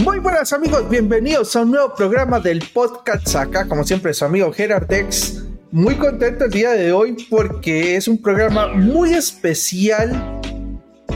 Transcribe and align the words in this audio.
Muy 0.00 0.18
buenas 0.18 0.50
amigos, 0.54 0.88
bienvenidos 0.88 1.54
a 1.54 1.60
un 1.60 1.72
nuevo 1.72 1.94
programa 1.94 2.40
del 2.40 2.64
podcast 2.72 3.36
acá, 3.36 3.68
como 3.68 3.84
siempre 3.84 4.14
su 4.14 4.24
amigo 4.24 4.50
Gerard 4.50 4.86
Dex. 4.86 5.44
Muy 5.70 5.96
contento 5.96 6.46
el 6.46 6.50
día 6.50 6.70
de 6.70 6.90
hoy 6.90 7.26
porque 7.28 7.96
es 7.96 8.08
un 8.08 8.16
programa 8.16 8.68
muy 8.68 9.12
especial 9.12 10.40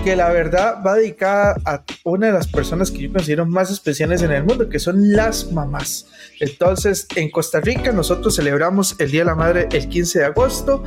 que 0.04 0.14
la 0.14 0.28
verdad 0.28 0.82
va 0.86 0.96
dedicada 0.96 1.56
a 1.64 1.82
una 2.04 2.26
de 2.26 2.34
las 2.34 2.46
personas 2.46 2.90
que 2.90 3.04
yo 3.04 3.12
considero 3.12 3.46
más 3.46 3.70
especiales 3.70 4.20
en 4.20 4.32
el 4.32 4.44
mundo, 4.44 4.68
que 4.68 4.78
son 4.78 5.12
las 5.12 5.50
mamás. 5.50 6.06
Entonces, 6.38 7.06
en 7.16 7.30
Costa 7.30 7.60
Rica 7.60 7.90
nosotros 7.90 8.36
celebramos 8.36 8.96
el 8.98 9.10
Día 9.10 9.22
de 9.22 9.26
la 9.26 9.34
Madre 9.34 9.66
el 9.72 9.88
15 9.88 10.18
de 10.18 10.24
agosto 10.26 10.84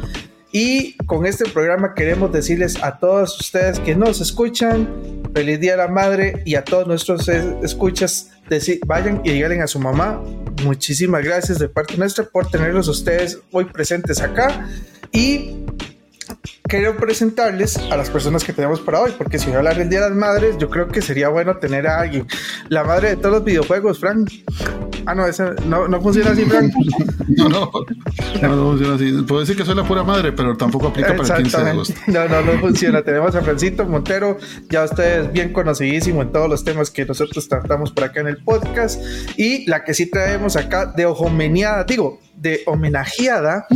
y 0.51 0.95
con 1.05 1.25
este 1.25 1.45
programa 1.49 1.93
queremos 1.93 2.31
decirles 2.31 2.81
a 2.81 2.99
todos 2.99 3.39
ustedes 3.39 3.79
que 3.79 3.95
nos 3.95 4.21
escuchan, 4.21 5.21
feliz 5.33 5.59
Día 5.59 5.71
de 5.71 5.77
la 5.77 5.87
Madre 5.87 6.41
y 6.45 6.55
a 6.55 6.63
todos 6.63 6.87
nuestros 6.87 7.27
escuchas, 7.27 8.31
decir, 8.49 8.79
vayan 8.85 9.21
y 9.23 9.31
díganle 9.31 9.61
a 9.61 9.67
su 9.67 9.79
mamá. 9.79 10.23
Muchísimas 10.63 11.23
gracias 11.23 11.59
de 11.59 11.69
parte 11.69 11.97
nuestra 11.97 12.23
por 12.23 12.49
tenerlos 12.49 12.87
ustedes 12.87 13.39
hoy 13.51 13.65
presentes 13.65 14.21
acá 14.21 14.67
y 15.11 15.65
quiero 16.67 16.97
presentarles 16.97 17.77
a 17.77 17.97
las 17.97 18.09
personas 18.09 18.43
que 18.43 18.53
tenemos 18.53 18.81
para 18.81 19.01
hoy, 19.01 19.13
porque 19.17 19.39
si 19.39 19.51
a 19.51 19.57
hablar 19.57 19.77
del 19.77 19.89
Día 19.89 20.01
de 20.01 20.09
las 20.09 20.17
Madres, 20.17 20.57
yo 20.57 20.69
creo 20.69 20.87
que 20.87 21.01
sería 21.01 21.29
bueno 21.29 21.57
tener 21.57 21.87
a 21.87 21.99
alguien, 21.99 22.27
la 22.69 22.83
madre 22.83 23.09
de 23.09 23.15
todos 23.17 23.35
los 23.35 23.43
videojuegos, 23.43 23.99
Frank. 23.99 24.29
Ah, 25.05 25.15
no, 25.15 25.23
no, 25.65 25.87
no 25.87 26.01
funciona 26.01 26.31
así, 26.31 26.43
Frank. 26.43 26.73
no, 27.27 27.47
no, 27.49 27.71
no, 28.41 28.63
funciona 28.71 28.95
así. 28.95 29.11
Puedo 29.25 29.41
decir 29.41 29.55
que 29.55 29.63
soy 29.63 29.75
la 29.75 29.85
pura 29.85 30.03
madre, 30.03 30.33
pero 30.33 30.57
tampoco 30.57 30.87
aplica 30.87 31.15
para 31.15 31.37
el 31.37 31.43
15 31.43 31.63
de 31.63 31.69
agosto. 31.69 31.93
No, 32.07 32.27
no, 32.27 32.41
no 32.41 32.59
funciona. 32.59 33.01
tenemos 33.01 33.33
a 33.35 33.41
Francito 33.41 33.85
Montero, 33.85 34.37
ya 34.69 34.83
ustedes 34.83 35.31
bien 35.31 35.53
conocidísimo 35.53 36.21
en 36.21 36.31
todos 36.31 36.49
los 36.49 36.63
temas 36.63 36.91
que 36.91 37.05
nosotros 37.05 37.47
tratamos 37.47 37.91
por 37.91 38.03
acá 38.03 38.19
en 38.19 38.27
el 38.27 38.37
podcast, 38.43 39.01
y 39.37 39.65
la 39.69 39.85
que 39.85 39.93
sí 39.93 40.07
traemos 40.07 40.57
acá 40.57 40.87
de 40.87 41.05
ojomeniada, 41.05 41.85
digo, 41.85 42.19
de 42.47 42.61
homenajeada 42.65 43.67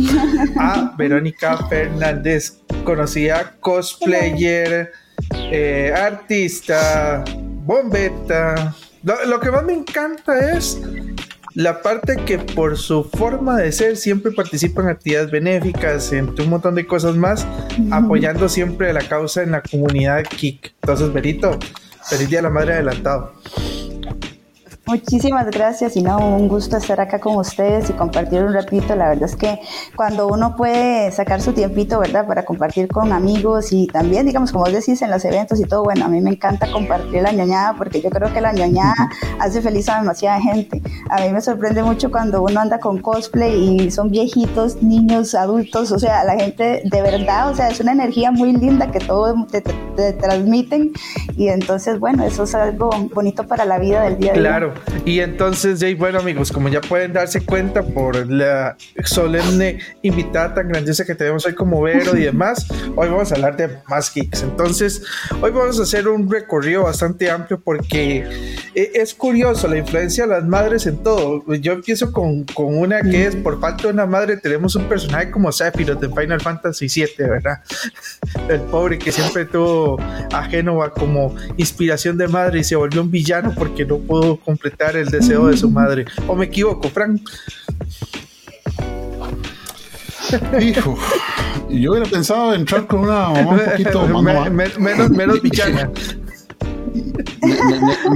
a 0.58 0.94
Verónica 0.98 1.56
Fernández, 1.68 2.58
conocida 2.84 3.54
cosplayer, 3.60 4.92
eh, 5.50 5.92
artista, 5.94 7.24
bombeta. 7.64 8.74
Lo, 9.02 9.40
que 9.40 9.50
más 9.50 9.64
me 9.64 9.74
encanta 9.74 10.56
es 10.56 10.80
la 11.54 11.82
parte 11.82 12.16
que 12.24 12.38
por 12.38 12.78
su 12.78 13.04
forma 13.04 13.58
de 13.58 13.72
ser 13.72 13.96
siempre 13.96 14.32
participa 14.32 14.82
en 14.82 14.88
actividades 14.88 15.30
benéficas, 15.30 16.12
en 16.12 16.28
un 16.28 16.48
montón 16.48 16.74
de 16.74 16.86
cosas 16.86 17.16
más, 17.16 17.46
apoyando 17.90 18.48
siempre 18.48 18.92
la 18.92 19.02
causa 19.02 19.42
en 19.42 19.50
la 19.50 19.62
comunidad 19.62 20.22
Kik. 20.22 20.74
Entonces, 20.82 21.12
Berito, 21.12 21.58
feliz 22.04 22.30
día 22.30 22.38
de 22.38 22.42
la 22.42 22.50
madre 22.50 22.74
adelantado. 22.74 23.34
Muchísimas 24.84 25.48
gracias 25.48 25.96
y 25.96 26.02
no, 26.02 26.18
un 26.18 26.48
gusto 26.48 26.76
estar 26.76 27.00
acá 27.00 27.20
con 27.20 27.36
ustedes 27.36 27.88
y 27.88 27.92
compartir 27.92 28.42
un 28.42 28.52
ratito. 28.52 28.96
La 28.96 29.10
verdad 29.10 29.28
es 29.28 29.36
que 29.36 29.60
cuando 29.94 30.26
uno 30.26 30.56
puede 30.56 31.12
sacar 31.12 31.40
su 31.40 31.52
tiempito, 31.52 32.00
¿verdad? 32.00 32.26
Para 32.26 32.44
compartir 32.44 32.88
con 32.88 33.12
amigos 33.12 33.72
y 33.72 33.86
también, 33.86 34.26
digamos, 34.26 34.50
como 34.50 34.64
vos 34.64 34.72
decís, 34.72 35.00
en 35.00 35.12
los 35.12 35.24
eventos 35.24 35.60
y 35.60 35.64
todo, 35.64 35.84
bueno, 35.84 36.04
a 36.04 36.08
mí 36.08 36.20
me 36.20 36.30
encanta 36.30 36.70
compartir 36.70 37.22
la 37.22 37.30
ñoñada 37.30 37.74
porque 37.78 38.02
yo 38.02 38.10
creo 38.10 38.32
que 38.32 38.40
la 38.40 38.52
ñoñada 38.52 38.94
hace 39.38 39.62
feliz 39.62 39.88
a 39.88 40.00
demasiada 40.00 40.40
gente. 40.40 40.82
A 41.10 41.20
mí 41.20 41.28
me 41.28 41.40
sorprende 41.40 41.84
mucho 41.84 42.10
cuando 42.10 42.42
uno 42.42 42.60
anda 42.60 42.80
con 42.80 42.98
cosplay 42.98 43.76
y 43.76 43.90
son 43.92 44.10
viejitos, 44.10 44.82
niños, 44.82 45.36
adultos, 45.36 45.92
o 45.92 45.98
sea, 46.00 46.24
la 46.24 46.34
gente 46.34 46.82
de 46.84 47.02
verdad, 47.02 47.50
o 47.50 47.54
sea, 47.54 47.68
es 47.68 47.78
una 47.78 47.92
energía 47.92 48.32
muy 48.32 48.52
linda 48.52 48.90
que 48.90 48.98
todo 48.98 49.46
te, 49.46 49.62
transmiten 49.94 50.92
y 51.36 51.48
entonces, 51.48 51.98
bueno, 51.98 52.24
eso 52.24 52.44
es 52.44 52.54
algo 52.54 52.90
bonito 53.12 53.46
para 53.46 53.64
la 53.64 53.78
vida 53.78 54.02
del 54.02 54.18
día 54.18 54.32
a 54.32 54.34
día. 54.34 54.42
Claro, 54.42 54.74
y 55.04 55.20
entonces, 55.20 55.80
Jay, 55.80 55.94
bueno 55.94 56.18
amigos, 56.18 56.52
como 56.52 56.68
ya 56.68 56.80
pueden 56.80 57.12
darse 57.12 57.44
cuenta 57.44 57.82
por 57.82 58.26
la 58.30 58.76
solemne 59.04 59.78
invitada 60.02 60.54
tan 60.54 60.68
grandiosa 60.68 61.04
que 61.04 61.14
tenemos 61.14 61.44
hoy 61.46 61.54
como 61.54 61.82
Vero 61.82 62.16
y 62.16 62.22
demás, 62.24 62.66
hoy 62.96 63.08
vamos 63.08 63.32
a 63.32 63.34
hablar 63.34 63.56
de 63.56 63.68
más 63.88 64.12
geeks. 64.12 64.42
Entonces, 64.42 65.02
hoy 65.40 65.50
vamos 65.50 65.78
a 65.78 65.82
hacer 65.82 66.08
un 66.08 66.30
recorrido 66.30 66.84
bastante 66.84 67.30
amplio 67.30 67.60
porque 67.60 68.26
eh, 68.74 68.90
es 68.94 69.14
curioso 69.14 69.68
la 69.68 69.78
influencia 69.78 70.26
de 70.26 70.30
las 70.30 70.44
madres 70.44 70.86
en 70.86 71.02
todo. 71.02 71.44
Yo 71.54 71.72
empiezo 71.72 72.12
con, 72.12 72.44
con 72.44 72.76
una 72.76 73.02
que 73.02 73.26
es, 73.26 73.36
por 73.36 73.60
falta 73.60 73.84
de 73.84 73.92
una 73.92 74.06
madre, 74.06 74.36
tenemos 74.36 74.74
un 74.76 74.84
personaje 74.84 75.30
como 75.30 75.50
Sephiroth 75.52 76.00
de 76.00 76.08
Final 76.08 76.40
Fantasy 76.40 76.86
VII, 76.88 77.28
¿verdad? 77.28 77.60
El 78.48 78.60
pobre 78.62 78.98
que 78.98 79.12
siempre 79.12 79.44
tuvo 79.44 79.81
a 80.32 80.44
Génova 80.44 80.90
como 80.92 81.34
inspiración 81.56 82.16
de 82.18 82.28
madre 82.28 82.60
y 82.60 82.64
se 82.64 82.76
volvió 82.76 83.02
un 83.02 83.10
villano 83.10 83.52
porque 83.56 83.84
no 83.84 83.98
pudo 83.98 84.36
completar 84.36 84.96
el 84.96 85.08
deseo 85.08 85.46
de 85.46 85.56
su 85.56 85.70
madre. 85.70 86.04
¿O 86.26 86.34
me 86.34 86.46
equivoco, 86.46 86.88
Frank? 86.88 87.20
Hijo, 90.60 90.96
yo 91.68 91.92
hubiera 91.92 92.08
pensado 92.08 92.54
entrar 92.54 92.86
con 92.86 93.00
una 93.00 93.28
mamá 93.28 93.50
un 93.50 93.58
poquito 93.58 94.06
más 94.22 94.50
menos, 94.50 94.78
menos 94.78 95.10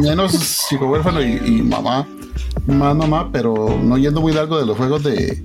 menos 0.02 0.66
chico 0.68 0.86
huérfano 0.86 1.22
y, 1.22 1.62
mamá, 1.62 2.06
más 2.66 2.96
mamá, 2.96 3.30
pero 3.32 3.78
no 3.82 3.98
yendo 3.98 4.20
muy 4.20 4.32
largo 4.32 4.58
de 4.58 4.66
los 4.66 4.76
juegos 4.76 5.02
de, 5.02 5.44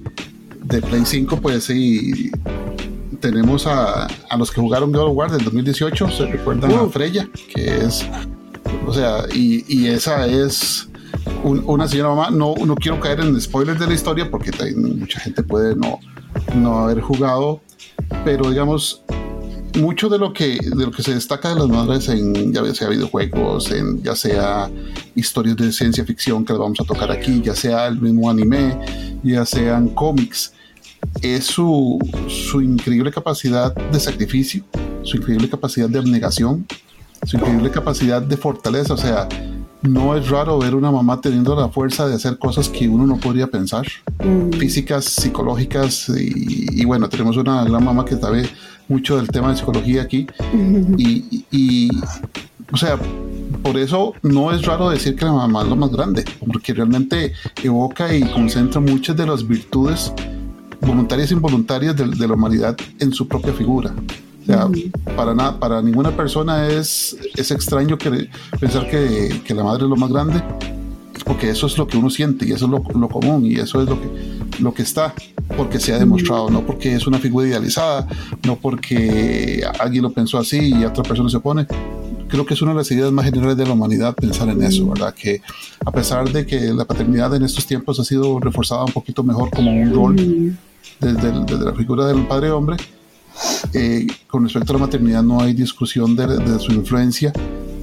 de 0.64 0.82
Play 0.82 1.04
5, 1.06 1.38
pues 1.42 1.66
sí, 1.66 2.32
tenemos 3.22 3.68
a, 3.68 4.08
a 4.08 4.38
los 4.38 4.52
que 4.52 4.60
jugaron 4.60 4.92
God 4.92 5.04
of 5.04 5.16
War 5.16 5.32
del 5.32 5.44
2018, 5.44 6.10
se 6.10 6.26
recuerdan 6.26 6.74
a 6.74 6.90
Freya, 6.90 7.30
que 7.54 7.86
es, 7.86 8.06
o 8.86 8.94
sea, 8.94 9.26
y, 9.34 9.64
y 9.70 9.88
esa 9.88 10.28
es 10.28 10.90
una 11.44 11.88
señora 11.88 12.10
mamá. 12.10 12.30
No, 12.32 12.56
no 12.66 12.76
quiero 12.76 13.00
caer 13.00 13.22
en 13.22 13.40
spoilers 13.40 13.80
de 13.80 13.88
la 13.88 13.94
historia 13.94 14.30
porque 14.30 14.52
mucha 14.76 15.20
gente 15.20 15.44
puede 15.44 15.76
no, 15.76 16.00
no 16.56 16.80
haber 16.80 17.02
jugado, 17.02 17.62
pero 18.26 18.50
digamos, 18.50 19.04
mucho 19.80 20.10
de 20.10 20.18
lo 20.18 20.34
que 20.34 20.58
de 20.62 20.86
lo 20.86 20.92
que 20.92 21.02
se 21.04 21.14
destaca 21.14 21.50
de 21.50 21.56
las 21.56 21.68
madres 21.68 22.10
en 22.10 22.54
ya 22.54 22.66
sea 22.74 22.90
videojuegos, 22.90 23.72
en 23.72 24.02
ya 24.04 24.16
sea 24.16 24.70
historias 25.16 25.58
de 25.58 25.72
ciencia 25.72 26.04
ficción 26.06 26.44
que 26.44 26.54
vamos 26.54 26.80
a 26.82 26.84
tocar 26.84 27.12
aquí, 27.12 27.42
ya 27.42 27.56
sea 27.56 27.88
el 27.88 28.02
mismo 28.02 28.30
anime, 28.30 28.78
ya 29.24 29.46
sean 29.46 29.90
cómics, 29.90 30.54
es 31.22 31.46
su, 31.46 32.00
su 32.28 32.62
increíble 32.62 33.12
capacidad 33.12 33.74
de 33.74 34.00
sacrificio, 34.00 34.64
su 35.04 35.18
increíble 35.18 35.50
capacidad 35.50 35.90
de 35.90 36.00
abnegación, 36.00 36.66
su 37.26 37.38
increíble 37.38 37.70
capacidad 37.70 38.22
de 38.22 38.38
fortaleza, 38.38 38.94
o 38.94 38.98
sea, 38.98 39.28
no 39.82 40.16
es 40.16 40.30
raro 40.30 40.60
ver 40.60 40.76
una 40.76 40.92
mamá 40.92 41.22
teniendo 41.22 41.56
la 41.56 41.70
fuerza 41.70 42.08
de 42.08 42.16
hacer 42.16 42.38
cosas 42.38 42.70
que 42.70 42.88
uno 42.88 43.06
no 43.06 43.18
podría 43.18 43.48
pensar, 43.48 43.86
mm. 44.24 44.52
físicas, 44.58 45.06
psicológicas, 45.06 46.10
y, 46.10 46.86
bueno, 46.86 47.10
tenemos 47.10 47.38
una 47.38 47.64
gran 47.64 47.84
mamá 47.84 48.06
que 48.06 48.16
sabe 48.16 48.48
mucho 48.88 49.18
del 49.18 49.28
tema 49.28 49.50
de 49.52 49.58
psicología 49.58 50.04
aquí, 50.04 50.28
y, 50.98 51.90
o 52.72 52.78
sea, 52.78 52.98
por 53.64 53.78
eso 53.78 54.14
no 54.22 54.52
es 54.52 54.66
raro 54.66 54.90
decir 54.90 55.16
que 55.16 55.26
la 55.26 55.34
mamá 55.34 55.64
es 55.64 55.68
lo 55.68 55.76
más 55.76 55.92
grande, 55.92 56.26
porque 56.52 56.74
realmente 56.74 57.34
evoca 57.64 58.14
y 58.14 58.22
concentra 58.22 58.80
muchas 58.80 59.16
de 59.18 59.26
las 59.26 59.48
virtudes 59.48 60.14
voluntarias 60.82 61.32
e 61.32 61.34
involuntarias 61.36 61.96
de 61.96 62.28
la 62.28 62.34
humanidad 62.34 62.76
en 63.00 63.14
su 63.14 63.28
propia 63.28 63.54
figura. 63.54 63.94
O 64.42 64.46
sea, 64.46 64.68
para, 65.16 65.36
nada, 65.36 65.60
para 65.60 65.82
ninguna 65.82 66.12
persona 66.12 66.68
es, 66.68 67.16
es 67.36 67.52
extraño 67.52 67.98
que, 67.98 68.28
pensar 68.60 68.90
que, 68.90 69.42
que, 69.46 69.54
la 69.54 69.64
madre 69.64 69.84
es 69.84 69.90
lo 69.90 69.96
más 69.96 70.12
grande, 70.12 70.42
porque 71.26 71.50
eso 71.50 71.68
es 71.68 71.78
lo 71.78 71.86
que 71.86 71.98
uno 71.98 72.10
siente 72.10 72.48
y 72.48 72.52
eso 72.52 72.66
es 72.66 72.72
lo, 72.72 72.84
lo, 73.00 73.08
común 73.08 73.46
y 73.46 73.56
eso 73.56 73.82
es 73.84 73.88
lo 73.88 74.02
que, 74.02 74.10
lo 74.60 74.74
que 74.74 74.82
está, 74.82 75.14
porque 75.56 75.80
se 75.80 75.94
ha 75.94 76.00
demostrado, 76.00 76.50
no 76.50 76.66
porque 76.66 76.96
es 76.96 77.06
una 77.06 77.20
figura 77.20 77.48
idealizada, 77.48 78.08
no 78.44 78.56
porque 78.56 79.64
alguien 79.80 80.04
lo 80.04 80.12
pensó 80.12 80.40
así 80.40 80.74
y 80.74 80.86
otra 80.86 81.04
persona 81.04 81.30
se 81.30 81.38
opone. 81.38 81.68
Creo 82.28 82.46
que 82.46 82.56
es 82.56 82.62
una 82.64 82.72
de 82.72 82.78
las 82.78 82.90
ideas 82.90 83.12
más 83.12 83.26
generales 83.26 83.58
de 83.58 83.66
la 83.66 83.74
humanidad 83.74 84.16
pensar 84.16 84.50
en 84.50 84.64
eso, 84.64 84.88
¿verdad? 84.88 85.14
Que 85.14 85.42
a 85.86 85.92
pesar 85.92 86.32
de 86.32 86.46
que 86.46 86.60
la 86.74 86.86
paternidad 86.86 87.36
en 87.36 87.44
estos 87.44 87.68
tiempos 87.68 88.00
ha 88.00 88.06
sido 88.06 88.40
reforzada 88.40 88.86
un 88.86 88.92
poquito 88.94 89.22
mejor 89.22 89.52
como 89.52 89.72
un 89.72 89.94
rol 89.94 90.58
desde, 91.02 91.32
desde 91.46 91.66
la 91.66 91.74
figura 91.74 92.06
del 92.06 92.26
padre 92.28 92.52
hombre, 92.52 92.78
eh, 93.74 94.08
con 94.28 94.44
respecto 94.44 94.74
a 94.74 94.76
la 94.76 94.86
maternidad 94.86 95.24
no 95.24 95.42
hay 95.42 95.54
discusión 95.54 96.16
de, 96.16 96.60
su 96.60 96.72
influencia 96.74 97.34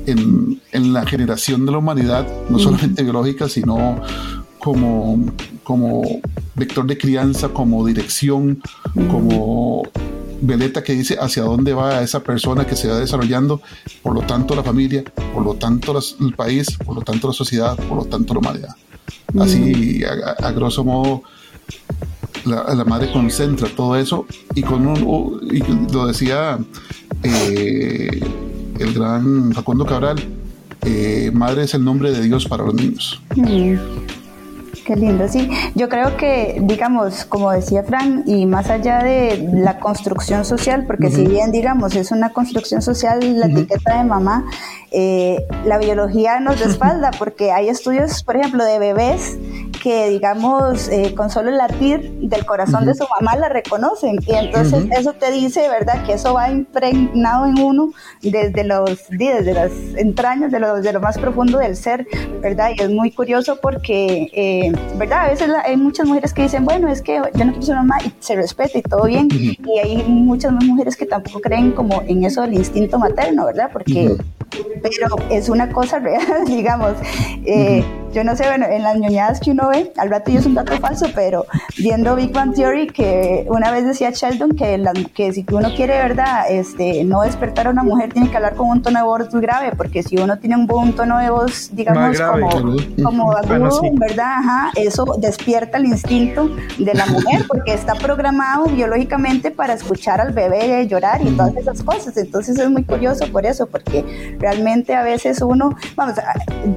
en, 0.06 0.60
en, 0.72 0.92
la 0.92 1.04
generación 1.04 1.66
de 1.66 1.72
la 1.72 1.78
humanidad, 1.78 2.26
no 2.48 2.58
solamente 2.58 3.02
biológica, 3.02 3.48
sino 3.48 4.00
como, 4.58 5.24
como 5.62 6.02
vector 6.54 6.86
de 6.86 6.96
crianza, 6.96 7.48
como 7.48 7.84
dirección, 7.86 8.62
como 9.10 9.82
veleta 10.40 10.84
que 10.84 10.92
dice 10.92 11.16
hacia 11.20 11.42
dónde 11.42 11.74
va 11.74 12.02
esa 12.02 12.22
persona 12.22 12.66
que 12.66 12.76
se 12.76 12.88
va 12.88 12.98
desarrollando, 12.98 13.60
por 14.02 14.14
lo 14.14 14.22
tanto 14.22 14.54
la 14.54 14.62
familia, 14.62 15.02
por 15.34 15.42
lo 15.42 15.54
tanto 15.54 15.98
el 16.20 16.34
país, 16.34 16.76
por 16.84 16.94
lo 16.94 17.02
tanto 17.02 17.28
la 17.28 17.34
sociedad, 17.34 17.76
por 17.88 17.98
lo 17.98 18.04
tanto 18.04 18.34
la 18.34 18.40
humanidad. 18.40 18.76
Así, 19.38 20.02
a 20.04 20.50
grosso 20.52 20.84
modo, 20.84 21.22
la, 22.44 22.84
madre 22.84 23.12
concentra 23.12 23.68
todo 23.68 23.96
eso 23.96 24.26
y 24.54 24.62
con 24.62 24.86
un, 24.86 25.40
y 25.50 25.92
lo 25.92 26.06
decía 26.06 26.58
eh, 27.22 28.20
el 28.78 28.94
gran 28.94 29.52
Facundo 29.52 29.84
Cabral, 29.84 30.18
eh, 30.82 31.30
madre 31.32 31.64
es 31.64 31.74
el 31.74 31.84
nombre 31.84 32.12
de 32.12 32.22
Dios 32.22 32.46
para 32.46 32.64
los 32.64 32.74
niños. 32.74 33.20
Qué 34.88 34.96
lindo, 34.96 35.28
sí. 35.28 35.50
Yo 35.74 35.90
creo 35.90 36.16
que, 36.16 36.62
digamos, 36.62 37.26
como 37.26 37.50
decía 37.50 37.82
Fran, 37.82 38.22
y 38.24 38.46
más 38.46 38.70
allá 38.70 39.02
de 39.02 39.46
la 39.52 39.80
construcción 39.80 40.46
social, 40.46 40.86
porque 40.86 41.10
si 41.10 41.26
bien, 41.26 41.52
digamos, 41.52 41.94
es 41.94 42.10
una 42.10 42.32
construcción 42.32 42.80
social 42.80 43.38
la 43.38 43.48
etiqueta 43.48 43.98
de 43.98 44.04
mamá, 44.04 44.46
eh, 44.90 45.44
la 45.66 45.76
biología 45.76 46.40
nos 46.40 46.58
respalda, 46.58 47.10
porque 47.18 47.52
hay 47.52 47.68
estudios, 47.68 48.22
por 48.24 48.36
ejemplo, 48.36 48.64
de 48.64 48.78
bebés 48.78 49.36
que, 49.82 50.08
digamos, 50.08 50.88
eh, 50.88 51.14
con 51.14 51.28
solo 51.28 51.50
el 51.50 51.58
latir 51.58 52.10
del 52.22 52.46
corazón 52.46 52.86
de 52.86 52.94
su 52.94 53.04
mamá 53.20 53.36
la 53.36 53.50
reconocen. 53.50 54.16
Y 54.26 54.32
entonces 54.32 54.86
eso 54.98 55.12
te 55.12 55.30
dice, 55.30 55.68
¿verdad?, 55.68 56.02
que 56.06 56.14
eso 56.14 56.32
va 56.32 56.50
impregnado 56.50 57.44
en 57.44 57.58
uno 57.58 57.90
desde, 58.22 58.64
los, 58.64 58.98
desde 59.10 59.52
las 59.52 59.70
entrañas, 59.98 60.50
de 60.50 60.60
lo, 60.60 60.80
de 60.80 60.92
lo 60.94 61.00
más 61.00 61.18
profundo 61.18 61.58
del 61.58 61.76
ser, 61.76 62.06
¿verdad? 62.40 62.70
Y 62.74 62.80
es 62.80 62.88
muy 62.88 63.10
curioso 63.10 63.58
porque... 63.60 64.30
Eh, 64.32 64.72
¿verdad? 64.96 65.26
A 65.26 65.28
veces 65.28 65.50
hay 65.64 65.76
muchas 65.76 66.06
mujeres 66.06 66.32
que 66.32 66.42
dicen, 66.42 66.64
bueno, 66.64 66.88
es 66.88 67.02
que 67.02 67.20
yo 67.34 67.44
no 67.44 67.52
quiero 67.52 67.62
ser 67.62 67.76
mamá 67.76 67.98
y 68.04 68.12
se 68.20 68.36
respeta 68.36 68.78
y 68.78 68.82
todo 68.82 69.04
bien. 69.04 69.28
Y 69.30 69.78
hay 69.78 70.02
muchas 70.06 70.52
mujeres 70.52 70.96
que 70.96 71.06
tampoco 71.06 71.40
creen 71.40 71.72
como 71.72 72.02
en 72.06 72.24
eso 72.24 72.42
del 72.42 72.54
instinto 72.54 72.98
materno, 72.98 73.46
¿verdad? 73.46 73.70
Porque, 73.72 74.16
pero 74.82 75.16
es 75.30 75.48
una 75.48 75.70
cosa 75.70 75.98
real, 75.98 76.24
digamos. 76.46 76.92
Eh, 77.44 77.84
yo 78.12 78.24
no 78.24 78.36
sé, 78.36 78.46
bueno, 78.46 78.66
en 78.66 78.82
las 78.82 78.98
ñoñadas 78.98 79.40
que 79.40 79.50
uno 79.50 79.68
ve, 79.68 79.92
al 79.96 80.10
rato 80.10 80.30
yo 80.30 80.38
es 80.40 80.46
un 80.46 80.54
dato 80.54 80.76
falso, 80.78 81.06
pero 81.14 81.46
viendo 81.76 82.16
Big 82.16 82.32
Bang 82.32 82.54
Theory, 82.54 82.88
que 82.88 83.46
una 83.48 83.70
vez 83.70 83.84
decía 83.84 84.10
Sheldon 84.10 84.50
que, 84.52 84.82
que 85.14 85.32
si 85.32 85.44
uno 85.50 85.68
quiere, 85.74 85.98
¿verdad? 85.98 86.44
Este, 86.50 87.04
no 87.04 87.22
despertar 87.22 87.66
a 87.66 87.70
una 87.70 87.82
mujer, 87.82 88.12
tiene 88.12 88.30
que 88.30 88.36
hablar 88.36 88.54
con 88.54 88.68
un 88.68 88.82
tono 88.82 88.98
de 88.98 89.04
voz 89.04 89.28
grave, 89.32 89.72
porque 89.76 90.02
si 90.02 90.16
uno 90.16 90.38
tiene 90.38 90.56
un 90.56 90.66
buen 90.66 90.94
tono 90.94 91.18
de 91.18 91.30
voz, 91.30 91.70
digamos, 91.72 92.18
como, 92.20 92.76
como 93.02 93.32
agudo, 93.32 93.80
¿verdad? 93.94 94.36
Ajá, 94.38 94.70
eso 94.76 95.04
despierta 95.18 95.78
el 95.78 95.86
instinto 95.86 96.50
de 96.78 96.94
la 96.94 97.06
mujer, 97.06 97.44
porque 97.46 97.74
está 97.74 97.94
programado 97.94 98.66
biológicamente 98.66 99.50
para 99.50 99.74
escuchar 99.74 100.20
al 100.20 100.32
bebé 100.32 100.86
llorar 100.86 101.20
y 101.22 101.30
todas 101.30 101.56
esas 101.56 101.82
cosas. 101.82 102.16
Entonces 102.16 102.58
es 102.58 102.70
muy 102.70 102.84
curioso 102.84 103.26
por 103.30 103.46
eso, 103.46 103.66
porque 103.66 104.36
realmente 104.38 104.94
a 104.94 105.02
veces 105.02 105.40
uno, 105.42 105.76
vamos, 105.96 106.14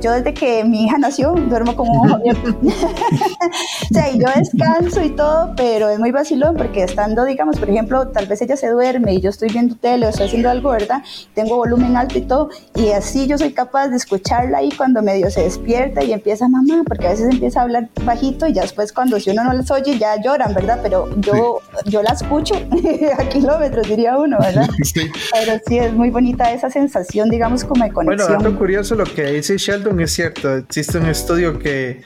yo 0.01 0.11
desde 0.11 0.33
que 0.33 0.63
mi 0.63 0.85
hija 0.85 0.97
nació, 0.97 1.20
duermo 1.29 1.75
como 1.75 2.01
un 2.01 2.11
abierto. 2.11 2.55
o 2.61 3.93
sea, 3.93 4.09
y 4.09 4.19
yo 4.19 4.27
descanso 4.35 5.03
y 5.03 5.09
todo, 5.11 5.53
pero 5.55 5.89
es 5.89 5.99
muy 5.99 6.11
vacilón 6.11 6.55
porque 6.57 6.83
estando, 6.83 7.25
digamos, 7.25 7.57
por 7.57 7.69
ejemplo, 7.69 8.07
tal 8.09 8.27
vez 8.27 8.41
ella 8.41 8.57
se 8.57 8.69
duerme 8.69 9.13
y 9.13 9.21
yo 9.21 9.29
estoy 9.29 9.49
viendo 9.49 9.75
tele 9.75 10.05
o 10.05 10.09
estoy 10.09 10.27
haciendo 10.27 10.49
algo, 10.49 10.71
¿verdad? 10.71 11.03
Tengo 11.33 11.55
volumen 11.55 11.97
alto 11.97 12.17
y 12.17 12.21
todo, 12.21 12.49
y 12.75 12.89
así 12.89 13.27
yo 13.27 13.37
soy 13.37 13.53
capaz 13.53 13.89
de 13.89 13.97
escucharla 13.97 14.59
ahí 14.59 14.71
cuando 14.75 15.01
medio 15.01 15.29
se 15.29 15.41
despierta 15.41 16.03
y 16.03 16.13
empieza 16.13 16.47
mamá, 16.47 16.83
porque 16.87 17.07
a 17.07 17.11
veces 17.11 17.29
empieza 17.31 17.59
a 17.59 17.63
hablar 17.63 17.89
bajito 18.03 18.47
y 18.47 18.53
ya 18.53 18.61
después 18.61 18.91
cuando 18.93 19.19
si 19.19 19.29
uno 19.29 19.43
no 19.43 19.53
las 19.53 19.69
oye 19.71 19.97
ya 19.97 20.21
lloran, 20.21 20.53
¿verdad? 20.53 20.79
Pero 20.81 21.09
yo, 21.17 21.61
yo 21.85 22.01
la 22.01 22.11
escucho 22.11 22.55
a 23.17 23.23
kilómetros, 23.29 23.87
diría 23.87 24.17
uno, 24.17 24.37
¿verdad? 24.39 24.67
Pero 25.31 25.61
sí, 25.65 25.77
es 25.77 25.93
muy 25.93 26.09
bonita 26.09 26.51
esa 26.51 26.69
sensación, 26.69 27.29
digamos, 27.29 27.63
como 27.63 27.83
de 27.83 27.91
conexión. 27.91 28.41
Bueno, 28.41 28.57
curioso, 28.57 28.95
lo 28.95 29.05
que 29.05 29.23
dice 29.25 29.57
Sheldon 29.57 29.99
es 29.99 30.11
cierto, 30.11 30.55
existe 30.57 30.97
un 30.97 31.07
estudio 31.11 31.59
que, 31.59 32.01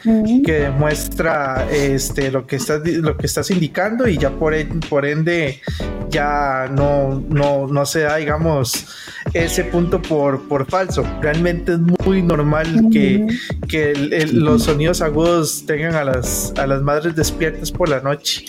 que 0.46 0.52
demuestra 0.52 1.68
este, 1.72 2.32
lo, 2.32 2.46
que 2.46 2.58
estás, 2.58 2.86
lo 2.86 3.18
que 3.18 3.26
estás 3.26 3.50
indicando 3.52 4.08
y 4.08 4.18
ya 4.18 4.32
por, 4.32 4.54
por 4.90 5.06
ende 5.06 5.62
ya 6.10 6.70
no, 6.72 7.24
no, 7.30 7.68
no 7.68 7.86
se 7.86 8.02
da, 8.02 8.18
digamos, 8.18 8.88
ese 9.34 9.64
punto 9.66 10.02
por, 10.02 10.48
por 10.48 10.66
falso. 10.66 11.04
Realmente 11.22 11.74
es 11.74 11.80
muy 11.80 12.22
normal 12.22 12.90
que, 12.92 13.26
que 13.68 13.94
los 14.32 14.64
sonidos 14.64 15.02
agudos 15.02 15.66
tengan 15.66 15.96
a 15.96 16.04
las, 16.04 16.54
a 16.58 16.68
las 16.68 16.82
madres 16.82 17.16
despiertas 17.16 17.72
por 17.72 17.90
la 17.90 18.02
noche 18.02 18.46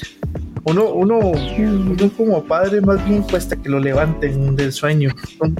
uno, 0.67 0.91
uno, 0.91 1.19
uno 1.19 2.11
como 2.17 2.45
padre 2.45 2.81
más 2.81 3.05
bien 3.09 3.23
cuesta 3.23 3.55
que 3.57 3.69
lo 3.69 3.79
levanten 3.79 4.57
del 4.57 4.73
sueño, 4.73 5.15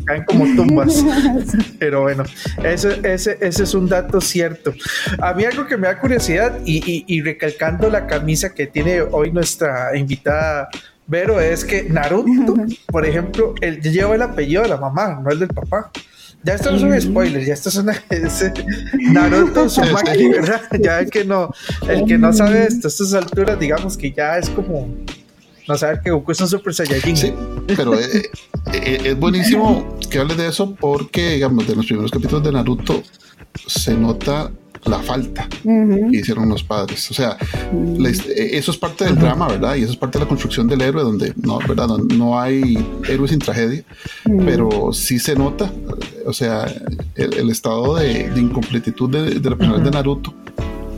caen 0.05 0.25
como 0.25 0.45
tumbas. 0.57 1.05
Pero 1.79 2.03
bueno, 2.03 2.25
ese, 2.65 3.01
ese, 3.05 3.39
ese 3.41 3.63
es 3.63 3.75
un 3.75 3.89
dato 3.89 4.21
cierto. 4.21 4.75
A 5.21 5.33
mí 5.33 5.45
algo 5.45 5.67
que 5.67 5.77
me 5.77 5.87
da 5.87 6.01
curiosidad 6.01 6.59
y, 6.65 7.05
y, 7.07 7.23
recalcando 7.23 7.89
la 7.89 8.07
camisa 8.07 8.53
que 8.53 8.67
tiene 8.67 9.01
hoy 9.01 9.31
nuestra 9.31 9.97
invitada 9.97 10.69
Vero 11.07 11.41
es 11.41 11.65
que 11.65 11.85
Naruto, 11.85 12.57
por 12.89 13.07
ejemplo, 13.07 13.55
él 13.61 13.81
lleva 13.81 14.17
el 14.17 14.23
apellido 14.23 14.63
de 14.63 14.71
la 14.71 14.77
mamá, 14.77 15.21
no 15.23 15.31
el 15.31 15.39
del 15.39 15.49
papá. 15.49 15.93
Ya 16.47 16.55
esto 16.55 16.71
no 16.71 16.77
es 16.77 16.83
un 16.85 17.11
spoiler, 17.11 17.45
ya 17.45 17.55
esto 17.55 17.71
es 17.71 17.75
una 17.75 18.01
Naruto 19.13 19.69
Sumaki, 19.69 20.29
¿verdad? 20.33 20.63
Ya 20.81 21.01
el 21.01 21.11
que 21.11 21.25
no, 21.25 21.51
el 21.89 22.05
que 22.05 22.17
no 22.17 22.33
sabe 22.33 22.67
esto 22.67 22.87
a 22.87 22.89
estas 22.89 23.15
alturas, 23.15 23.59
digamos 23.59 23.97
que 23.97 24.13
ya 24.13 24.39
es 24.39 24.49
como 24.51 24.89
no 25.67 25.77
saber 25.77 26.03
que 26.03 26.13
Goku 26.13 26.31
es 26.31 26.41
un 26.41 26.47
Super 26.47 26.73
Saiyajin. 26.73 27.17
Sí, 27.17 27.35
pero 27.75 27.99
eh, 27.99 28.31
eh, 28.73 29.01
es 29.07 29.19
buenísimo 29.19 29.99
que 30.09 30.21
hables 30.21 30.37
de 30.37 30.47
eso 30.47 30.73
porque, 30.77 31.31
digamos, 31.31 31.67
de 31.67 31.75
los 31.75 31.85
primeros 31.85 32.13
capítulos 32.13 32.45
de 32.45 32.53
Naruto 32.53 33.03
se 33.67 33.95
nota 33.95 34.53
la 34.87 35.01
falta 35.01 35.49
que 35.63 36.17
hicieron 36.17 36.49
los 36.49 36.63
padres. 36.63 37.11
O 37.11 37.15
sea, 37.15 37.37
eh, 37.41 38.51
eso 38.53 38.71
es 38.71 38.77
parte 38.77 39.05
del 39.05 39.17
drama, 39.17 39.49
¿verdad? 39.49 39.77
Y 39.77 39.83
eso 39.83 39.93
es 39.93 39.97
parte 39.97 40.19
de 40.19 40.25
la 40.25 40.29
construcción 40.29 40.67
del 40.69 40.83
héroe, 40.83 41.03
donde 41.03 41.33
no, 41.37 41.59
¿verdad? 41.59 41.89
No, 41.89 42.39
hay 42.39 42.79
héroes 43.09 43.31
sin 43.31 43.41
tragedia, 43.41 43.85
pero 44.45 44.93
sí 44.93 45.19
se 45.19 45.35
nota, 45.35 45.71
o 46.27 46.33
sea, 46.33 46.67
el, 47.15 47.51
estado 47.51 47.97
de, 47.97 48.31
incompletitud 48.37 49.11
de, 49.11 49.39
de 49.41 49.51
la 49.51 49.57
personalidad 49.57 49.85
de 49.85 49.91
Naruto 49.91 50.35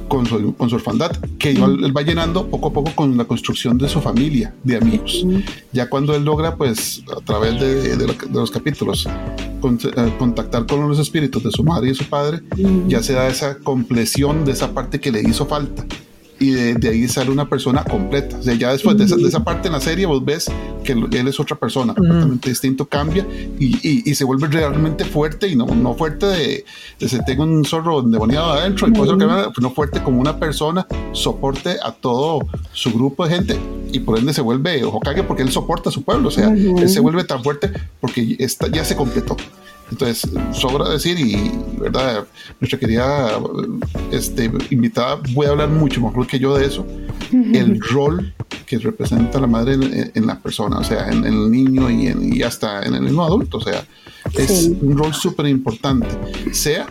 con 0.09 0.27
su, 0.27 0.55
con 0.55 0.69
su 0.69 0.77
orfandad, 0.77 1.13
que 1.39 1.51
él 1.51 1.97
va 1.97 2.03
llenando 2.03 2.47
poco 2.49 2.69
a 2.69 2.73
poco 2.73 2.93
con 2.95 3.17
la 3.17 3.25
construcción 3.25 3.79
de 3.79 3.89
su 3.89 4.01
familia, 4.01 4.55
de 4.65 4.77
amigos. 4.77 5.27
Ya 5.73 5.89
cuando 5.89 6.15
él 6.15 6.25
logra, 6.25 6.57
pues, 6.57 7.03
a 7.17 7.21
través 7.25 7.61
de, 7.61 7.97
de, 7.97 8.15
los 8.33 8.51
capítulos, 8.51 9.07
eh, 9.07 10.15
contactar 10.19 10.67
con 10.67 10.89
los 10.89 10.99
espíritus 10.99 11.43
de 11.45 11.51
su 11.51 11.63
madre 11.65 11.87
y 11.87 11.89
de 11.91 11.95
su 11.95 12.05
padre, 12.05 12.41
ya 12.87 13.03
se 13.03 13.13
da 13.13 13.29
esa 13.29 13.59
compleción 13.59 14.45
de 14.45 14.53
esa 14.53 14.73
parte 14.73 15.01
que 15.01 15.13
le 15.13 15.21
hizo 15.21 15.47
falta 15.47 15.85
y 16.41 16.51
de, 16.51 16.89
ahí 16.89 17.09
sale 17.09 17.31
una 17.31 17.49
persona 17.49 17.85
completa. 17.85 18.39
O 18.39 18.43
sea, 18.43 18.55
ya 18.55 18.73
después 18.73 18.97
de, 18.97 19.05
esa, 19.05 19.45
parte 19.45 19.69
en 19.69 19.73
la 19.73 19.81
serie 19.81 20.07
vos 20.07 20.25
ves 20.25 20.51
que 20.85 20.93
él 20.93 21.29
es 21.29 21.41
otra 21.41 21.57
persona, 21.57 21.95
completamente 21.95 22.49
distinto, 22.49 22.87
cambia 22.87 23.27
y, 23.59 24.09
y, 24.09 24.15
se 24.15 24.25
vuelve 24.25 24.49
realmente 24.49 25.05
fuerte 25.05 25.49
y 25.49 25.57
no, 25.57 25.67
no 25.67 25.95
fuerte 25.95 26.27
de, 26.27 26.65
de 26.99 27.09
se 27.09 27.23
tengo 27.23 27.45
un 27.45 27.65
zorro 27.65 28.01
endemoniado 28.01 28.53
adentro 28.53 28.89
y 28.89 28.91
no 28.91 29.71
fuerte 29.71 30.03
como 30.03 30.21
una 30.21 30.39
persona, 30.39 30.87
soporte 31.13 31.77
a 31.83 31.93
todo 31.93 32.41
su 32.73 32.93
grupo 32.93 33.27
de 33.27 33.35
gente 33.35 33.59
y 33.93 34.01
por 34.01 34.19
ende 34.19 34.33
se 34.33 34.41
vuelve 34.41 34.85
Hokage 34.85 35.23
porque 35.23 35.43
él 35.43 35.51
soporta 35.51 35.91
a 35.91 35.93
su 35.93 36.03
pueblo. 36.03 36.29
O 36.29 36.31
sea, 36.31 36.49
él 36.51 36.89
se 36.89 37.01
vuelve 37.01 37.25
tan 37.25 37.43
fuerte 37.43 37.71
porque 38.01 38.37
está, 38.39 38.69
ya 38.69 38.85
se 38.85 38.97
completó. 38.97 39.37
Entonces, 39.91 40.31
sobra 40.53 40.91
decir, 40.91 41.19
y 41.19 41.51
verdad, 41.79 42.27
nuestra 42.61 42.79
querida 42.79 43.41
este, 44.13 44.51
invitada 44.71 45.23
puede 45.35 45.51
hablar 45.51 45.71
mucho 45.71 46.01
mejor 46.01 46.27
que 46.27 46.39
yo 46.39 46.57
de 46.57 46.67
eso, 46.67 46.87
el 47.33 47.81
rol 47.81 48.33
que 48.67 48.79
representa 48.79 49.41
la 49.41 49.47
madre 49.47 49.77
en, 50.15 50.27
la 50.27 50.39
persona, 50.39 50.79
o 50.79 50.85
sea, 50.85 51.09
en, 51.09 51.25
el 51.25 51.51
niño 51.51 51.91
y, 51.91 52.37
y, 52.37 52.43
hasta 52.43 52.83
en 52.83 52.95
el 52.95 53.03
mismo 53.03 53.25
adulto, 53.25 53.59
o 53.59 53.61
sea, 53.61 53.85
es 54.35 54.71
un 54.81 54.97
rol 54.97 55.15
súper 55.15 55.47
importante, 55.47 56.07
sea 56.53 56.87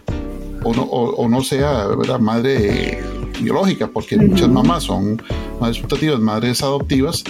o 0.64 0.74
no, 0.74 0.84
o, 0.84 1.30
no 1.30 1.44
sea 1.44 1.88
¿verdad? 1.88 2.20
madre 2.20 3.04
biológica, 3.42 3.88
porque 3.88 4.18
muchas 4.18 4.50
mamás 4.50 4.84
son 4.84 5.22
madres 5.60 5.80
putativas, 5.80 6.20
madres 6.20 6.62
adoptivas, 6.64 7.24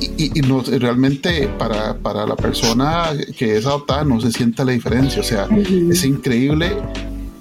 y, 0.00 0.40
no, 0.42 0.62
realmente 0.62 1.48
para, 1.58 1.96
para, 1.98 2.26
la 2.26 2.36
persona 2.36 3.10
que 3.36 3.56
es 3.56 3.66
adoptada 3.66 4.04
no 4.04 4.20
se 4.20 4.32
sienta 4.32 4.64
la 4.64 4.72
diferencia. 4.72 5.20
O 5.20 5.24
sea, 5.24 5.48
es 5.90 6.04
increíble 6.04 6.76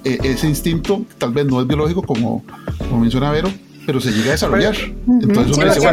eh, 0.04 0.18
ese 0.24 0.48
instinto, 0.48 1.06
tal 1.18 1.32
vez 1.32 1.46
no 1.46 1.62
es 1.62 1.68
biológico 1.68 2.02
como, 2.02 2.44
como 2.78 3.00
menciona 3.00 3.32
Vero, 3.32 3.50
pero 3.86 4.00
se 4.00 4.12
llega 4.12 4.30
a 4.30 4.32
desarrollar. 4.32 4.76
Entonces 5.08 5.84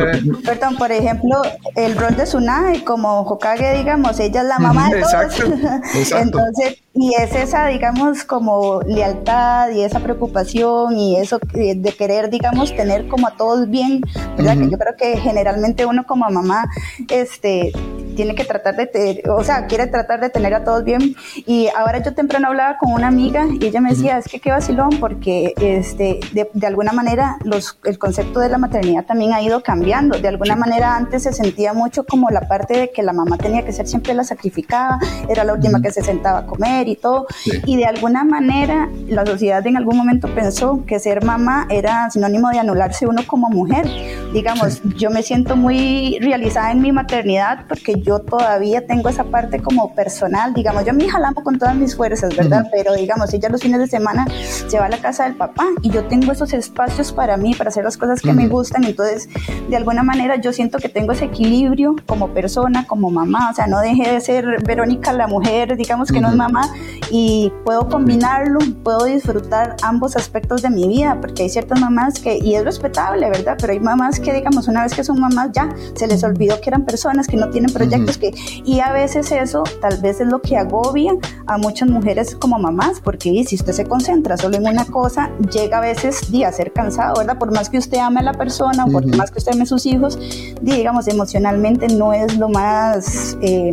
Perdón, 0.45 0.77
por 0.77 0.93
ejemplo, 0.93 1.43
el 1.77 1.97
rol 1.97 2.17
de 2.17 2.25
Tsunade 2.25 2.85
como 2.85 3.21
Hokage, 3.23 3.77
digamos, 3.79 4.19
ella 4.21 4.43
es 4.43 4.47
la 4.47 4.59
mamá 4.59 4.91
de 4.91 5.01
todos. 5.01 6.13
Entonces, 6.13 6.79
y 6.95 7.15
es 7.15 7.35
esa, 7.35 7.67
digamos, 7.67 8.25
como 8.25 8.81
lealtad 8.83 9.71
y 9.71 9.83
esa 9.83 10.01
preocupación 10.01 10.99
y 10.99 11.17
eso 11.17 11.39
de 11.53 11.95
querer, 11.97 12.31
digamos, 12.31 12.75
tener 12.75 13.09
como 13.09 13.29
a 13.29 13.37
todos 13.37 13.69
bien, 13.69 14.01
¿verdad? 14.37 14.59
Que 14.59 14.71
yo 14.71 14.79
creo 14.79 14.97
que 14.97 15.17
generalmente 15.17 15.87
uno 15.87 16.05
como 16.07 16.29
mamá, 16.31 16.69
este, 17.09 17.73
tiene 18.21 18.35
que 18.35 18.45
tratar 18.45 18.77
de, 18.77 19.23
o 19.31 19.43
sea, 19.43 19.65
quiere 19.65 19.87
tratar 19.87 20.21
de 20.21 20.29
tener 20.29 20.53
a 20.53 20.63
todos 20.63 20.85
bien. 20.85 21.17
Y 21.47 21.69
ahora 21.69 22.03
yo 22.03 22.13
temprano 22.13 22.49
hablaba 22.49 22.77
con 22.77 22.93
una 22.93 23.09
amiga 23.09 23.47
y 23.59 23.65
ella 23.65 23.81
me 23.81 23.89
decía, 23.89 24.19
es 24.19 24.29
que 24.29 24.41
qué 24.41 24.51
vacilón, 24.51 24.91
porque 25.01 25.55
este, 25.57 26.21
de, 26.35 26.51
de, 26.53 26.67
alguna 26.67 26.93
manera 26.93 27.39
los, 27.45 27.79
el 27.85 27.99
concepto 27.99 28.41
de 28.41 28.51
la 28.51 28.59
maternidad 28.59 29.07
también 29.07 29.33
ha 29.33 29.41
ido 29.41 29.63
cambiando. 29.63 30.19
De 30.19 30.29
alguna 30.29 30.55
manera 30.55 30.97
antes 30.97 31.23
se 31.23 31.33
sentía 31.33 31.73
mucho 31.73 32.05
como 32.05 32.29
la 32.29 32.43
parte 32.43 32.79
de 32.79 32.91
que 32.91 33.03
la 33.03 33.15
mamá 33.15 33.39
tenía 33.39 33.65
que 33.65 33.73
ser 33.73 33.89
siempre 33.89 34.13
la 34.13 34.25
sacrificada, 34.25 34.99
era 35.27 35.43
la 35.45 35.55
última 35.55 35.81
que 35.81 35.91
se 35.91 36.03
sentaba 36.03 36.41
a 36.41 36.47
comer 36.47 36.89
y 36.89 36.97
todo. 36.97 37.27
Y 37.65 37.79
de 37.79 37.87
alguna 37.87 38.23
manera 38.23 38.91
la 39.07 39.25
sociedad 39.25 39.67
en 39.67 39.79
algún 39.79 39.97
momento 39.97 40.29
pensó 40.35 40.85
que 40.87 40.99
ser 40.99 41.25
mamá 41.25 41.67
era 41.71 42.11
sinónimo 42.11 42.51
de 42.51 42.59
anularse 42.59 43.07
uno 43.07 43.23
como 43.27 43.49
mujer. 43.49 43.89
Digamos, 44.35 44.83
yo 44.99 45.11
me 45.11 45.23
siento 45.23 45.57
muy 45.57 46.19
realizada 46.21 46.71
en 46.71 46.83
mi 46.83 46.93
maternidad 46.93 47.65
porque 47.67 47.95
yo 48.01 48.10
todavía 48.19 48.87
tengo 48.87 49.09
esa 49.09 49.25
parte 49.25 49.61
como 49.61 49.95
personal, 49.95 50.53
digamos, 50.53 50.85
yo 50.85 50.93
me 50.93 51.09
jalamo 51.09 51.43
con 51.43 51.59
todas 51.59 51.77
mis 51.77 51.97
fuerzas, 51.97 52.37
¿verdad? 52.37 52.67
Pero 52.73 52.95
digamos, 52.95 53.33
ella 53.33 53.49
los 53.49 53.63
fines 53.63 53.79
de 53.79 53.87
semana 53.87 54.27
se 54.69 54.79
va 54.79 54.87
a 54.87 54.89
la 54.89 54.99
casa 54.99 55.25
del 55.25 55.37
papá 55.37 55.67
y 55.83 55.91
yo 55.91 56.05
tengo 56.05 56.33
esos 56.33 56.53
espacios 56.53 57.13
para 57.13 57.37
mí, 57.37 57.55
para 57.55 57.69
hacer 57.69 57.85
las 57.85 57.97
cosas 57.97 58.21
que 58.21 58.33
me 58.33 58.49
gustan, 58.49 58.85
entonces 58.85 59.29
de 59.69 59.77
alguna 59.77 60.03
manera 60.03 60.37
yo 60.37 60.53
siento 60.53 60.79
que 60.79 60.89
tengo 60.89 61.13
ese 61.13 61.27
equilibrio 61.27 61.97
como 62.07 62.29
persona, 62.31 62.87
como 62.87 63.11
mamá, 63.11 63.51
o 63.51 63.55
sea, 63.55 63.67
no 63.67 63.81
deje 63.81 64.13
de 64.13 64.21
ser 64.21 64.63
Verónica 64.65 65.13
la 65.13 65.27
mujer, 65.27 65.77
digamos 65.77 66.11
que 66.11 66.21
no 66.21 66.29
es 66.29 66.37
mamá, 66.37 66.63
y 67.11 67.53
puedo 67.65 67.89
combinarlo, 67.89 68.59
puedo 68.83 69.05
disfrutar 69.05 69.77
ambos 69.83 70.17
aspectos 70.17 70.63
de 70.63 70.71
mi 70.71 70.89
vida, 70.89 71.19
porque 71.21 71.45
hay 71.45 71.49
ciertas 71.49 71.81
mamás 71.81 72.21
que, 72.21 72.39
y 72.39 72.55
es 72.55 72.65
respetable, 72.65 73.29
¿verdad? 73.29 73.57
Pero 73.61 73.73
hay 73.73 73.81
mamás 73.81 74.21
que, 74.21 74.33
digamos, 74.33 74.69
una 74.69 74.83
vez 74.83 74.95
que 74.95 75.05
son 75.05 75.21
mamás 75.21 75.51
ya 75.53 75.69
se 75.95 76.07
les 76.07 76.23
olvidó 76.25 76.61
que 76.61 76.71
eran 76.71 76.85
personas, 76.85 77.27
que 77.27 77.37
no 77.37 77.51
tienen 77.51 77.73
proyectos, 77.73 78.00
que, 78.19 78.33
y 78.65 78.81
a 78.81 78.93
veces 78.93 79.31
eso 79.33 79.65
tal 79.81 80.01
vez 80.01 80.21
es 80.21 80.29
lo 80.29 80.41
que 80.41 80.57
agobia 80.57 81.13
a 81.47 81.59
muchas 81.59 81.89
mujeres 81.89 82.37
como 82.37 82.59
mamás, 82.59 83.01
porque 83.01 83.45
si 83.47 83.57
usted 83.57 83.73
se 83.73 83.85
concentra 83.87 84.37
solo 84.37 84.57
en 84.57 84.67
una 84.67 84.85
cosa, 84.85 85.31
llega 85.53 85.79
a 85.79 85.81
veces 85.81 86.21
a 86.45 86.53
ser 86.53 86.73
cansado, 86.73 87.15
¿verdad? 87.19 87.39
Por 87.39 87.53
más 87.53 87.69
que 87.69 87.79
usted 87.79 87.99
ame 87.99 88.21
a 88.21 88.23
la 88.23 88.35
persona, 88.35 88.85
o 88.85 88.91
por 88.91 89.05
más 89.17 89.31
que 89.31 89.39
usted 89.39 89.53
ame 89.53 89.63
a 89.63 89.67
sus 89.67 89.87
hijos, 89.87 90.19
digamos, 90.61 91.09
emocionalmente 91.09 91.89
no 91.89 92.13
es 92.13 92.37
lo 92.37 92.49
más... 92.49 93.37
Eh, 93.41 93.73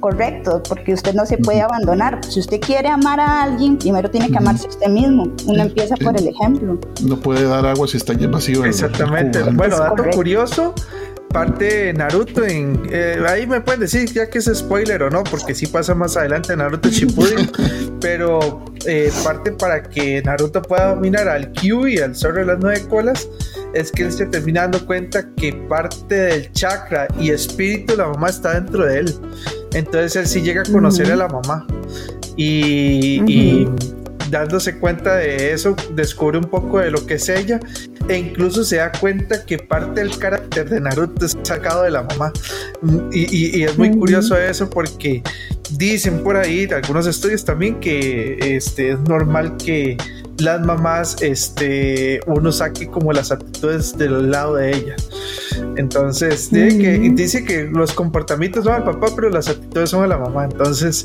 correcto, 0.00 0.62
porque 0.66 0.94
usted 0.94 1.14
no 1.14 1.26
se 1.26 1.38
puede 1.38 1.60
abandonar. 1.60 2.20
Si 2.24 2.40
usted 2.40 2.58
quiere 2.58 2.88
amar 2.88 3.20
a 3.20 3.42
alguien, 3.42 3.76
primero 3.76 4.10
tiene 4.10 4.30
que 4.30 4.38
amarse 4.38 4.66
a 4.66 4.70
usted 4.70 4.88
mismo. 4.88 5.28
Uno 5.46 5.62
empieza 5.62 5.94
por 5.96 6.16
el 6.16 6.26
ejemplo. 6.26 6.78
No 7.02 7.16
puede 7.16 7.44
dar 7.44 7.66
agua 7.66 7.86
si 7.86 7.98
está 7.98 8.14
vacío. 8.28 8.64
Exactamente. 8.64 9.42
Bueno, 9.42 9.78
dato 9.78 10.02
curioso, 10.14 10.74
parte 11.32 11.92
Naruto 11.92 12.44
en 12.44 12.82
eh, 12.90 13.22
ahí 13.26 13.46
me 13.46 13.60
pueden 13.60 13.80
decir 13.80 14.12
ya 14.12 14.28
que 14.28 14.38
es 14.38 14.50
spoiler 14.52 15.02
o 15.04 15.10
no 15.10 15.22
porque 15.22 15.54
si 15.54 15.66
pasa 15.66 15.94
más 15.94 16.16
adelante 16.16 16.56
Naruto 16.56 16.88
Shippuden 16.88 17.50
pero 18.00 18.64
eh, 18.86 19.12
parte 19.22 19.52
para 19.52 19.82
que 19.82 20.22
Naruto 20.22 20.60
pueda 20.60 20.94
dominar 20.94 21.28
al 21.28 21.52
Q 21.52 21.86
y 21.88 21.98
al 21.98 22.16
Zorro 22.16 22.40
de 22.40 22.46
las 22.46 22.58
nueve 22.60 22.82
colas 22.88 23.28
es 23.74 23.92
que 23.92 24.04
él 24.04 24.12
se 24.12 24.26
termina 24.26 24.62
dando 24.62 24.84
cuenta 24.84 25.24
que 25.36 25.52
parte 25.52 26.14
del 26.14 26.52
chakra 26.52 27.06
y 27.20 27.30
espíritu 27.30 27.92
de 27.92 27.98
la 27.98 28.08
mamá 28.08 28.30
está 28.30 28.54
dentro 28.54 28.84
de 28.84 28.98
él. 28.98 29.14
Entonces 29.74 30.16
él 30.16 30.26
sí 30.26 30.42
llega 30.42 30.62
a 30.62 30.64
conocer 30.64 31.12
a 31.12 31.14
la 31.14 31.28
mamá 31.28 31.64
y 32.36 33.68
dándose 34.30 34.78
cuenta 34.78 35.16
de 35.16 35.52
eso, 35.52 35.76
descubre 35.94 36.38
un 36.38 36.44
poco 36.44 36.78
de 36.78 36.90
lo 36.90 37.04
que 37.06 37.14
es 37.14 37.28
ella 37.28 37.60
e 38.08 38.16
incluso 38.16 38.64
se 38.64 38.76
da 38.76 38.90
cuenta 38.92 39.44
que 39.44 39.58
parte 39.58 40.00
del 40.00 40.18
carácter 40.18 40.68
de 40.68 40.80
Naruto 40.80 41.26
es 41.26 41.36
sacado 41.42 41.82
de 41.82 41.90
la 41.90 42.02
mamá. 42.02 42.32
Y, 43.12 43.62
es 43.62 43.78
muy 43.78 43.90
curioso 43.90 44.36
eso 44.36 44.68
porque 44.68 45.22
dicen 45.72 46.22
por 46.22 46.36
ahí 46.36 46.66
algunos 46.72 47.06
estudios 47.06 47.44
también 47.44 47.78
que 47.78 48.56
este, 48.56 48.92
es 48.92 49.00
normal 49.00 49.56
que 49.56 49.96
las 50.40 50.60
mamás 50.64 51.20
este, 51.20 52.20
uno 52.26 52.50
saque 52.50 52.88
como 52.88 53.12
las 53.12 53.30
actitudes 53.30 53.96
del 53.96 54.30
lado 54.30 54.56
de 54.56 54.70
ella. 54.70 54.96
Entonces, 55.76 56.48
que, 56.50 57.10
dice 57.14 57.44
que 57.44 57.64
los 57.64 57.92
comportamientos 57.92 58.64
son 58.64 58.74
al 58.74 58.84
papá, 58.84 59.08
pero 59.14 59.30
las 59.30 59.48
actitudes 59.48 59.90
son 59.90 60.04
a 60.04 60.06
la 60.06 60.18
mamá. 60.18 60.44
Entonces, 60.44 61.02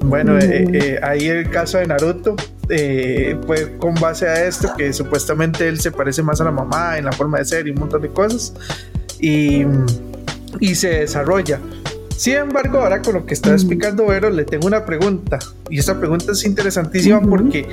bueno, 0.00 0.38
eh, 0.38 0.66
eh, 0.72 1.00
ahí 1.02 1.26
el 1.26 1.50
caso 1.50 1.78
de 1.78 1.86
Naruto 1.86 2.36
eh, 2.68 3.36
fue 3.46 3.76
con 3.78 3.94
base 3.94 4.28
a 4.28 4.46
esto, 4.46 4.72
que 4.76 4.92
supuestamente 4.92 5.68
él 5.68 5.80
se 5.80 5.90
parece 5.90 6.22
más 6.22 6.40
a 6.40 6.44
la 6.44 6.52
mamá 6.52 6.98
en 6.98 7.04
la 7.04 7.12
forma 7.12 7.38
de 7.38 7.44
ser 7.44 7.66
y 7.66 7.70
un 7.70 7.80
montón 7.80 8.02
de 8.02 8.08
cosas, 8.08 8.54
y, 9.18 9.64
se 10.74 10.88
desarrolla. 11.00 11.60
Sin 12.16 12.34
embargo, 12.34 12.78
ahora 12.78 13.00
con 13.02 13.14
lo 13.14 13.26
que 13.26 13.34
está 13.34 13.52
explicando 13.52 14.06
Vero, 14.06 14.30
le 14.30 14.44
tengo 14.44 14.66
una 14.66 14.84
pregunta, 14.84 15.38
y 15.68 15.78
esta 15.78 15.98
pregunta 15.98 16.32
es 16.32 16.44
interesantísima 16.44 17.20
porque 17.20 17.66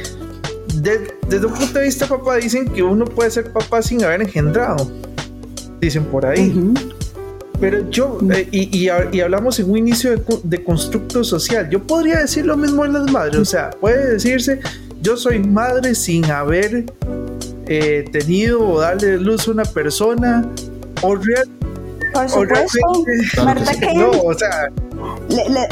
desde 0.75 1.45
un 1.45 1.53
punto 1.53 1.79
de 1.79 1.85
vista 1.85 2.07
papá 2.07 2.35
dicen 2.35 2.67
que 2.67 2.83
uno 2.83 3.05
puede 3.05 3.31
ser 3.31 3.51
papá 3.51 3.81
sin 3.81 4.03
haber 4.03 4.21
engendrado, 4.21 4.91
dicen 5.79 6.05
por 6.05 6.25
ahí. 6.25 6.73
Pero 7.59 7.89
yo, 7.89 8.19
eh, 8.33 8.47
y, 8.51 8.89
y, 8.89 8.89
hablamos 9.21 9.59
en 9.59 9.69
un 9.69 9.77
inicio 9.77 10.15
de, 10.43 10.63
constructo 10.63 11.23
social, 11.23 11.69
yo 11.69 11.81
podría 11.81 12.19
decir 12.19 12.45
lo 12.45 12.57
mismo 12.57 12.85
en 12.85 12.93
las 12.93 13.11
madres, 13.11 13.37
o 13.37 13.45
sea, 13.45 13.69
puede 13.69 14.13
decirse, 14.13 14.59
yo 15.01 15.15
soy 15.15 15.39
madre 15.39 15.95
sin 15.95 16.25
haber 16.25 16.85
eh, 17.67 18.05
tenido 18.11 18.67
o 18.67 18.79
darle 18.79 19.17
luz 19.17 19.47
a 19.47 19.51
una 19.51 19.65
persona, 19.65 20.45
o, 21.01 21.15
real, 21.15 21.47
Por 22.13 22.29
supuesto, 22.29 23.03
Marta 23.43 23.71
No, 23.95 24.11
o 24.11 24.33
sea, 24.33 24.69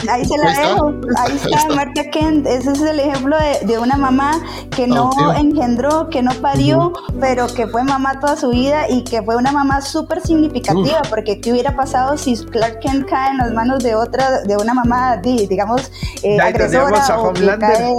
ahí 0.10 0.26
se 0.26 0.38
la 0.38 0.52
dejo. 0.52 0.94
Ahí 1.18 1.36
está 1.36 1.68
Marta 1.76 2.10
Kent. 2.10 2.48
Ese 2.48 2.72
es 2.72 2.82
el 2.82 3.00
ejemplo 3.00 3.36
de, 3.66 3.78
una 3.78 3.98
mamá 3.98 4.32
que 4.76 4.88
no 4.88 5.12
engendró, 5.36 6.10
que 6.10 6.22
no 6.22 6.34
parió, 6.36 6.94
pero 7.20 7.48
que 7.48 7.68
fue 7.68 7.84
mamá 7.84 8.20
toda 8.20 8.36
su 8.36 8.50
vida 8.50 8.90
y 8.90 9.04
que 9.04 9.22
fue 9.22 9.36
una 9.36 9.52
mamá 9.52 9.82
súper 9.82 10.22
significativa. 10.22 11.02
Porque 11.10 11.40
¿qué 11.40 11.52
hubiera 11.52 11.76
pasado 11.76 12.18
si 12.18 12.36
Clark 12.46 12.80
Kent 12.80 13.08
cae 13.08 13.32
en 13.32 13.38
las 13.38 13.52
manos 13.52 13.84
de 13.84 13.96
otra, 13.96 14.42
de 14.42 14.56
una 14.58 14.74
mamá, 14.74 15.18
digamos, 15.18 15.92
eh, 16.24 16.40
agresora 16.40 17.20
o 17.20 17.34
que 17.34 17.58
cae, 17.58 17.96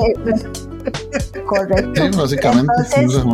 Correcto. 1.47 2.05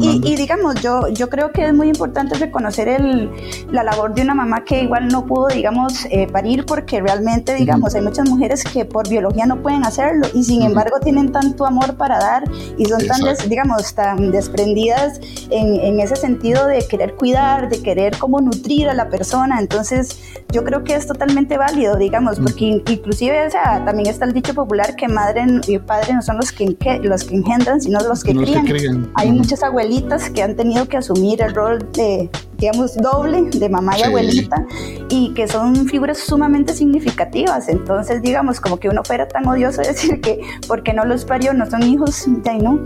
y, 0.02 0.36
digamos, 0.36 0.74
yo, 0.82 1.08
yo 1.08 1.28
creo 1.28 1.52
que 1.52 1.66
es 1.66 1.74
muy 1.74 1.88
importante 1.88 2.34
reconocer 2.36 2.88
el, 2.88 3.30
la 3.70 3.82
labor 3.82 4.14
de 4.14 4.22
una 4.22 4.34
mamá 4.34 4.64
que 4.64 4.82
igual 4.82 5.08
no 5.08 5.26
pudo, 5.26 5.48
digamos, 5.48 6.06
eh, 6.10 6.26
parir 6.30 6.66
porque 6.66 7.00
realmente, 7.00 7.54
digamos, 7.54 7.94
hay 7.94 8.02
muchas 8.02 8.28
mujeres 8.28 8.64
que 8.64 8.84
por 8.84 9.08
biología 9.08 9.46
no 9.46 9.62
pueden 9.62 9.84
hacerlo 9.84 10.26
y 10.34 10.44
sin 10.44 10.62
embargo 10.62 10.98
tienen 11.00 11.32
tanto 11.32 11.66
amor 11.66 11.96
para 11.96 12.18
dar 12.18 12.44
y 12.76 12.84
son 12.86 13.06
tan, 13.06 13.20
digamos, 13.48 13.94
tan 13.94 14.30
desprendidas 14.30 15.20
en, 15.50 15.80
en, 15.80 16.00
ese 16.00 16.16
sentido 16.16 16.66
de 16.66 16.86
querer 16.86 17.14
cuidar, 17.14 17.68
de 17.68 17.82
querer 17.82 18.16
como 18.18 18.40
nutrir 18.40 18.88
a 18.88 18.94
la 18.94 19.08
persona. 19.08 19.60
Entonces, 19.60 20.18
yo 20.52 20.64
creo 20.64 20.84
que 20.84 20.94
es 20.94 21.06
totalmente 21.06 21.56
válido, 21.56 21.96
digamos, 21.96 22.38
porque 22.38 22.64
inclusive, 22.64 23.46
o 23.46 23.50
sea, 23.50 23.84
también 23.84 24.08
está 24.08 24.24
el 24.24 24.32
dicho 24.32 24.54
popular 24.54 24.96
que 24.96 25.08
madre 25.08 25.44
y 25.66 25.78
padre 25.78 26.14
no 26.14 26.22
son 26.22 26.36
los 26.36 26.52
que, 26.52 26.76
los 27.02 27.24
que 27.24 27.36
engendran, 27.40 27.80
sino 27.80 28.00
los 28.00 28.22
que, 28.22 28.34
crían. 28.34 29.10
Hay 29.14 29.32
muchas 29.32 29.62
abuelitas 29.62 30.30
que 30.30 30.42
han 30.42 30.56
tenido 30.56 30.86
que 30.86 30.96
asumir 30.96 31.42
el 31.42 31.54
rol 31.54 31.78
de, 31.92 32.30
digamos, 32.58 32.96
doble 32.96 33.42
de 33.50 33.68
mamá 33.68 33.98
y 33.98 34.02
abuelita 34.02 34.64
y 35.08 35.32
que 35.34 35.48
son 35.48 35.86
figuras 35.86 36.18
sumamente 36.18 36.72
significativas. 36.72 37.68
Entonces, 37.68 38.22
digamos, 38.22 38.60
como 38.60 38.78
que 38.78 38.88
uno 38.88 39.02
fuera 39.04 39.26
tan 39.28 39.46
odioso 39.46 39.82
decir 39.82 40.20
que 40.20 40.40
porque 40.66 40.92
no 40.92 41.04
los 41.04 41.24
parió 41.24 41.52
no 41.52 41.68
son 41.68 41.82
hijos, 41.82 42.26
ya 42.44 42.54
no. 42.54 42.78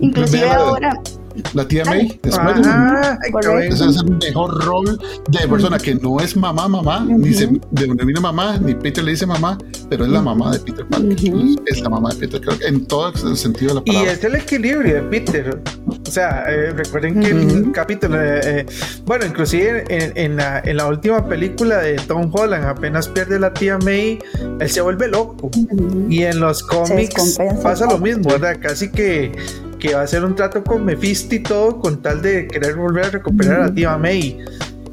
Inclusive 0.00 0.48
ahora 0.50 1.00
la 1.54 1.66
tía 1.66 1.84
May 1.84 2.20
de 2.22 3.66
Ese 3.68 3.86
es 3.86 3.96
el 3.96 4.16
mejor 4.16 4.64
rol 4.64 4.98
de 5.28 5.48
persona 5.48 5.78
que 5.78 5.94
no 5.94 6.20
es 6.20 6.36
mamá, 6.36 6.68
mamá, 6.68 7.04
ni 7.08 7.32
se, 7.32 7.46
de 7.46 7.86
viene 8.04 8.20
mamá, 8.20 8.58
ni 8.58 8.74
Peter 8.74 9.04
le 9.04 9.12
dice 9.12 9.26
mamá, 9.26 9.58
pero 9.88 10.04
es 10.04 10.10
la 10.10 10.22
mamá 10.22 10.52
de 10.52 10.60
Peter 10.60 10.86
Parker. 10.86 11.34
Es 11.66 11.80
la 11.80 11.88
mamá 11.88 12.10
de 12.10 12.16
Peter, 12.16 12.40
en 12.66 12.86
todo 12.86 13.12
el 13.12 13.36
sentido 13.36 13.68
de 13.68 13.74
la 13.76 13.84
palabra. 13.84 14.10
Y 14.10 14.14
es 14.14 14.24
el 14.24 14.34
equilibrio 14.34 14.94
de 14.94 15.02
Peter. 15.02 15.62
O 15.86 16.10
sea, 16.10 16.44
eh, 16.48 16.72
recuerden 16.72 17.20
que 17.20 17.30
el 17.30 17.72
capítulo, 17.72 18.20
eh, 18.20 18.40
eh, 18.44 18.66
bueno, 19.04 19.26
inclusive 19.26 19.84
en, 19.88 20.36
la, 20.36 20.60
en, 20.60 20.76
la, 20.76 20.86
última 20.86 21.26
película 21.28 21.78
de 21.78 21.96
Tom 21.96 22.30
Holland, 22.32 22.64
apenas 22.64 23.08
pierde 23.08 23.38
la 23.38 23.52
tía 23.52 23.78
May, 23.78 24.18
él 24.60 24.70
se 24.70 24.80
vuelve 24.80 25.08
loco. 25.08 25.50
Y 26.08 26.22
en 26.22 26.40
los 26.40 26.62
cómics 26.62 27.38
pasa 27.62 27.86
lo 27.86 27.98
mismo, 27.98 28.30
¿verdad? 28.30 28.56
Casi 28.60 28.90
que 28.90 29.32
que 29.78 29.94
va 29.94 30.00
a 30.00 30.04
hacer 30.04 30.24
un 30.24 30.34
trato 30.34 30.62
con 30.62 30.84
Mephisto 30.84 31.34
y 31.34 31.40
todo 31.40 31.78
con 31.78 32.02
tal 32.02 32.22
de 32.22 32.48
querer 32.48 32.76
volver 32.76 33.06
a 33.06 33.10
recuperar 33.10 33.62
a 33.62 33.74
Tía 33.74 33.96
May. 33.96 34.44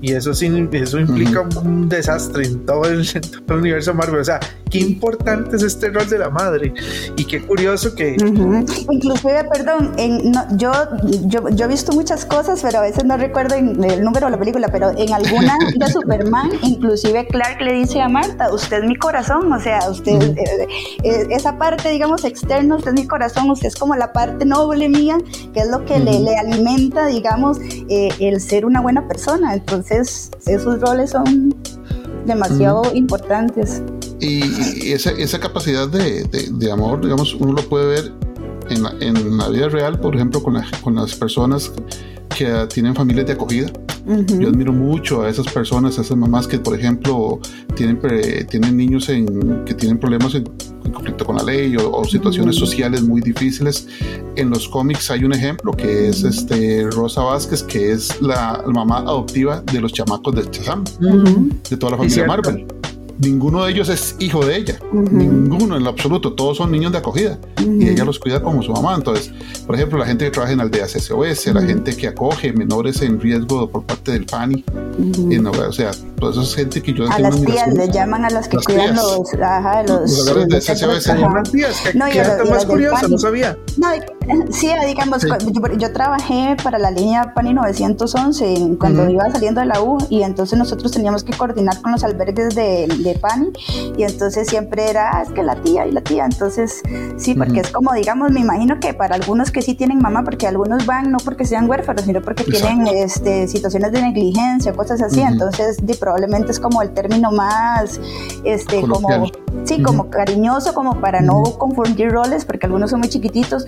Y 0.02 0.14
eso, 0.14 0.32
eso 0.32 1.00
implica 1.00 1.42
un 1.64 1.90
desastre 1.90 2.46
en 2.46 2.66
todo, 2.66 2.86
el, 2.86 3.06
universo 3.50 3.94
Marvel. 3.94 4.20
O 4.20 4.24
sea, 4.24 4.40
qué 4.70 4.80
importante 4.80 5.56
es 5.56 5.64
este 5.64 5.90
rol 5.90 6.08
de 6.10 6.20
la 6.20 6.30
madre. 6.30 6.74
Y 7.16 7.26
qué 7.26 7.42
curioso 7.42 7.96
que... 7.96 8.16
Inclusive, 8.90 9.44
perdón, 9.52 9.94
en, 9.98 10.34
yo, 10.58 10.72
yo, 11.28 11.50
yo, 11.50 11.66
he 11.66 11.68
visto 11.68 11.92
muchas 11.94 12.26
cosas, 12.26 12.62
pero 12.62 12.80
a 12.80 12.82
veces 12.82 13.06
no 13.06 13.18
recuerdo 13.18 13.56
el 13.56 14.04
número 14.04 14.28
de 14.28 14.32
la 14.32 14.40
película, 14.40 14.68
pero 14.72 14.92
en 14.98 15.14
alguna 15.14 15.58
de 15.76 15.88
Superman, 15.88 16.52
inclusive 16.62 17.28
Clark 17.28 17.62
le 17.62 17.74
dice 17.74 18.02
a 18.02 18.10
Marta, 18.10 18.54
usted 18.54 18.84
es 18.84 18.86
mi 18.86 18.96
corazón, 18.96 19.52
o 19.52 19.60
sea, 19.60 19.80
usted, 19.90 20.22
eh, 20.22 20.68
eh, 21.04 21.28
esa 21.30 21.58
parte, 21.58 21.90
digamos, 21.90 22.24
externa, 22.26 22.76
usted 22.76 22.94
es 22.94 23.02
mi 23.02 23.08
corazón, 23.08 23.50
usted 23.50 23.68
es 23.68 23.76
como 23.76 23.96
la 23.96 24.14
parte 24.14 24.46
noble 24.46 24.90
mía, 24.90 25.18
que 25.54 25.62
es 25.62 25.70
lo 25.70 25.86
que 25.86 26.00
le, 26.00 26.20
le, 26.20 26.36
alimenta, 26.38 27.08
digamos, 27.08 27.60
eh, 27.90 28.10
el 28.20 28.42
ser 28.42 28.66
una 28.66 28.82
buena 28.82 29.08
persona. 29.08 29.54
Entonces, 29.54 29.85
esos 29.92 30.82
roles 30.82 31.12
son 31.12 31.56
demasiado 32.26 32.84
importantes. 32.94 33.82
Y, 34.20 34.92
esa, 34.92 35.12
esa, 35.12 35.40
capacidad 35.40 35.88
de, 35.88 36.24
de, 36.24 36.72
amor, 36.72 37.02
digamos, 37.02 37.36
uno 37.36 37.54
lo 37.54 37.70
puede 37.70 37.88
ver 37.88 38.14
en 38.70 38.84
la, 38.84 38.96
en 39.00 39.38
la 39.38 39.50
vida 39.50 39.70
real, 39.70 40.00
por 40.00 40.16
ejemplo, 40.16 40.42
con, 40.42 40.62
con 40.82 40.96
las 40.96 41.16
personas 41.16 41.72
que 42.36 42.68
tienen 42.74 42.94
familias 42.94 43.26
de 43.28 43.34
acogida. 43.34 43.72
Yo 44.06 44.50
admiro 44.50 44.72
mucho 44.72 45.24
a 45.24 45.30
esas 45.30 45.48
personas, 45.48 45.98
a 45.98 46.02
esas 46.02 46.16
mamás 46.16 46.48
que, 46.48 46.60
por 46.60 46.78
ejemplo, 46.78 47.40
tienen, 47.76 48.00
tienen 48.48 48.78
niños 48.78 49.10
en, 49.10 49.66
que 49.66 49.74
tienen 49.74 49.98
problemas 49.98 50.36
en, 50.36 50.44
conflicto 50.94 51.26
con 51.26 51.38
la 51.38 51.44
ley 51.44 51.76
o, 51.78 52.04
situaciones 52.04 52.56
sociales 52.56 53.02
muy 53.02 53.22
difíciles. 53.22 53.88
En 54.36 54.52
los 54.52 54.70
cómics 54.70 55.10
hay 55.10 55.24
un 55.24 55.34
ejemplo 55.34 55.72
que 55.72 56.10
es 56.10 56.24
este 56.24 56.88
Rosa 56.92 57.24
Vázquez, 57.24 57.64
que 57.64 57.92
es 57.94 58.22
la, 58.22 58.64
mamá 58.68 59.00
adoptiva 59.00 59.62
de 59.62 59.82
los 59.82 59.92
chamacos 59.92 60.36
de 60.36 60.44
Shazam, 60.52 60.84
de 61.70 61.78
toda 61.78 61.94
la 61.94 61.98
familia 61.98 62.28
Marvel 62.28 62.68
ninguno 63.20 63.64
de 63.64 63.72
ellos 63.72 63.90
es 63.90 64.16
hijo 64.20 64.46
de 64.46 64.58
ella, 64.58 64.80
ninguno 64.92 65.78
en 65.78 65.84
lo 65.84 65.90
absoluto, 65.90 66.34
todos 66.34 66.58
son 66.58 66.72
niños 66.72 66.92
de 66.92 66.98
acogida. 66.98 67.38
Y 67.60 67.90
ella 67.90 68.06
los 68.06 68.20
cuida 68.20 68.42
como 68.42 68.62
su 68.62 68.72
mamá. 68.72 68.96
Entonces, 68.96 69.32
por 69.66 69.76
ejemplo, 69.76 69.98
la 69.98 70.06
gente 70.06 70.26
que 70.26 70.32
trabaja 70.32 70.54
en 70.54 70.62
aldeas 70.62 70.92
SOS, 70.92 71.48
la 71.48 71.62
gente 71.62 71.96
que 71.96 72.08
acoge 72.08 72.54
menores 72.54 73.02
en 73.02 73.20
riesgo 73.20 73.70
por 73.70 73.84
parte 73.84 74.12
del 74.12 74.26
PANI, 74.26 74.64
o 75.46 75.72
sea, 75.72 75.92
toda 76.20 76.44
esa 76.44 76.56
gente 76.56 76.82
que 76.82 76.94
yo 76.94 77.10
A 77.12 77.20
las 77.20 77.42
tías 77.42 77.74
le 77.74 77.90
llaman 77.90 78.26
a 78.26 78.30
las 78.30 78.48
que 78.48 78.58
cuidan 78.58 78.96
los, 78.96 79.34
ajá, 79.34 79.84
los, 79.84 80.26
los, 80.26 80.48
de 80.48 80.62
SOS. 80.62 81.08
no, 81.96 82.10
y 82.10 82.50
más 82.50 82.66
curioso, 82.66 83.08
no 83.08 83.18
sabía. 83.18 83.58
No, 83.78 83.88
sí, 84.52 84.70
digamos, 84.88 85.26
Yo, 85.78 85.94
trabajé 85.94 86.56
para 86.64 86.78
la 86.78 86.92
línea 86.92 87.34
PANI 87.34 87.54
911 87.54 88.78
cuando 88.80 89.10
iba 89.10 89.30
saliendo 89.32 89.62
de 89.62 89.68
la 89.68 89.82
U 89.82 89.98
y 90.10 90.24
entonces 90.24 90.58
nosotros 90.58 90.92
teníamos 90.92 91.24
que 91.24 91.36
coordinar 91.36 91.82
con 91.82 91.92
los 91.92 92.04
albergues 92.04 92.56
de 92.56 92.88
de 93.06 93.20
Pani 93.20 93.52
y 93.98 94.04
entonces 94.04 94.48
siempre 94.48 94.90
era, 94.90 95.18
ah, 95.18 95.22
es 95.22 95.30
que 95.30 95.44
la 95.44 95.56
tía 95.56 95.86
y 95.88 95.92
la 95.92 96.02
tía, 96.02 96.26
entonces 96.26 96.82
sí, 97.18 97.36
porque 97.36 97.62
es 97.62 97.72
como, 97.72 97.94
digamos, 97.94 98.32
me 98.32 98.42
imagino 98.42 98.80
que 98.80 98.94
para 98.94 99.16
algunos 99.16 99.52
que 99.52 99.62
sí 99.62 99.76
tienen 99.76 100.00
mamá, 100.00 100.24
porque 100.24 100.48
algunos 100.48 100.86
van 100.86 101.12
no 101.12 101.18
porque 101.24 101.46
sean 101.46 101.70
huérfanos, 101.70 102.04
sino 102.04 102.22
porque 102.22 102.44
tienen 102.44 102.88
este, 102.88 103.48
situaciones 103.48 103.92
de 103.92 104.02
negligencia, 104.02 104.74
cosas 104.74 105.02
así, 105.02 105.22
entonces 105.22 105.78
probablemente 106.00 106.52
es 106.52 106.60
como 106.60 106.82
el 106.82 106.92
término 106.92 107.32
más, 107.32 108.00
este, 108.44 108.82
como, 108.82 109.08
sí, 109.64 109.82
como 109.82 110.10
cariñoso, 110.10 110.74
como 110.74 111.00
para 111.00 111.22
no 111.22 111.44
confundir 111.58 112.12
roles, 112.12 112.46
porque 112.46 112.66
algunos 112.66 112.90
son 112.90 113.00
muy 113.00 113.10
chiquititos, 113.10 113.66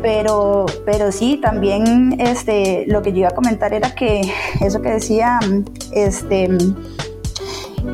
pero, 0.00 0.66
pero 0.84 1.12
sí, 1.12 1.38
también 1.40 2.16
este, 2.20 2.84
lo 2.88 3.02
que 3.02 3.12
yo 3.12 3.18
iba 3.18 3.28
a 3.28 3.34
comentar 3.34 3.72
era 3.72 3.94
que 3.94 4.22
eso 4.60 4.80
que 4.80 4.90
decía, 4.90 5.38
este, 5.92 6.48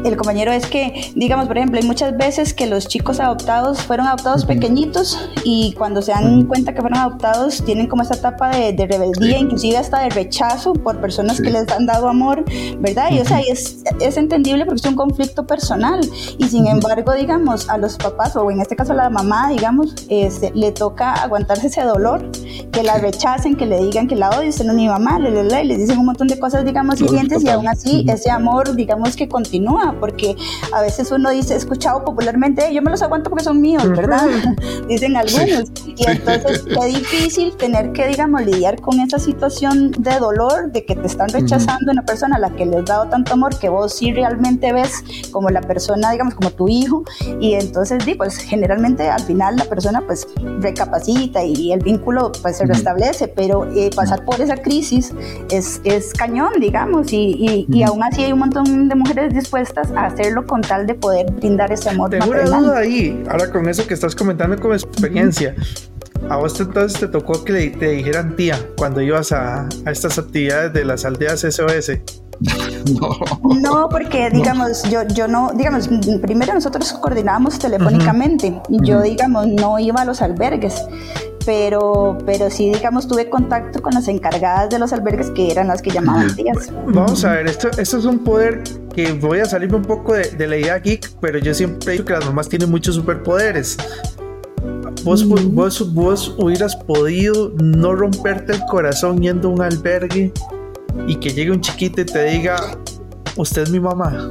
el 0.04 0.16
compañero 0.16 0.52
es 0.52 0.66
que, 0.66 1.12
digamos, 1.14 1.46
por 1.46 1.56
ejemplo, 1.56 1.80
hay 1.80 1.86
muchas 1.86 2.16
veces 2.16 2.54
que 2.54 2.66
los 2.66 2.88
chicos 2.88 3.20
adoptados 3.20 3.82
fueron 3.82 4.06
adoptados 4.06 4.44
pequeñitos 4.44 5.18
y 5.44 5.74
cuando 5.74 6.02
se 6.02 6.12
dan 6.12 6.46
cuenta 6.46 6.74
que 6.74 6.80
fueron 6.80 6.98
adoptados 6.98 7.62
tienen 7.64 7.86
como 7.86 8.02
esa 8.02 8.14
etapa 8.14 8.50
de, 8.50 8.86
rebeldía, 8.86 9.38
inclusive 9.38 9.76
hasta 9.76 10.00
de 10.00 10.10
rechazo 10.10 10.72
por 10.72 11.00
personas 11.00 11.40
que 11.40 11.50
les 11.50 11.70
han 11.72 11.86
dado 11.86 12.08
amor, 12.08 12.44
¿verdad? 12.78 13.10
Y 13.10 13.20
o 13.20 13.24
sea, 13.24 13.40
es, 13.40 13.82
es 14.00 14.16
entendible 14.16 14.64
porque 14.64 14.80
es 14.80 14.86
un 14.86 14.94
conflicto 14.94 15.46
personal. 15.46 16.00
Y 16.38 16.44
sin 16.44 16.66
embargo, 16.66 17.12
digamos, 17.14 17.68
a 17.68 17.78
los 17.78 17.96
papás 17.96 18.36
o 18.36 18.50
en 18.50 18.60
este 18.60 18.76
caso 18.76 18.92
a 18.92 18.96
la 18.96 19.10
mamá, 19.10 19.50
digamos, 19.50 19.94
este, 20.08 20.52
le 20.54 20.72
toca 20.72 21.12
aguantarse 21.14 21.66
ese 21.68 21.82
dolor, 21.82 22.30
que 22.72 22.82
la 22.82 22.98
rechacen, 22.98 23.56
que 23.56 23.66
le 23.66 23.78
digan 23.78 24.06
que 24.06 24.16
la 24.16 24.30
odio, 24.30 24.48
usted 24.48 24.64
no 24.64 24.72
es 24.72 24.76
mi 24.76 24.88
mamá, 24.88 25.18
le, 25.18 25.30
le, 25.30 25.64
les 25.64 25.78
dicen 25.78 25.98
un 25.98 26.06
montón 26.06 26.28
de 26.28 26.38
cosas, 26.38 26.64
digamos, 26.64 27.00
hirientes 27.00 27.42
y 27.42 27.48
aún 27.48 27.68
así 27.68 28.04
ese 28.08 28.30
amor, 28.30 28.74
digamos, 28.74 29.16
que 29.16 29.28
continúa 29.28 29.77
porque 30.00 30.36
a 30.72 30.82
veces 30.82 31.10
uno 31.10 31.30
dice, 31.30 31.54
he 31.54 31.56
escuchado 31.56 32.04
popularmente, 32.04 32.72
yo 32.72 32.82
me 32.82 32.90
los 32.90 33.02
aguanto 33.02 33.30
porque 33.30 33.44
son 33.44 33.60
míos, 33.60 33.88
¿verdad? 33.88 34.26
Dicen 34.88 35.16
algunos. 35.16 35.70
Y 35.86 36.06
entonces 36.06 36.64
es 36.66 36.94
difícil 36.94 37.56
tener 37.56 37.92
que, 37.92 38.06
digamos, 38.06 38.42
lidiar 38.42 38.80
con 38.80 39.00
esa 39.00 39.18
situación 39.18 39.90
de 39.98 40.18
dolor, 40.18 40.72
de 40.72 40.84
que 40.84 40.94
te 40.94 41.06
están 41.06 41.28
rechazando 41.28 41.92
una 41.92 42.04
persona 42.04 42.36
a 42.36 42.38
la 42.38 42.50
que 42.50 42.66
le 42.66 42.78
has 42.78 42.84
dado 42.84 43.08
tanto 43.08 43.32
amor, 43.32 43.58
que 43.58 43.68
vos 43.68 43.94
sí 43.94 44.12
realmente 44.12 44.72
ves 44.72 45.04
como 45.30 45.50
la 45.50 45.60
persona, 45.60 46.10
digamos, 46.10 46.34
como 46.34 46.50
tu 46.50 46.68
hijo. 46.68 47.04
Y 47.40 47.54
entonces, 47.54 48.04
di, 48.04 48.14
pues 48.14 48.36
generalmente 48.36 49.08
al 49.08 49.22
final 49.22 49.56
la 49.56 49.64
persona 49.64 50.00
pues 50.02 50.26
recapacita 50.60 51.44
y 51.44 51.72
el 51.72 51.80
vínculo 51.80 52.32
pues 52.42 52.58
se 52.58 52.66
restablece, 52.66 53.28
pero 53.28 53.64
eh, 53.74 53.90
pasar 53.94 54.24
por 54.24 54.40
esa 54.40 54.56
crisis 54.56 55.12
es, 55.50 55.80
es 55.84 56.12
cañón, 56.12 56.52
digamos, 56.60 57.12
y, 57.12 57.34
y, 57.38 57.66
y 57.70 57.82
aún 57.82 58.02
así 58.02 58.24
hay 58.24 58.32
un 58.32 58.40
montón 58.40 58.88
de 58.88 58.94
mujeres 58.94 59.34
dispuestas 59.68 59.96
a 59.96 60.06
hacerlo 60.06 60.46
con 60.46 60.60
tal 60.60 60.86
de 60.86 60.94
poder 60.94 61.30
brindar 61.32 61.72
ese 61.72 61.90
amor. 61.90 62.10
Tengo 62.10 62.26
una 62.26 62.44
duda 62.44 62.78
ahí, 62.78 63.24
ahora 63.28 63.50
con 63.50 63.68
eso 63.68 63.86
que 63.86 63.94
estás 63.94 64.14
comentando 64.14 64.56
como 64.58 64.74
experiencia. 64.74 65.54
¿A 66.28 66.36
vos 66.36 66.58
entonces 66.60 66.98
te 66.98 67.08
tocó 67.08 67.44
que 67.44 67.70
te 67.70 67.90
dijeran 67.90 68.36
tía 68.36 68.58
cuando 68.76 69.00
ibas 69.00 69.32
a, 69.32 69.68
a 69.86 69.90
estas 69.90 70.18
actividades 70.18 70.72
de 70.72 70.84
las 70.84 71.04
aldeas 71.04 71.40
SOS? 71.40 71.92
No. 72.88 73.18
no, 73.60 73.88
porque 73.88 74.30
digamos, 74.30 74.84
yo, 74.84 75.02
yo 75.08 75.26
no, 75.26 75.50
digamos, 75.54 75.88
primero 76.22 76.54
nosotros 76.54 76.92
coordinábamos 76.92 77.58
telefónicamente 77.58 78.62
y 78.68 78.86
yo, 78.86 79.02
digamos, 79.02 79.48
no 79.48 79.80
iba 79.80 80.02
a 80.02 80.04
los 80.04 80.22
albergues 80.22 80.86
pero, 81.48 82.18
pero 82.26 82.50
sí, 82.50 82.70
digamos, 82.70 83.08
tuve 83.08 83.30
contacto 83.30 83.80
con 83.80 83.94
las 83.94 84.06
encargadas 84.06 84.68
de 84.68 84.78
los 84.78 84.92
albergues 84.92 85.30
que 85.30 85.50
eran 85.50 85.68
las 85.68 85.80
que 85.80 85.90
llamaban 85.90 86.36
tías. 86.36 86.70
Vamos 86.88 87.24
a 87.24 87.32
ver, 87.32 87.46
esto, 87.46 87.70
esto 87.78 87.96
es 87.96 88.04
un 88.04 88.18
poder 88.18 88.62
que 88.94 89.12
voy 89.12 89.38
a 89.38 89.46
salirme 89.46 89.76
un 89.76 89.82
poco 89.82 90.12
de, 90.12 90.46
la 90.46 90.58
idea 90.58 90.78
geek, 90.78 91.10
pero 91.22 91.38
yo 91.38 91.54
siempre 91.54 91.92
digo 91.92 92.04
que 92.04 92.12
las 92.12 92.26
mamás 92.26 92.50
tienen 92.50 92.70
muchos 92.70 92.96
superpoderes. 92.96 93.78
Vos, 95.04 95.26
vos, 95.26 95.94
vos 95.94 96.34
hubieras 96.36 96.76
podido 96.76 97.54
no 97.62 97.94
romperte 97.94 98.52
el 98.52 98.62
corazón 98.66 99.22
yendo 99.22 99.48
a 99.48 99.52
un 99.52 99.62
albergue 99.62 100.30
y 101.06 101.16
que 101.16 101.30
llegue 101.30 101.50
un 101.50 101.62
chiquito 101.62 102.02
y 102.02 102.04
te 102.04 102.24
diga, 102.24 102.76
usted 103.36 103.62
es 103.62 103.70
mi 103.70 103.80
mamá. 103.80 104.28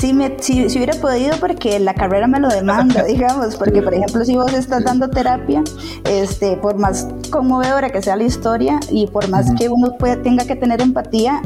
Sí, 0.00 0.14
me, 0.14 0.34
si, 0.40 0.64
hubiera 0.64 0.94
podido 0.94 1.36
porque 1.38 1.78
la 1.78 1.92
carrera 1.92 2.26
me 2.26 2.40
lo 2.40 2.48
demanda, 2.48 3.04
digamos, 3.08 3.56
porque 3.56 3.82
por 3.82 3.92
ejemplo 3.92 4.24
si 4.24 4.34
vos 4.34 4.54
estás 4.54 4.82
dando 4.82 5.10
terapia, 5.10 5.62
este, 6.04 6.56
por 6.56 6.78
más 6.78 7.06
conmovedora 7.28 7.90
que 7.90 8.00
sea 8.00 8.16
la 8.16 8.24
historia 8.24 8.80
y 8.90 9.06
por 9.08 9.28
más 9.28 9.52
que 9.58 9.68
uno 9.68 9.98
pueda, 9.98 10.22
tenga 10.22 10.46
que 10.46 10.56
tener 10.56 10.80
empatía, 10.80 11.42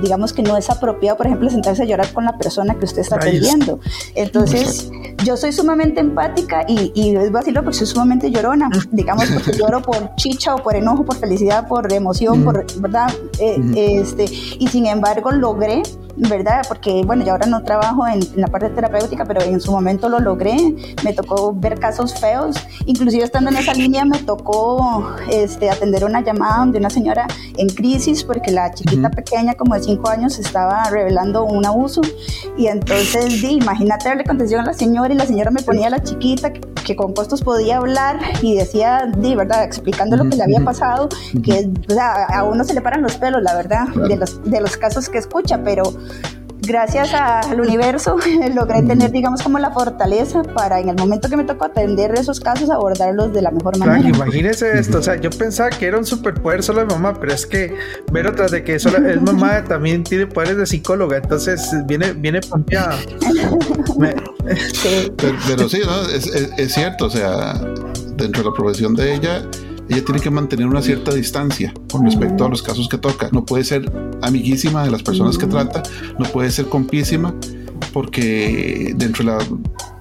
digamos 0.00 0.32
que 0.32 0.42
no 0.42 0.56
es 0.56 0.70
apropiado, 0.70 1.18
por 1.18 1.26
ejemplo, 1.26 1.50
sentarse 1.50 1.82
a 1.82 1.84
llorar 1.84 2.10
con 2.14 2.24
la 2.24 2.38
persona 2.38 2.74
que 2.78 2.86
usted 2.86 3.02
está 3.02 3.16
atendiendo. 3.16 3.78
Entonces, 4.14 4.90
yo 5.22 5.36
soy 5.36 5.52
sumamente 5.52 6.00
empática 6.00 6.64
y, 6.66 6.92
y 6.94 7.14
es 7.14 7.30
vacilo 7.30 7.62
porque 7.62 7.76
soy 7.76 7.88
sumamente 7.88 8.30
llorona, 8.30 8.70
digamos, 8.90 9.26
porque 9.26 9.52
lloro 9.58 9.82
por 9.82 10.14
chicha 10.16 10.54
o 10.54 10.62
por 10.62 10.74
enojo, 10.76 11.04
por 11.04 11.16
felicidad, 11.16 11.68
por 11.68 11.92
emoción, 11.92 12.42
por, 12.42 12.64
¿verdad? 12.80 13.12
Eh, 13.38 13.58
este, 14.00 14.24
y 14.24 14.66
sin 14.68 14.86
embargo 14.86 15.30
logré 15.30 15.82
¿verdad? 16.18 16.62
Porque, 16.66 17.02
bueno, 17.04 17.24
yo 17.24 17.32
ahora 17.32 17.46
no 17.46 17.62
trabajo 17.62 18.06
en, 18.06 18.20
la 18.36 18.48
parte 18.48 18.70
terapéutica, 18.70 19.24
pero 19.24 19.42
en 19.42 19.60
su 19.60 19.70
momento 19.70 20.08
lo 20.08 20.18
logré. 20.18 20.56
Me 21.04 21.12
tocó 21.12 21.52
ver 21.54 21.78
casos 21.78 22.14
feos. 22.18 22.56
Inclusive 22.86 23.24
estando 23.24 23.50
en 23.50 23.56
esa 23.56 23.74
línea 23.74 24.04
me 24.04 24.18
tocó 24.18 25.06
este, 25.30 25.70
atender 25.70 26.04
una 26.04 26.20
llamada 26.22 26.66
de 26.66 26.78
una 26.78 26.90
señora 26.90 27.26
en 27.56 27.68
crisis 27.68 28.24
porque 28.24 28.50
la 28.50 28.72
chiquita 28.72 29.10
pequeña, 29.10 29.54
como 29.54 29.74
de 29.74 29.82
5 29.82 30.08
años, 30.08 30.38
estaba 30.38 30.84
revelando 30.90 31.44
un 31.44 31.64
abuso. 31.64 32.00
Y 32.56 32.66
entonces, 32.66 33.42
di, 33.42 33.58
imagínate 33.58 34.08
darle 34.08 34.24
contención 34.24 34.60
a 34.60 34.64
la 34.64 34.74
señora 34.74 35.12
y 35.12 35.16
la 35.16 35.26
señora 35.26 35.50
me 35.50 35.62
ponía 35.62 35.86
a 35.86 35.90
la 35.90 36.02
chiquita 36.02 36.52
que, 36.52 36.60
con 36.96 37.12
costos 37.12 37.42
podía 37.42 37.78
hablar 37.78 38.18
y 38.42 38.56
decía, 38.56 39.10
di, 39.16 39.34
¿verdad? 39.34 39.64
Explicando 39.64 40.16
lo 40.16 40.28
que 40.28 40.36
le 40.36 40.44
había 40.44 40.60
pasado, 40.60 41.08
que 41.42 41.70
a 42.32 42.44
uno 42.44 42.64
se 42.64 42.74
le 42.74 42.80
paran 42.80 43.02
los 43.02 43.16
pelos, 43.16 43.42
la 43.42 43.54
verdad, 43.54 43.88
de 43.88 44.16
los, 44.16 44.42
de 44.44 44.60
los 44.60 44.76
casos 44.76 45.08
que 45.08 45.18
escucha, 45.18 45.60
pero 45.64 45.82
gracias 46.60 47.12
al 47.14 47.60
universo 47.60 48.16
logré 48.54 48.82
tener, 48.82 49.10
digamos, 49.10 49.42
como 49.42 49.58
la 49.58 49.70
fortaleza 49.70 50.42
para 50.42 50.80
en 50.80 50.88
el 50.88 50.96
momento 50.96 51.28
que 51.28 51.36
me 51.36 51.44
tocó 51.44 51.66
atender 51.66 52.12
esos 52.18 52.40
casos 52.40 52.70
abordarlos 52.70 53.32
de 53.32 53.42
la 53.42 53.50
mejor 53.50 53.78
manera. 53.78 54.00
Claro, 54.00 54.16
imagínese 54.16 54.78
esto, 54.78 54.98
o 54.98 55.02
sea, 55.02 55.16
yo 55.16 55.30
pensaba 55.30 55.70
que 55.70 55.86
era 55.86 55.98
un 55.98 56.04
superpoder 56.04 56.62
solo 56.62 56.80
de 56.80 56.86
mamá, 56.86 57.14
pero 57.18 57.32
es 57.32 57.46
que 57.46 57.74
ver 58.12 58.26
otras 58.26 58.50
de 58.50 58.64
que 58.64 58.78
solo 58.78 58.98
es 59.06 59.20
mamá 59.20 59.64
también 59.68 60.04
tiene 60.04 60.26
poderes 60.26 60.56
de 60.56 60.66
psicóloga, 60.66 61.18
entonces 61.18 61.70
viene, 61.86 62.12
viene 62.12 62.40
pompeada. 62.40 62.98
pero, 65.16 65.68
sí, 65.68 65.80
¿no? 65.84 66.08
es, 66.08 66.26
es 66.26 66.72
cierto, 66.72 67.06
o 67.06 67.10
sea, 67.10 67.54
dentro 68.16 68.42
de 68.42 68.50
la 68.50 68.54
profesión 68.54 68.94
de 68.94 69.14
ella 69.14 69.42
ella 69.88 70.04
tiene 70.04 70.20
que 70.20 70.30
mantener 70.30 70.66
una 70.66 70.82
cierta 70.82 71.14
distancia 71.14 71.72
con 71.90 72.04
respecto 72.04 72.44
a 72.44 72.48
los 72.48 72.62
casos 72.62 72.88
que 72.88 72.98
toca. 72.98 73.28
No 73.32 73.44
puede 73.44 73.64
ser 73.64 73.90
amiguísima 74.22 74.84
de 74.84 74.90
las 74.90 75.02
personas 75.02 75.38
que 75.38 75.46
trata, 75.46 75.82
no 76.18 76.26
puede 76.26 76.50
ser 76.50 76.66
compísima, 76.66 77.34
porque 77.92 78.92
dentro 78.96 79.24
de, 79.24 79.30
la, 79.30 79.38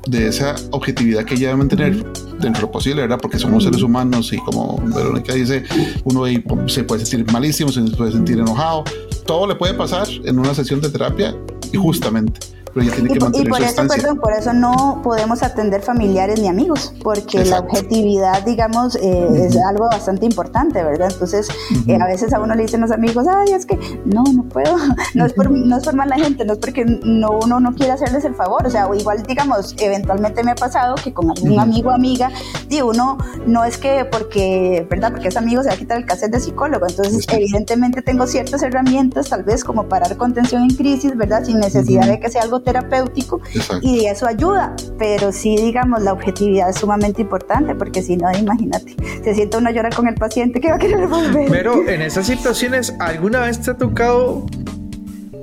de 0.07 0.27
esa 0.27 0.55
objetividad 0.71 1.23
que 1.23 1.35
ella 1.35 1.47
debe 1.47 1.57
mantener, 1.57 1.93
dentro 2.39 2.53
de 2.53 2.61
lo 2.61 2.71
posible, 2.71 3.01
¿verdad? 3.01 3.19
Porque 3.21 3.39
somos 3.39 3.63
seres 3.63 3.81
humanos 3.81 4.33
y 4.33 4.37
como 4.37 4.81
Verónica 4.93 5.33
dice, 5.33 5.63
uno 6.03 6.23
se 6.67 6.83
puede 6.83 7.05
sentir 7.05 7.31
malísimo, 7.31 7.71
se 7.71 7.81
puede 7.81 8.11
sentir 8.11 8.39
enojado, 8.39 8.83
todo 9.25 9.47
le 9.47 9.55
puede 9.55 9.73
pasar 9.73 10.07
en 10.23 10.39
una 10.39 10.53
sesión 10.53 10.81
de 10.81 10.89
terapia 10.89 11.35
y 11.71 11.77
justamente 11.77 12.56
y, 12.75 13.45
por 13.45 13.61
eso, 13.61 13.87
perdón, 13.87 14.17
por 14.19 14.33
eso 14.33 14.53
no 14.53 15.01
podemos 15.03 15.43
atender 15.43 15.81
familiares 15.81 16.39
ni 16.39 16.47
amigos, 16.47 16.93
porque 17.03 17.43
la 17.45 17.59
objetividad, 17.59 18.43
digamos, 18.43 18.95
eh, 18.95 19.47
es 19.47 19.57
algo 19.57 19.85
bastante 19.85 20.25
importante, 20.25 20.83
¿verdad? 20.83 21.09
Entonces, 21.11 21.47
eh, 21.87 21.97
a 21.99 22.05
veces 22.05 22.33
a 22.33 22.39
uno 22.39 22.55
le 22.55 22.63
dicen 22.63 22.81
los 22.81 22.91
amigos, 22.91 23.25
ay, 23.27 23.53
es 23.53 23.65
que 23.65 23.77
no, 24.05 24.23
no 24.33 24.43
puedo, 24.43 24.75
no 25.15 25.25
es 25.25 25.33
por, 25.33 25.49
no 25.51 25.77
es 25.77 25.83
por 25.83 25.95
mala 25.95 26.15
gente, 26.17 26.45
no 26.45 26.53
es 26.53 26.59
porque 26.59 26.85
no, 26.85 27.39
uno 27.43 27.59
no 27.59 27.73
quiere 27.73 27.93
hacerles 27.93 28.25
el 28.25 28.35
favor, 28.35 28.65
o 28.65 28.69
sea, 28.69 28.87
igual, 28.97 29.23
digamos, 29.23 29.75
eventualmente 29.79 30.43
me 30.43 30.51
ha 30.51 30.55
pasado 30.55 30.95
que 30.95 31.13
con 31.13 31.31
algún 31.31 31.59
amigo 31.59 31.89
o 31.89 31.93
amiga, 31.93 32.31
digo, 32.69 32.89
uno 32.89 33.17
no 33.45 33.63
es 33.63 33.77
que 33.77 34.05
porque, 34.05 34.85
¿verdad? 34.89 35.11
Porque 35.11 35.29
es 35.29 35.37
amigo 35.37 35.63
se 35.63 35.69
va 35.69 35.75
a 35.75 35.77
quitar 35.77 35.97
el 35.97 36.05
cassette 36.05 36.31
de 36.31 36.39
psicólogo, 36.39 36.85
entonces, 36.87 37.25
evidentemente 37.31 38.01
tengo 38.01 38.27
ciertas 38.27 38.61
herramientas, 38.63 39.29
tal 39.29 39.43
vez 39.43 39.63
como 39.63 39.87
parar 39.87 40.15
contención 40.17 40.63
en 40.63 40.75
crisis, 40.75 41.15
¿verdad? 41.15 41.43
Sin 41.43 41.59
necesidad 41.59 42.07
de 42.07 42.19
que 42.19 42.29
sea 42.29 42.43
algo 42.43 42.56
terapéutico 42.61 43.41
y 43.81 44.05
eso 44.05 44.27
ayuda, 44.27 44.75
pero 44.97 45.31
sí, 45.31 45.55
digamos, 45.55 46.01
la 46.01 46.13
objetividad 46.13 46.69
es 46.69 46.77
sumamente 46.77 47.21
importante 47.21 47.75
porque 47.75 48.01
si 48.01 48.17
no, 48.17 48.31
imagínate, 48.31 48.95
se 49.23 49.35
siente 49.35 49.57
uno 49.57 49.69
a 49.69 49.71
llorar 49.71 49.95
con 49.95 50.07
el 50.07 50.15
paciente 50.15 50.59
que 50.59 50.69
va 50.69 50.75
a 50.75 50.79
querer 50.79 51.07
volver. 51.07 51.49
Pero 51.49 51.87
en 51.87 52.01
esas 52.01 52.27
situaciones, 52.27 52.93
¿alguna 52.99 53.41
vez 53.41 53.61
te 53.61 53.71
ha 53.71 53.77
tocado 53.77 54.45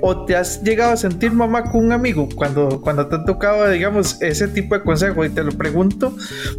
o 0.01 0.25
te 0.25 0.35
has 0.35 0.61
llegado 0.61 0.93
a 0.93 0.97
sentir 0.97 1.31
mamá 1.31 1.71
con 1.71 1.85
un 1.85 1.91
amigo 1.91 2.27
cuando, 2.35 2.81
cuando 2.81 3.07
te 3.07 3.15
ha 3.15 3.25
tocado, 3.25 3.69
digamos, 3.69 4.21
ese 4.21 4.47
tipo 4.47 4.75
de 4.75 4.83
consejo? 4.83 5.25
Y 5.25 5.29
te 5.29 5.43
lo 5.43 5.51
pregunto 5.51 6.15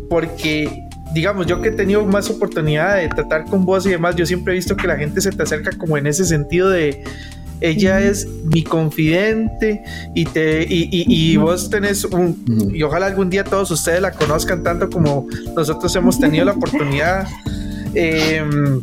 porque 0.09 0.87
digamos, 1.17 1.47
yo 1.47 1.63
que 1.63 1.69
he 1.69 1.73
tenido 1.73 2.05
más 2.05 2.29
oportunidad 2.29 2.97
de 2.97 3.09
tratar 3.09 3.47
con 3.47 3.65
vos 3.65 3.87
y 3.87 3.91
demás, 3.91 4.17
yo 4.17 4.27
siempre 4.27 4.53
he 4.53 4.57
visto 4.57 4.77
que 4.77 4.87
la 4.87 4.97
gente 4.97 5.23
se 5.23 5.33
te 5.33 5.43
acerca 5.43 5.71
como 5.73 5.97
en 5.97 6.07
ese 6.07 6.27
sentido 6.27 6.69
de, 6.69 7.05
ella 7.61 8.01
es 8.01 8.27
mi 8.45 8.63
confidente 8.63 9.83
y 10.15 10.25
te 10.25 10.67
y, 10.69 11.37
vos 11.37 11.71
tenés 11.71 12.05
un 12.05 12.73
y 12.75 12.83
ojalá 12.83 13.07
algún 13.07 13.31
día 13.31 13.45
todos 13.45 13.71
ustedes 13.71 14.01
la 14.01 14.13
conozcan 14.13 14.63
tanto 14.63 14.91
como 14.91 15.27
nosotros 15.55 15.95
hemos 15.97 16.19
tenido 16.19 16.45
la 16.45 16.53
oportunidad 16.57 17.27
em, 17.95 18.83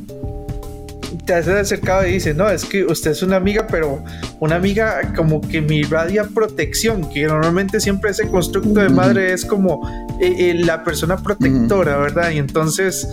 te 1.25 1.33
has 1.33 1.47
acercado 1.47 2.05
y 2.05 2.13
dices, 2.13 2.35
no, 2.35 2.49
es 2.49 2.65
que 2.65 2.83
usted 2.85 3.11
es 3.11 3.23
una 3.23 3.37
amiga, 3.37 3.67
pero 3.67 4.03
una 4.39 4.55
amiga 4.55 5.13
como 5.15 5.41
que 5.41 5.61
mi 5.61 5.83
radia 5.83 6.25
protección, 6.25 7.09
que 7.09 7.25
normalmente 7.25 7.79
siempre 7.79 8.11
ese 8.11 8.27
constructo 8.27 8.79
de 8.81 8.89
madre 8.89 9.31
es 9.31 9.45
como 9.45 9.87
eh, 10.19 10.49
eh, 10.49 10.53
la 10.55 10.83
persona 10.83 11.17
protectora, 11.17 11.97
¿verdad? 11.97 12.31
Y 12.31 12.39
entonces, 12.39 13.07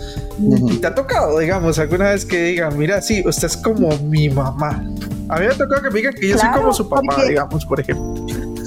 te 0.81 0.87
ha 0.87 0.95
tocado, 0.95 1.39
digamos, 1.39 1.79
alguna 1.79 2.09
vez 2.09 2.25
que 2.25 2.43
diga, 2.43 2.69
mira, 2.71 3.01
sí, 3.01 3.23
usted 3.25 3.47
es 3.47 3.57
como 3.57 3.97
mi 3.99 4.29
mamá. 4.29 4.83
A 5.31 5.39
mí 5.39 5.47
me 5.47 5.53
tocado 5.55 5.81
que 5.81 5.89
me 5.89 5.95
diga 5.95 6.11
que 6.11 6.27
yo 6.27 6.37
soy 6.37 6.49
como 6.49 6.73
su 6.73 6.89
papá, 6.89 7.23
digamos, 7.25 7.65
por 7.65 7.79
ejemplo. 7.79 8.20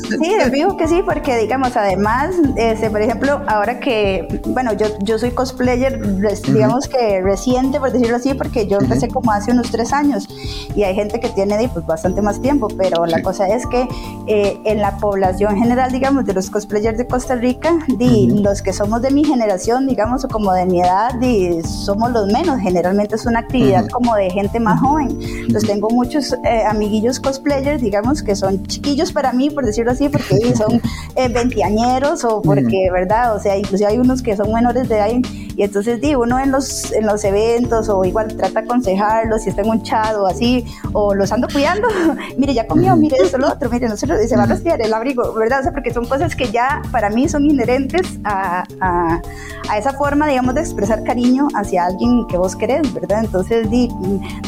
Sí, 0.09 0.51
digo 0.53 0.77
que 0.77 0.88
sí, 0.88 1.03
porque 1.05 1.38
digamos, 1.38 1.77
además, 1.77 2.35
este, 2.57 2.90
por 2.90 3.01
ejemplo, 3.01 3.40
ahora 3.47 3.81
que, 3.81 4.40
bueno, 4.49 4.73
yo, 4.75 4.87
yo 5.01 5.19
soy 5.19 5.31
cosplayer, 5.31 6.01
digamos 6.43 6.88
que 6.88 7.21
reciente, 7.23 7.81
por 7.81 7.90
decirlo 7.90 8.17
así, 8.17 8.35
porque 8.35 8.67
yo 8.67 8.79
empecé 8.79 9.09
como 9.09 9.33
hace 9.33 9.53
unos 9.53 9.71
tres 9.71 9.93
años 9.93 10.29
y 10.75 10.83
hay 10.83 10.95
gente 10.95 11.21
que 11.21 11.29
tiene 11.31 11.69
pues, 11.73 11.87
bastante 11.87 12.23
más 12.23 12.40
tiempo, 12.40 12.69
pero 12.77 13.07
la 13.07 13.23
cosa 13.23 13.49
es 13.49 13.67
que 13.67 13.88
eh, 14.27 14.61
en 14.64 14.81
la 14.81 14.97
población 14.99 15.57
general, 15.57 15.93
digamos, 15.93 16.25
de 16.25 16.35
los 16.35 16.51
cosplayers 16.51 16.99
de 16.99 17.07
Costa 17.07 17.35
Rica, 17.37 17.73
di, 17.97 18.29
los 18.43 18.62
que 18.62 18.73
somos 18.73 19.03
de 19.03 19.11
mi 19.11 19.25
generación, 19.25 19.87
digamos, 19.87 20.25
o 20.25 20.29
como 20.29 20.53
de 20.53 20.67
mi 20.67 20.81
edad, 20.81 21.14
di, 21.14 21.62
somos 21.62 22.11
los 22.12 22.27
menos. 22.27 22.61
Generalmente 22.61 23.17
es 23.17 23.27
una 23.27 23.40
actividad 23.40 23.88
como 23.88 24.14
de 24.17 24.31
gente 24.31 24.61
más 24.61 24.81
joven. 24.81 25.19
Entonces 25.21 25.69
tengo 25.69 25.88
muchos 25.90 26.33
eh, 26.45 26.64
amiguillos 26.69 27.21
cosplayers, 27.21 27.81
digamos, 27.81 28.23
que 28.23 28.37
son 28.37 28.64
chiquillos 28.67 29.12
para 29.12 29.33
mí, 29.33 29.51
por 29.51 29.64
decirlo 29.64 29.93
así, 29.94 30.09
porque 30.09 30.54
son 30.54 30.80
eh, 31.16 31.28
veinteañeros 31.28 32.24
o 32.24 32.42
porque, 32.42 32.90
¿verdad? 32.92 33.35
O 33.37 33.40
sea, 33.40 33.57
inclusive 33.57 33.90
hay 33.90 33.98
unos 33.98 34.22
que 34.22 34.37
son 34.37 34.52
menores 34.52 34.88
de 34.88 34.96
edad 34.96 35.09
y 35.57 35.62
entonces 35.62 36.00
digo, 36.00 36.22
uno 36.22 36.38
en 36.38 36.50
los, 36.50 36.92
en 36.92 37.07
los 37.07 37.22
eventos 37.24 37.88
o 37.88 38.04
igual 38.04 38.28
trata 38.37 38.61
de 38.61 38.66
aconsejarlos 38.66 39.42
si 39.42 39.50
está 39.50 39.62
en 39.62 39.70
un 39.70 39.83
chat 39.83 40.14
o 40.16 40.26
así, 40.26 40.64
o 40.92 41.14
los 41.14 41.30
ando 41.33 41.48
cuidando, 41.48 41.88
mire, 42.38 42.54
ya 42.54 42.66
comió, 42.66 42.96
mire 42.96 43.16
eso, 43.22 43.38
lo 43.38 43.48
otro, 43.48 43.70
mire, 43.70 43.88
no 43.88 43.96
se, 43.96 44.07
se 44.07 44.37
va 44.37 44.42
a 44.42 44.46
rastrear 44.46 44.80
el 44.83 44.92
abrigo, 44.92 45.33
¿verdad? 45.35 45.61
O 45.61 45.62
sea, 45.62 45.72
porque 45.72 45.92
son 45.92 46.07
cosas 46.07 46.35
que 46.35 46.50
ya 46.50 46.83
para 46.90 47.09
mí 47.11 47.28
son 47.28 47.44
inherentes 47.44 48.18
a, 48.24 48.64
a, 48.80 49.22
a 49.68 49.78
esa 49.78 49.92
forma, 49.92 50.26
digamos, 50.26 50.54
de 50.54 50.62
expresar 50.62 51.04
cariño 51.04 51.48
hacia 51.54 51.85
alguien 51.85 52.26
que 52.26 52.37
vos 52.37 52.57
querés, 52.57 52.92
¿verdad? 52.92 53.24
Entonces, 53.24 53.70
di, 53.70 53.88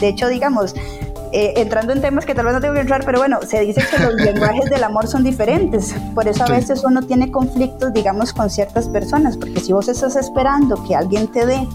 de 0.01 0.09
hecho, 0.09 0.29
digamos, 0.29 0.75
eh, 1.33 1.55
entrando 1.57 1.93
en 1.93 2.01
temas 2.01 2.25
que 2.25 2.35
tal 2.35 2.45
vez 2.45 2.55
no 2.55 2.61
tengo 2.61 2.75
que 2.75 2.81
entrar, 2.81 3.05
pero 3.05 3.19
bueno, 3.19 3.41
se 3.47 3.61
dice 3.61 3.83
que 3.91 4.03
los 4.03 4.15
lenguajes 4.21 4.71
del 4.71 4.85
amor 4.85 5.07
son 5.07 5.25
diferentes. 5.25 5.95
Por 6.15 6.29
eso 6.29 6.45
a 6.45 6.49
veces 6.49 6.85
uno 6.85 7.03
tiene 7.03 7.31
conflictos, 7.31 7.93
digamos, 7.93 8.33
con 8.33 8.51
ciertas 8.51 8.89
personas, 8.89 9.37
porque 9.37 9.61
si 9.61 9.73
vos 9.73 9.89
estás 9.89 10.17
esperando 10.17 10.83
que 10.85 10.95
alguien 10.95 11.29
te 11.29 11.47
dé 11.47 11.67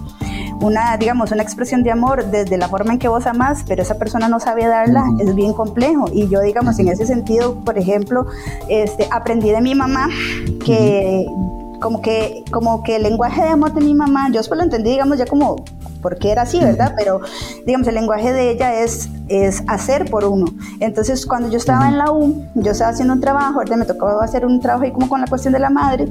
una, 0.61 0.95
digamos, 0.97 1.31
una 1.31 1.43
expresión 1.43 1.83
de 1.83 1.91
amor 1.91 2.25
desde 2.25 2.57
la 2.57 2.69
forma 2.69 2.93
en 2.93 2.99
que 2.99 3.07
vos 3.07 3.25
amás, 3.25 3.63
pero 3.67 3.81
esa 3.81 3.97
persona 3.97 4.27
no 4.27 4.39
sabe 4.39 4.67
darla, 4.67 5.03
es 5.19 5.35
bien 5.35 5.53
complejo. 5.53 6.05
Y 6.13 6.27
yo, 6.29 6.41
digamos, 6.41 6.79
en 6.79 6.89
ese 6.89 7.05
sentido, 7.05 7.55
por 7.65 7.77
ejemplo, 7.77 8.27
este, 8.69 9.07
aprendí 9.11 9.49
de 9.51 9.61
mi 9.61 9.75
mamá 9.75 10.07
que 10.63 11.25
como 11.81 12.01
que, 12.01 12.43
como 12.51 12.83
que 12.83 12.97
el 12.97 13.03
lenguaje 13.03 13.41
de 13.41 13.49
amor 13.49 13.73
de 13.73 13.81
mi 13.81 13.95
mamá, 13.95 14.29
yo 14.31 14.43
solo 14.43 14.57
lo 14.57 14.63
entendí, 14.63 14.91
digamos, 14.91 15.17
ya 15.17 15.25
como 15.25 15.65
porque 16.01 16.31
era 16.31 16.43
así, 16.43 16.59
¿verdad? 16.59 16.93
Pero, 16.97 17.21
digamos, 17.65 17.87
el 17.87 17.95
lenguaje 17.95 18.33
de 18.33 18.51
ella 18.51 18.81
es, 18.81 19.09
es 19.31 19.63
hacer 19.67 20.09
por 20.11 20.25
uno. 20.25 20.45
Entonces, 20.81 21.25
cuando 21.25 21.49
yo 21.49 21.57
estaba 21.57 21.87
en 21.87 21.97
la 21.97 22.11
U, 22.11 22.45
yo 22.55 22.71
estaba 22.71 22.91
haciendo 22.91 23.13
un 23.13 23.21
trabajo, 23.21 23.59
ahorita 23.59 23.77
me 23.77 23.85
tocó 23.85 24.21
hacer 24.21 24.45
un 24.45 24.59
trabajo 24.59 24.83
ahí 24.83 24.91
como 24.91 25.07
con 25.07 25.21
la 25.21 25.27
cuestión 25.27 25.53
de 25.53 25.59
la 25.59 25.69
madre, 25.69 26.07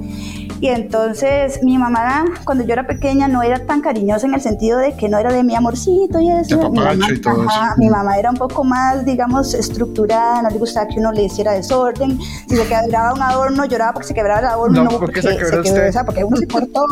y 0.61 0.69
entonces 0.69 1.63
mi 1.63 1.77
mamá, 1.77 2.25
cuando 2.45 2.65
yo 2.65 2.73
era 2.73 2.87
pequeña, 2.87 3.29
no 3.29 3.43
era 3.43 3.67
tan 3.67 3.83
cariñosa 3.83 4.27
en 4.27 4.35
el 4.35 4.41
sentido 4.41 4.79
de 4.79 4.95
que 4.95 5.09
no 5.09 5.19
era 5.19 5.33
de 5.33 5.43
mi 5.43 5.55
amorcito 5.55 6.19
y 6.21 6.31
eso. 6.31 6.71
Mi 6.71 6.81
mamá, 6.81 7.75
mi 7.77 7.91
mamá, 7.91 8.19
era 8.19 8.31
un 8.31 8.37
poco 8.37 8.65
más, 8.65 9.05
digamos, 9.05 9.53
estructurada, 9.55 10.43
no 10.43 10.51
le 10.51 10.59
gustaba 10.59 10.87
que 10.87 10.99
uno 10.99 11.13
le 11.13 11.25
hiciera 11.25 11.53
desorden. 11.53 12.19
Si 12.49 12.57
se 12.57 12.67
quebraba 12.67 13.13
un 13.15 13.23
adorno, 13.23 13.65
lloraba 13.67 13.93
porque 13.93 14.09
se 14.09 14.15
quebraba 14.15 14.41
el 14.41 14.47
adorno, 14.47 14.85
no, 14.85 14.99
porque, 14.99 15.21
se 15.21 15.37
quebró, 15.37 15.63
se 15.63 16.05
porque 16.05 16.25
uno 16.25 16.37
se 16.37 16.47
cortó, 16.47 16.85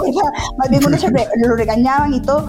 más 0.58 0.68
bien 0.68 0.84
uno 0.86 0.98
se 0.98 1.08
lo 1.46 1.56
regañaban 1.56 2.12
y 2.12 2.20
todo 2.20 2.46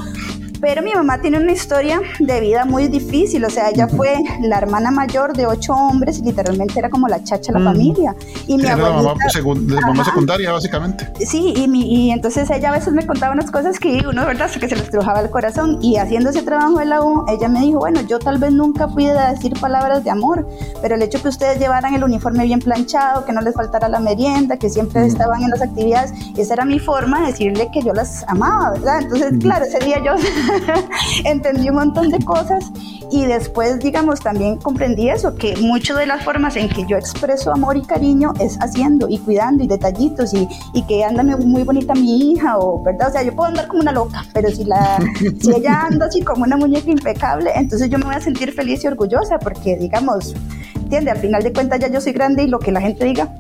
pero 0.61 0.81
mi 0.81 0.93
mamá 0.93 1.19
tiene 1.19 1.37
una 1.37 1.51
historia 1.51 2.01
de 2.19 2.41
vida 2.41 2.65
muy 2.65 2.87
difícil, 2.87 3.43
o 3.45 3.49
sea, 3.49 3.69
ella 3.69 3.87
fue 3.87 4.17
la 4.41 4.57
hermana 4.57 4.91
mayor 4.91 5.35
de 5.35 5.45
ocho 5.45 5.73
hombres 5.73 6.19
y 6.19 6.23
literalmente 6.23 6.79
era 6.79 6.89
como 6.89 7.07
la 7.07 7.23
chacha 7.23 7.51
de 7.51 7.59
la 7.59 7.71
mm. 7.71 7.73
familia. 7.73 8.15
Y 8.47 8.57
mi 8.57 8.67
abuelita, 8.67 9.75
la 9.75 9.87
mamá, 9.87 10.03
secundaria, 10.03 10.51
básicamente. 10.51 11.11
Sí, 11.25 11.53
y, 11.55 11.67
mi, 11.67 11.81
y 11.93 12.11
entonces 12.11 12.49
ella 12.49 12.69
a 12.69 12.73
veces 12.73 12.93
me 12.93 13.05
contaba 13.05 13.33
unas 13.33 13.51
cosas 13.51 13.79
que 13.79 14.01
uno, 14.07 14.25
¿verdad? 14.25 14.49
Que 14.51 14.67
se 14.67 14.75
le 14.75 14.83
estrujaba 14.83 15.21
el 15.21 15.29
corazón. 15.29 15.79
Y 15.81 15.97
haciendo 15.97 16.29
ese 16.29 16.41
trabajo 16.41 16.79
de 16.79 16.85
la 16.85 17.01
U, 17.01 17.25
ella 17.27 17.47
me 17.47 17.61
dijo, 17.61 17.79
bueno, 17.79 18.01
yo 18.01 18.19
tal 18.19 18.37
vez 18.37 18.51
nunca 18.51 18.87
fui 18.87 19.05
decir 19.05 19.53
palabras 19.59 20.03
de 20.03 20.09
amor, 20.09 20.47
pero 20.81 20.95
el 20.95 21.01
hecho 21.01 21.21
que 21.21 21.29
ustedes 21.29 21.59
llevaran 21.59 21.93
el 21.93 22.03
uniforme 22.03 22.43
bien 22.45 22.59
planchado, 22.59 23.25
que 23.25 23.33
no 23.33 23.41
les 23.41 23.53
faltara 23.53 23.87
la 23.89 23.99
merienda, 23.99 24.57
que 24.57 24.69
siempre 24.69 25.05
estaban 25.05 25.43
en 25.43 25.49
las 25.49 25.61
actividades, 25.61 26.13
esa 26.37 26.53
era 26.53 26.65
mi 26.65 26.79
forma 26.79 27.21
de 27.21 27.27
decirle 27.27 27.69
que 27.73 27.81
yo 27.81 27.93
las 27.93 28.23
amaba, 28.27 28.71
¿verdad? 28.71 29.01
Entonces, 29.01 29.33
claro, 29.39 29.65
ese 29.65 29.79
día 29.79 30.03
yo 30.03 30.13
entendí 31.25 31.69
un 31.69 31.75
montón 31.75 32.09
de 32.09 32.23
cosas 32.23 32.71
y 33.11 33.25
después, 33.25 33.79
digamos, 33.79 34.19
también 34.19 34.57
comprendí 34.57 35.09
eso, 35.09 35.35
que 35.35 35.55
muchas 35.57 35.97
de 35.97 36.05
las 36.05 36.23
formas 36.23 36.55
en 36.55 36.69
que 36.69 36.85
yo 36.85 36.97
expreso 36.97 37.51
amor 37.51 37.77
y 37.77 37.81
cariño 37.81 38.33
es 38.39 38.57
haciendo 38.61 39.07
y 39.09 39.17
cuidando 39.17 39.63
y 39.63 39.67
detallitos 39.67 40.33
y, 40.33 40.47
y 40.73 40.83
que 40.83 41.03
anda 41.03 41.23
muy 41.23 41.63
bonita 41.63 41.93
mi 41.93 42.31
hija 42.31 42.57
o, 42.59 42.81
¿verdad? 42.83 43.09
O 43.09 43.11
sea, 43.11 43.23
yo 43.23 43.35
puedo 43.35 43.49
andar 43.49 43.67
como 43.67 43.81
una 43.81 43.91
loca, 43.91 44.23
pero 44.33 44.49
si, 44.49 44.63
la, 44.63 44.99
si 45.41 45.51
ella 45.51 45.83
anda 45.83 46.05
así 46.05 46.21
como 46.21 46.43
una 46.43 46.57
muñeca 46.57 46.89
impecable, 46.89 47.51
entonces 47.55 47.89
yo 47.89 47.97
me 47.97 48.05
voy 48.05 48.15
a 48.15 48.21
sentir 48.21 48.51
feliz 48.53 48.83
y 48.83 48.87
orgullosa 48.87 49.39
porque, 49.39 49.75
digamos, 49.77 50.35
entiende, 50.75 51.11
al 51.11 51.19
final 51.19 51.43
de 51.43 51.53
cuentas 51.53 51.79
ya 51.79 51.87
yo 51.87 52.01
soy 52.01 52.13
grande 52.13 52.43
y 52.43 52.47
lo 52.47 52.59
que 52.59 52.71
la 52.71 52.81
gente 52.81 53.05
diga, 53.05 53.35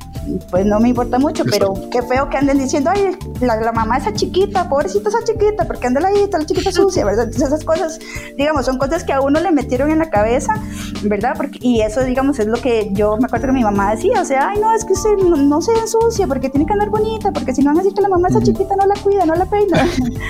pues 0.49 0.65
no 0.65 0.79
me 0.79 0.89
importa 0.89 1.19
mucho, 1.19 1.43
pero 1.45 1.73
qué 1.91 2.01
feo 2.01 2.29
que 2.29 2.37
anden 2.37 2.57
diciendo, 2.57 2.91
ay, 2.93 3.17
la, 3.41 3.71
mamá 3.71 3.97
esa 3.97 4.13
chiquita, 4.13 4.67
pobrecita 4.69 5.09
esa 5.09 5.23
chiquita, 5.23 5.65
porque 5.65 5.87
anda 5.87 6.05
ahí, 6.07 6.23
está 6.23 6.37
la 6.37 6.45
chiquita 6.45 6.71
sucia, 6.71 7.05
¿verdad? 7.05 7.25
Entonces 7.25 7.47
esas 7.47 7.63
cosas, 7.63 7.99
digamos, 8.37 8.65
son 8.65 8.77
cosas 8.77 9.03
que 9.03 9.13
a 9.13 9.21
uno 9.21 9.39
le 9.39 9.51
metieron 9.51 9.91
en 9.91 9.99
la 9.99 10.09
cabeza, 10.09 10.55
¿verdad? 11.03 11.33
Porque, 11.37 11.59
y 11.61 11.81
eso, 11.81 12.03
digamos, 12.03 12.39
es 12.39 12.47
lo 12.47 12.61
que 12.61 12.89
yo 12.93 13.17
me 13.17 13.25
acuerdo 13.25 13.47
que 13.47 13.53
mi 13.53 13.63
mamá 13.63 13.95
decía, 13.95 14.21
o 14.21 14.25
sea, 14.25 14.49
ay, 14.49 14.59
no, 14.59 14.73
es 14.73 14.85
que 14.85 14.93
usted 14.93 15.17
no, 15.17 15.61
se 15.61 15.71
ensucia, 15.73 16.27
porque 16.27 16.49
tiene 16.49 16.65
que 16.65 16.73
andar 16.73 16.89
bonita, 16.89 17.31
porque 17.31 17.53
si 17.53 17.61
no 17.61 17.71
van 17.71 17.77
a 17.77 17.83
decir 17.83 17.95
que 17.95 18.01
la 18.01 18.09
mamá 18.09 18.27
esa 18.27 18.41
chiquita 18.41 18.75
no 18.75 18.85
la 18.85 18.95
cuida, 19.01 19.25
no 19.25 19.35
la 19.35 19.45
peina, 19.45 19.87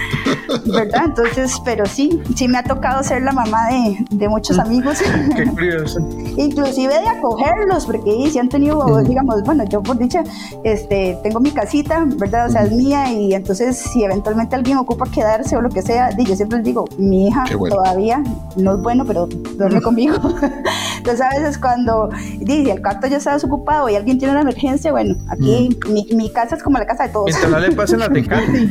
¿verdad? 0.65 1.03
Entonces, 1.05 1.59
pero 1.63 1.85
sí, 1.85 2.21
sí 2.35 2.47
me 2.47 2.57
ha 2.57 2.63
tocado 2.63 3.03
ser 3.03 3.21
la 3.21 3.31
mamá 3.31 3.67
de, 3.69 4.05
de 4.09 4.29
muchos 4.29 4.59
amigos. 4.59 4.99
Qué 5.35 5.45
curioso. 5.45 5.99
Inclusive 6.37 6.93
de 6.93 7.07
acogerlos, 7.07 7.85
porque 7.85 8.29
si 8.31 8.39
han 8.39 8.49
tenido, 8.49 9.01
digamos, 9.03 9.43
bueno, 9.43 9.63
yo 9.65 9.81
por 9.89 9.97
dicha, 9.97 10.23
este, 10.63 11.17
tengo 11.23 11.39
mi 11.39 11.49
casita, 11.49 12.05
¿verdad? 12.05 12.45
O 12.45 12.51
sea, 12.51 12.63
es 12.63 12.71
mía 12.71 13.11
y 13.11 13.33
entonces 13.33 13.75
si 13.75 14.03
eventualmente 14.03 14.55
alguien 14.55 14.77
ocupa 14.77 15.09
quedarse 15.09 15.57
o 15.57 15.61
lo 15.61 15.69
que 15.69 15.81
sea, 15.81 16.15
yo 16.15 16.35
siempre 16.35 16.59
les 16.59 16.65
digo, 16.65 16.85
mi 16.99 17.27
hija 17.27 17.43
todavía 17.49 18.21
no 18.55 18.75
es 18.75 18.81
bueno, 18.81 19.03
pero 19.03 19.25
duerme 19.25 19.81
conmigo. 19.81 20.15
entonces 20.97 21.21
a 21.21 21.29
veces 21.29 21.57
cuando 21.57 22.09
dice, 22.37 22.71
el 22.71 22.83
cuarto 22.83 23.07
ya 23.07 23.17
está 23.17 23.33
desocupado 23.33 23.89
y 23.89 23.95
alguien 23.95 24.19
tiene 24.19 24.33
una 24.33 24.41
emergencia, 24.41 24.91
bueno, 24.91 25.15
aquí 25.27 25.75
mi, 25.89 26.05
mi, 26.13 26.29
casa 26.29 26.55
es 26.55 26.61
como 26.61 26.77
la 26.77 26.85
casa 26.85 27.07
de 27.07 27.09
todos. 27.09 27.25
Mientras 27.25 27.51
no 27.51 27.59
le 27.59 27.71
pasen 27.71 27.99
la 27.99 28.09
tecate. 28.09 28.69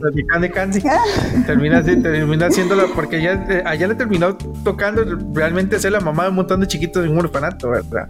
La 0.00 0.38
de 0.40 0.50
Candy. 0.50 0.80
termina, 1.46 1.82
termina 1.82 2.46
haciéndola 2.46 2.84
porque 2.94 3.18
ella, 3.18 3.46
eh, 3.48 3.62
allá 3.64 3.86
le 3.86 3.94
terminó 3.94 4.36
tocando 4.64 5.04
realmente 5.32 5.78
ser 5.78 5.92
la 5.92 6.00
mamá 6.00 6.24
de 6.24 6.30
un 6.30 6.36
montón 6.36 6.60
de 6.60 6.66
chiquitos 6.66 7.04
en 7.04 7.12
un 7.12 7.18
orfanato, 7.18 7.70
¿verdad? 7.70 8.08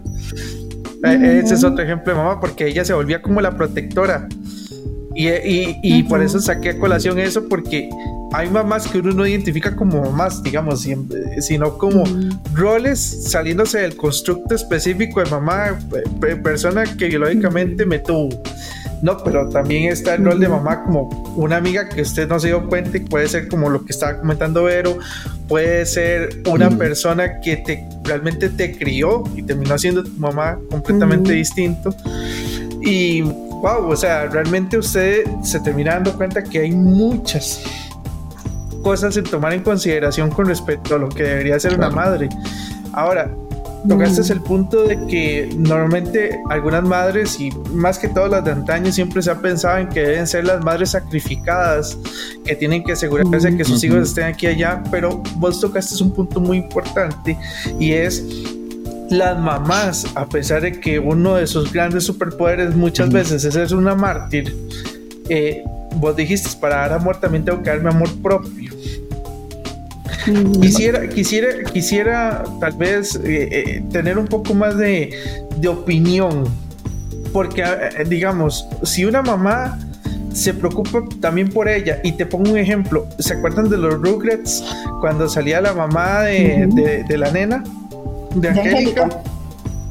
Eh, 1.03 1.41
ese 1.43 1.55
es 1.55 1.63
otro 1.63 1.83
ejemplo 1.83 2.13
de 2.13 2.19
mamá, 2.19 2.39
porque 2.39 2.67
ella 2.67 2.83
se 2.83 2.93
volvía 2.93 3.21
como 3.21 3.41
la 3.41 3.55
protectora. 3.55 4.27
Y, 5.15 5.75
y, 5.83 6.03
por 6.03 6.21
eso 6.21 6.39
saqué 6.39 6.69
a 6.69 6.79
colación 6.79 7.19
eso, 7.19 7.49
porque 7.49 7.89
hay 8.31 8.49
mamás 8.49 8.87
que 8.87 8.99
uno 8.99 9.11
no 9.11 9.27
identifica 9.27 9.75
como 9.75 10.01
mamás, 10.01 10.41
digamos, 10.43 10.87
sino 11.41 11.77
como 11.77 12.03
roles 12.53 12.99
saliéndose 13.29 13.79
del 13.79 13.97
constructo 13.97 14.55
específico 14.55 15.21
de 15.21 15.29
mamá, 15.29 15.77
persona 16.41 16.83
que 16.85 17.07
biológicamente 17.07 17.85
me 17.85 17.99
tuvo. 17.99 18.29
No, 19.01 19.17
pero 19.23 19.47
también 19.49 19.91
está 19.91 20.15
el 20.15 20.25
rol 20.25 20.39
de 20.39 20.49
mamá 20.49 20.83
como 20.83 21.07
una 21.35 21.57
amiga 21.57 21.87
que 21.87 22.01
usted 22.01 22.27
no 22.27 22.39
se 22.39 22.47
dio 22.47 22.67
cuenta 22.67 22.97
y 22.97 23.01
puede 23.01 23.27
ser 23.27 23.47
como 23.47 23.69
lo 23.69 23.85
que 23.85 23.93
estaba 23.93 24.19
comentando 24.19 24.63
Vero, 24.63 24.97
puede 25.47 25.85
ser 25.85 26.41
una 26.45 26.69
persona 26.69 27.39
que 27.39 27.57
te 27.57 27.87
realmente 28.03 28.49
te 28.49 28.77
crió 28.77 29.23
y 29.35 29.43
terminó 29.43 29.77
siendo 29.77 30.03
tu 30.03 30.11
mamá 30.11 30.57
completamente 30.69 31.31
distinto. 31.31 31.95
Y 32.81 33.21
wow, 33.21 33.87
o 33.89 33.95
sea, 33.95 34.25
realmente 34.25 34.77
usted 34.77 35.25
se 35.43 35.59
termina 35.59 35.93
dando 35.93 36.13
cuenta 36.13 36.43
que 36.43 36.59
hay 36.59 36.71
muchas 36.71 37.63
cosas 38.83 39.15
en 39.17 39.25
tomar 39.25 39.53
en 39.53 39.61
consideración 39.61 40.29
con 40.29 40.47
respecto 40.47 40.95
a 40.95 40.97
lo 40.97 41.09
que 41.09 41.23
debería 41.23 41.59
ser 41.59 41.75
una 41.75 41.89
madre. 41.89 42.29
Ahora, 42.93 43.29
tocaste 43.87 44.21
es 44.21 44.29
el 44.29 44.41
punto 44.41 44.83
de 44.83 44.97
que 45.07 45.49
normalmente 45.57 46.39
algunas 46.49 46.83
madres 46.83 47.39
y 47.39 47.51
más 47.73 47.97
que 47.97 48.07
todas 48.07 48.29
las 48.29 48.43
de 48.43 48.51
antaño 48.51 48.91
siempre 48.91 49.21
se 49.21 49.31
ha 49.31 49.39
pensado 49.39 49.77
en 49.77 49.89
que 49.89 50.01
deben 50.01 50.27
ser 50.27 50.45
las 50.45 50.63
madres 50.63 50.91
sacrificadas, 50.91 51.97
que 52.45 52.55
tienen 52.55 52.83
que 52.83 52.93
asegurarse 52.93 53.55
que 53.55 53.63
sus 53.63 53.83
hijos 53.83 54.09
estén 54.09 54.25
aquí 54.25 54.47
y 54.47 54.49
allá, 54.49 54.83
pero 54.91 55.21
vos 55.37 55.59
tocaste 55.61 55.95
es 55.95 56.01
un 56.01 56.11
punto 56.11 56.39
muy 56.39 56.57
importante 56.57 57.37
y 57.79 57.93
es 57.93 58.23
las 59.09 59.39
mamás, 59.39 60.05
a 60.15 60.27
pesar 60.27 60.61
de 60.61 60.79
que 60.79 60.99
uno 60.99 61.35
de 61.35 61.47
sus 61.47 61.71
grandes 61.71 62.03
superpoderes 62.03 62.75
muchas 62.75 63.09
veces 63.09 63.43
es 63.43 63.53
ser 63.53 63.75
una 63.75 63.95
mártir, 63.95 64.55
eh, 65.29 65.63
vos 65.95 66.15
dijiste, 66.15 66.49
para 66.59 66.77
dar 66.77 66.93
amor 66.93 67.19
también 67.19 67.43
tengo 67.45 67.61
que 67.61 67.69
darme 67.69 67.89
amor 67.89 68.09
propio. 68.21 68.68
Quisiera, 70.61 71.07
quisiera, 71.07 71.63
quisiera 71.71 72.43
tal 72.59 72.73
vez 72.73 73.15
eh, 73.15 73.49
eh, 73.51 73.83
tener 73.91 74.17
un 74.17 74.27
poco 74.27 74.53
más 74.53 74.77
de, 74.77 75.11
de 75.57 75.67
opinión, 75.67 76.43
porque 77.31 77.63
eh, 77.63 78.03
digamos, 78.07 78.67
si 78.83 79.05
una 79.05 79.21
mamá 79.21 79.77
se 80.33 80.53
preocupa 80.53 81.03
también 81.19 81.49
por 81.49 81.67
ella. 81.67 81.99
Y 82.03 82.13
te 82.13 82.25
pongo 82.25 82.51
un 82.51 82.57
ejemplo. 82.57 83.07
¿Se 83.19 83.33
acuerdan 83.33 83.69
de 83.69 83.77
los 83.77 83.95
Rugrats 83.95 84.63
cuando 85.01 85.27
salía 85.27 85.61
la 85.61 85.73
mamá 85.73 86.21
de, 86.21 87.03
de, 87.07 87.17
la 87.17 87.31
nena? 87.31 87.63
De 88.35 88.49
Angélica. 88.49 89.09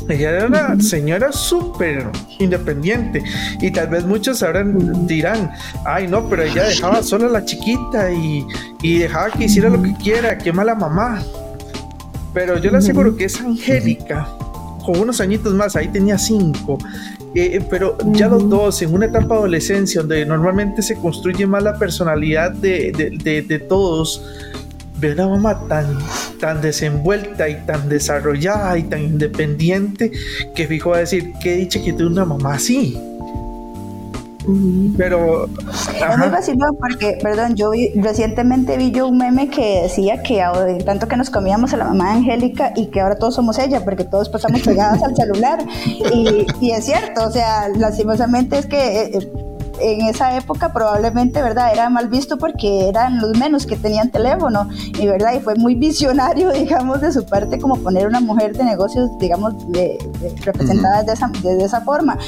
Ella 0.08 0.30
era 0.30 0.46
una 0.46 0.80
señora 0.80 1.32
súper 1.32 2.06
independiente. 2.38 3.22
Y 3.60 3.70
tal 3.70 3.88
vez 3.88 4.04
muchos 4.04 4.42
ahora 4.42 4.64
dirán, 5.06 5.50
ay 5.84 6.08
no, 6.08 6.28
pero 6.28 6.42
ella 6.42 6.64
dejaba 6.64 7.02
sola 7.02 7.26
a 7.26 7.30
la 7.30 7.44
chiquita 7.44 8.10
y, 8.10 8.46
y 8.82 8.98
dejaba 8.98 9.30
que 9.30 9.44
hiciera 9.44 9.68
lo 9.68 9.82
que 9.82 9.94
quiera, 9.94 10.38
qué 10.38 10.52
mala 10.52 10.74
mamá. 10.74 11.22
Pero 12.32 12.58
yo 12.58 12.70
le 12.70 12.78
aseguro 12.78 13.16
que 13.16 13.24
es 13.24 13.40
Angélica, 13.40 14.28
con 14.84 15.00
unos 15.00 15.20
añitos 15.20 15.54
más, 15.54 15.76
ahí 15.76 15.88
tenía 15.88 16.16
cinco, 16.18 16.78
eh, 17.34 17.60
pero 17.68 17.98
ya 18.12 18.28
los 18.28 18.48
dos 18.48 18.80
en 18.80 18.94
una 18.94 19.06
etapa 19.06 19.34
de 19.34 19.40
adolescencia 19.40 20.00
donde 20.00 20.24
normalmente 20.24 20.82
se 20.82 20.96
construye 20.96 21.46
más 21.46 21.62
la 21.62 21.78
personalidad 21.78 22.52
de, 22.52 22.92
de, 23.22 23.42
de 23.42 23.58
todos, 23.58 24.22
ver 24.98 25.14
una 25.14 25.28
mamá 25.28 25.68
tan, 25.68 25.98
tan 26.40 26.60
desenvuelta 26.60 27.48
y 27.48 27.56
tan 27.66 27.88
desarrollada 27.88 28.76
y 28.78 28.84
tan 28.84 29.02
independiente 29.02 30.12
que 30.54 30.66
fijo 30.66 30.94
a 30.94 30.98
decir, 30.98 31.32
qué 31.42 31.54
dicha 31.56 31.82
que 31.82 31.92
tuve 31.92 32.08
una 32.08 32.24
mamá 32.24 32.54
así. 32.54 32.98
Pero. 34.96 35.44
Es 35.44 36.18
muy 36.18 36.28
vacilón 36.28 36.76
porque, 36.80 37.18
perdón, 37.22 37.54
yo 37.54 37.70
recientemente 37.96 38.78
vi 38.78 38.90
yo 38.92 39.08
un 39.08 39.18
meme 39.18 39.48
que 39.48 39.82
decía 39.82 40.22
que 40.22 40.42
tanto 40.86 41.06
que 41.06 41.16
nos 41.16 41.28
comíamos 41.28 41.74
a 41.74 41.76
la 41.76 41.84
mamá 41.84 42.12
de 42.12 42.18
Angélica 42.18 42.72
y 42.74 42.86
que 42.86 43.00
ahora 43.00 43.16
todos 43.16 43.34
somos 43.34 43.58
ella, 43.58 43.84
porque 43.84 44.04
todos 44.04 44.30
pasamos 44.30 44.62
pegadas 44.62 45.02
al 45.02 45.14
celular. 45.14 45.58
Y, 45.84 46.46
y, 46.60 46.70
es 46.70 46.84
cierto, 46.84 47.26
o 47.26 47.30
sea, 47.30 47.68
lastimosamente 47.76 48.58
es 48.58 48.66
que. 48.66 49.02
Eh, 49.02 49.47
en 49.80 50.02
esa 50.02 50.36
época 50.36 50.72
probablemente, 50.72 51.42
¿verdad? 51.42 51.72
Era 51.72 51.88
mal 51.90 52.08
visto 52.08 52.38
porque 52.38 52.88
eran 52.88 53.20
los 53.20 53.36
menos 53.38 53.66
que 53.66 53.76
tenían 53.76 54.10
teléfono 54.10 54.68
y, 54.98 55.06
¿verdad? 55.06 55.34
Y 55.34 55.40
fue 55.40 55.54
muy 55.56 55.74
visionario, 55.74 56.50
digamos, 56.52 57.00
de 57.00 57.12
su 57.12 57.24
parte 57.24 57.58
como 57.58 57.76
poner 57.76 58.06
una 58.06 58.20
mujer 58.20 58.56
de 58.56 58.64
negocios, 58.64 59.10
digamos, 59.18 59.70
de, 59.70 59.98
representada 60.44 61.02
de, 61.02 61.12
esa, 61.12 61.28
de 61.28 61.64
esa 61.64 61.80
forma 61.82 62.18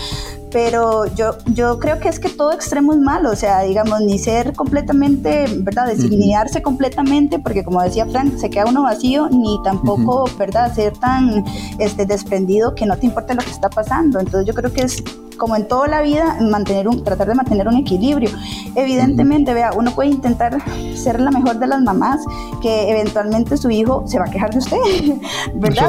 pero 0.51 1.07
yo, 1.15 1.37
yo 1.47 1.79
creo 1.79 1.99
que 2.01 2.09
es 2.09 2.19
que 2.19 2.29
todo 2.29 2.53
extremo 2.53 2.93
es 2.93 2.99
malo, 2.99 3.31
o 3.31 3.37
sea, 3.37 3.61
digamos, 3.63 4.01
ni 4.01 4.19
ser 4.19 4.53
completamente, 4.55 5.47
¿verdad? 5.59 5.87
Designarse 5.87 6.63
completamente, 6.63 7.39
porque 7.39 7.65
como 7.65 7.83
decía 7.83 8.07
Frank, 8.07 8.37
se 8.37 8.51
queda 8.51 8.67
uno 8.67 8.83
vacío, 8.83 9.29
ni 9.31 9.61
tampoco, 9.63 10.25
¿verdad? 10.39 10.75
Ser 10.75 10.97
tan 10.99 11.45
este, 11.79 12.07
desprendido 12.07 12.75
que 12.75 12.87
no 12.87 12.97
te 12.97 13.07
importe 13.07 13.35
lo 13.35 13.43
que 13.43 13.51
está 13.51 13.71
pasando. 13.71 14.19
Entonces 14.19 14.47
yo 14.47 14.55
creo 14.55 14.73
que 14.73 14.83
es 14.83 15.03
como 15.41 15.57
en 15.57 15.67
toda 15.67 15.89
la 15.89 16.03
vida, 16.03 16.37
mantener 16.41 16.87
un, 16.87 17.03
tratar 17.03 17.27
de 17.27 17.35
mantener 17.35 17.67
un 17.67 17.77
equilibrio. 17.77 18.29
Evidentemente, 18.77 19.55
vea, 19.55 19.73
uno 19.75 19.91
puede 19.93 20.11
intentar 20.11 20.59
ser 20.95 21.19
la 21.19 21.31
mejor 21.31 21.59
de 21.59 21.67
las 21.67 21.81
mamás, 21.81 22.21
que 22.61 22.91
eventualmente 22.91 23.57
su 23.57 23.71
hijo 23.71 24.05
se 24.07 24.19
va 24.19 24.27
a 24.27 24.31
quejar 24.31 24.51
de 24.51 24.59
usted, 24.59 24.77
¿verdad? 25.55 25.89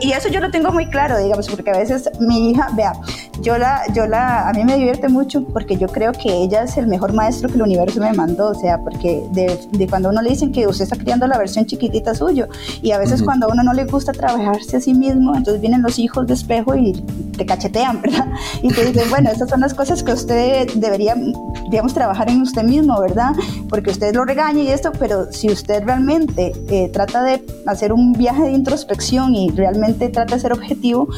y, 0.00 0.12
eso 0.12 0.28
yo 0.28 0.40
lo 0.40 0.50
tengo 0.52 0.70
muy 0.70 0.86
claro, 0.86 1.18
digamos, 1.18 1.48
porque 1.48 1.70
a 1.70 1.78
veces 1.78 2.08
mi 2.20 2.50
hija, 2.50 2.68
vea, 2.74 2.92
yo 3.40 3.58
la, 3.58 3.82
yo 3.92 4.01
la, 4.06 4.48
a 4.48 4.52
mí 4.52 4.64
me 4.64 4.76
divierte 4.76 5.08
mucho 5.08 5.44
porque 5.44 5.76
yo 5.76 5.88
creo 5.88 6.12
que 6.12 6.32
ella 6.42 6.62
es 6.62 6.76
el 6.76 6.86
mejor 6.86 7.12
maestro 7.12 7.48
que 7.48 7.56
el 7.56 7.62
universo 7.62 8.00
me 8.00 8.12
mandó, 8.12 8.48
o 8.48 8.54
sea, 8.54 8.78
porque 8.78 9.24
de, 9.32 9.58
de 9.70 9.88
cuando 9.88 10.10
uno 10.10 10.22
le 10.22 10.30
dicen 10.30 10.52
que 10.52 10.66
usted 10.66 10.84
está 10.84 10.96
criando 10.96 11.26
la 11.26 11.38
versión 11.38 11.66
chiquitita 11.66 12.14
suyo, 12.14 12.48
y 12.82 12.92
a 12.92 12.98
veces 12.98 13.22
cuando 13.22 13.46
a 13.46 13.52
uno 13.52 13.62
no 13.62 13.72
le 13.72 13.84
gusta 13.84 14.12
trabajarse 14.12 14.76
a 14.76 14.80
sí 14.80 14.94
mismo, 14.94 15.34
entonces 15.36 15.60
vienen 15.60 15.82
los 15.82 15.98
hijos 15.98 16.26
de 16.26 16.34
espejo 16.34 16.74
y 16.74 16.92
te 17.36 17.46
cachetean, 17.46 18.00
¿verdad? 18.02 18.26
Y 18.62 18.68
te 18.68 18.92
bueno, 19.10 19.30
esas 19.30 19.48
son 19.48 19.60
las 19.60 19.74
cosas 19.74 20.02
que 20.02 20.12
usted 20.12 20.68
debería, 20.74 21.14
digamos, 21.70 21.94
trabajar 21.94 22.30
en 22.30 22.42
usted 22.42 22.62
mismo, 22.62 23.00
¿verdad? 23.00 23.32
Porque 23.68 23.90
usted 23.90 24.14
lo 24.14 24.24
regaña 24.24 24.62
y 24.62 24.68
esto, 24.68 24.92
pero 24.98 25.30
si 25.32 25.50
usted 25.50 25.84
realmente 25.84 26.52
eh, 26.68 26.88
trata 26.92 27.22
de 27.22 27.44
hacer 27.66 27.92
un 27.92 28.12
viaje 28.12 28.42
de 28.42 28.52
introspección 28.52 29.34
y 29.34 29.50
realmente 29.50 30.08
trata 30.08 30.36
de 30.36 30.40
ser 30.40 30.52
objetivo, 30.52 31.08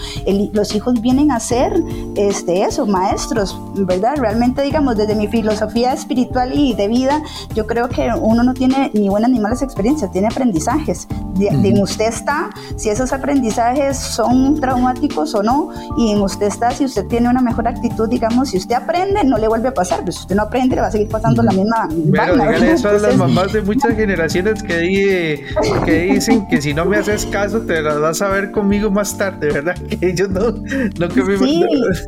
los 0.52 0.74
hijos 0.74 1.00
vienen 1.00 1.30
a 1.30 1.40
ser 1.40 1.72
este, 2.16 2.62
eso, 2.62 2.73
maestros, 2.86 3.58
¿verdad? 3.74 4.16
Realmente, 4.16 4.62
digamos, 4.62 4.96
desde 4.96 5.14
mi 5.14 5.28
filosofía 5.28 5.92
espiritual 5.92 6.52
y 6.52 6.74
de 6.74 6.88
vida, 6.88 7.22
yo 7.54 7.66
creo 7.66 7.88
que 7.88 8.08
uno 8.20 8.42
no 8.42 8.54
tiene 8.54 8.90
ni 8.94 9.08
buenas 9.08 9.30
ni 9.30 9.40
malas 9.40 9.62
experiencias, 9.62 10.10
tiene 10.10 10.26
aprendizajes. 10.26 11.06
en 11.38 11.82
usted 11.82 12.06
está 12.06 12.50
si 12.76 12.90
esos 12.90 13.12
aprendizajes 13.12 13.96
son 13.96 14.60
traumáticos 14.60 15.34
o 15.34 15.42
no, 15.42 15.70
y 15.96 16.12
en 16.12 16.20
usted 16.20 16.46
está 16.46 16.70
si 16.70 16.84
usted 16.84 17.06
tiene 17.06 17.28
una 17.28 17.40
mejor 17.40 17.68
actitud, 17.68 18.08
digamos, 18.08 18.50
si 18.50 18.58
usted 18.58 18.74
aprende, 18.74 19.24
no 19.24 19.38
le 19.38 19.48
vuelve 19.48 19.68
a 19.68 19.74
pasar, 19.74 20.02
pues 20.02 20.16
si 20.16 20.22
usted 20.22 20.36
no 20.36 20.42
aprende, 20.42 20.74
le 20.74 20.82
va 20.82 20.88
a 20.88 20.90
seguir 20.90 21.08
pasando 21.08 21.42
la 21.42 21.52
misma. 21.52 21.88
Pero 22.10 22.34
dígale 22.34 22.72
eso 22.72 22.88
a 22.88 22.92
las 22.94 23.16
mamás 23.16 23.52
de 23.52 23.62
muchas 23.62 23.94
generaciones 23.94 24.62
que, 24.62 25.44
que 25.84 26.00
dicen 26.00 26.46
que 26.48 26.60
si 26.60 26.74
no 26.74 26.84
me 26.84 26.96
haces 26.96 27.26
caso, 27.26 27.60
te 27.60 27.80
las 27.82 28.00
vas 28.00 28.22
a 28.22 28.28
ver 28.28 28.50
conmigo 28.50 28.90
más 28.90 29.16
tarde, 29.16 29.52
¿verdad? 29.52 29.74
Que 29.94 30.10
ellos 30.10 30.28
no, 30.30 30.50
no 30.50 31.08
que 31.08 31.22
me 31.22 31.38
Sí, 31.38 31.64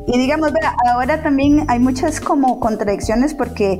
y 0.09 0.19
digamos, 0.19 0.51
ahora 0.89 1.23
también 1.23 1.65
hay 1.69 1.79
muchas 1.79 2.21
como 2.21 2.61
contradicciones 2.61 3.35
porque, 3.35 3.79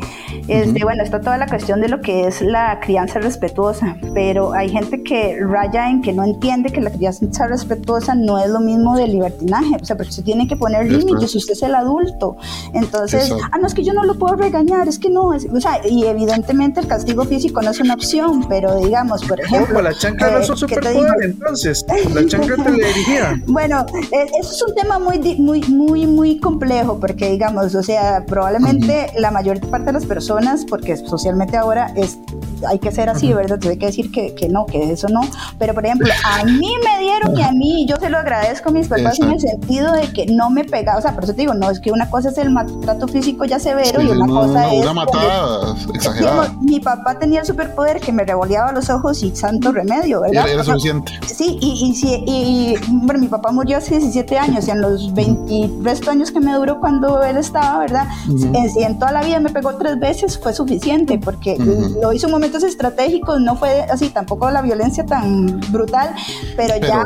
este, 0.49 0.85
bueno, 0.85 1.03
está 1.03 1.21
toda 1.21 1.39
la 1.39 1.47
cuestión 1.47 1.81
de 1.81 1.89
lo 1.89 2.01
que 2.01 2.27
es 2.27 2.41
la 2.41 2.81
crianza 2.81 3.19
respetuosa, 3.19 3.97
pero 4.15 4.53
hay 4.53 4.69
gente 4.69 5.03
que 5.03 5.39
raya 5.41 5.89
en 5.89 6.03
que 6.03 6.13
no 6.13 6.25
entiende 6.25 6.71
que 6.71 6.81
la 6.81 6.91
crianza 6.91 7.47
respetuosa 7.47 8.15
no 8.15 8.39
es 8.39 8.51
lo 8.51 8.61
mismo 8.61 8.97
del 8.97 9.13
libertinaje, 9.13 9.77
o 9.81 9.85
sea, 9.85 9.97
porque 9.97 10.13
se 10.13 10.23
tiene 10.23 10.47
que 10.49 10.57
poner 10.57 10.91
límites, 10.91 11.35
usted 11.35 11.53
es 11.53 11.63
el 11.63 11.75
adulto, 11.75 12.37
entonces, 12.73 13.33
ah, 13.53 13.59
no, 13.59 13.67
es 13.67 13.75
que 13.75 13.85
yo 13.85 13.93
no 13.93 14.05
lo 14.05 14.19
puedo 14.19 14.37
regañar, 14.37 14.89
es 14.89 14.99
que 14.99 15.11
no, 15.11 15.33
es, 15.33 15.47
o 15.53 15.61
sea, 15.61 15.81
y 15.89 16.05
evidentemente 16.05 16.81
el 16.81 16.87
castigo 16.87 17.25
físico 17.25 17.63
no 17.63 17.71
es 17.71 17.81
una 17.81 17.95
opción, 17.95 18.47
pero 18.49 18.77
digamos, 18.77 19.25
por 19.25 19.41
ejemplo... 19.41 19.81
la 19.81 19.95
chancla 19.95 20.31
no 20.31 20.39
es 20.39 20.51
un 20.51 20.57
superpoder, 20.57 21.13
entonces, 21.23 21.85
la 22.13 22.27
chancla 22.27 22.57
te 22.63 22.71
le 22.71 22.87
dirigía. 22.87 23.43
Bueno, 23.47 23.87
e, 24.13 24.25
eso 24.41 24.51
es 24.53 24.63
un 24.63 24.75
tema 24.75 24.99
muy, 24.99 25.19
muy, 25.39 25.61
muy, 25.63 26.07
muy 26.07 26.39
complejo, 26.67 26.99
porque 27.01 27.31
digamos, 27.31 27.75
o 27.75 27.83
sea, 27.83 28.25
probablemente 28.27 29.13
la 29.19 29.31
mayor 29.31 29.61
parte 29.69 29.87
de 29.87 29.93
las 29.93 30.07
personas, 30.07 30.65
porque 30.69 30.97
socialmente 30.97 31.57
ahora 31.57 31.93
es 31.97 32.19
hay 32.67 32.79
que 32.79 32.91
ser 32.91 33.09
así, 33.09 33.33
¿verdad? 33.33 33.55
Entonces 33.55 33.73
hay 33.73 33.79
que 33.79 33.87
decir 33.87 34.11
que, 34.11 34.35
que, 34.35 34.49
no, 34.49 34.67
que 34.67 34.93
eso 34.93 35.09
no. 35.09 35.21
Pero, 35.59 35.75
por 35.75 35.85
ejemplo, 35.85 36.09
a 36.25 36.45
mí 36.45 36.73
me 36.85 37.03
dieron 37.03 37.37
y 37.37 37.43
a 37.43 37.53
mí, 37.53 37.87
yo 37.87 37.97
se 37.97 38.09
lo 38.09 38.19
agradezco 38.19 38.71
a 38.71 38.73
mis 38.73 38.89
papás 38.89 39.19
en 39.21 39.33
el 39.33 39.41
sentido 39.41 39.93
de 39.93 40.13
que 40.13 40.27
no 40.27 40.51
me 40.51 40.65
pegaba, 40.65 40.99
o 40.99 41.03
sea, 41.03 41.15
por 41.15 41.25
eso 41.25 41.35
te 41.35 41.43
digo, 41.43 41.55
no, 41.55 41.71
es 41.71 41.81
que 41.81 41.91
una 41.91 42.09
cosa 42.09 42.31
es 42.31 42.39
el 42.39 42.51
maltrato 42.51 43.09
físico 43.09 43.45
ya 43.45 43.59
severo 43.59 44.01
y 44.01 44.09
una 44.09 44.27
cosa 44.27 44.73
es... 44.73 44.83
Una 44.83 44.95
matada 44.95 45.77
exagerada. 45.95 46.55
mi 46.61 46.81
papá 46.81 47.19
tenía 47.19 47.41
el 47.41 47.47
superpoder 47.47 48.01
que 48.01 48.13
me 48.13 48.25
revoleaba 48.25 48.73
los 48.73 48.89
ojos 48.91 49.23
y 49.23 49.35
santo 49.35 49.73
remedio, 49.73 50.23
¿verdad? 50.23 50.49
Era, 50.49 50.65
suficiente. 50.65 51.13
Sí, 51.27 51.59
y, 51.61 51.95
y, 52.03 52.25
y, 52.27 52.77
bueno, 52.89 53.21
mi 53.21 53.29
papá 53.29 53.53
murió 53.53 53.79
hace 53.79 53.99
17 53.99 54.39
años 54.39 54.67
y 54.69 54.71
en 54.71 54.81
los 54.81 55.13
20 55.15 55.83
resto 55.83 56.11
años 56.11 56.31
que 56.31 56.41
me 56.41 56.56
duró 56.57 56.81
cuando 56.81 57.23
él 57.23 57.37
estaba, 57.37 57.79
¿verdad? 57.79 58.07
en, 58.29 58.55
en, 58.55 58.99
toda 58.99 59.13
la 59.13 59.23
vida 59.23 59.41
me 59.41 59.51
pegó 59.51 59.77
tres 59.77 59.99
veces, 59.99 60.39
fue 60.39 60.53
suficiente 60.53 61.19
porque 61.19 61.57
lo 62.03 62.13
hizo 62.13 62.27
un 62.27 62.33
momento 62.33 62.59
estratégicos, 62.65 63.41
no 63.41 63.57
fue 63.57 63.83
así, 63.83 64.09
tampoco 64.09 64.51
la 64.51 64.63
violencia 64.63 65.05
tan 65.05 65.61
brutal, 65.71 66.15
pero, 66.57 66.75
ya 66.77 67.05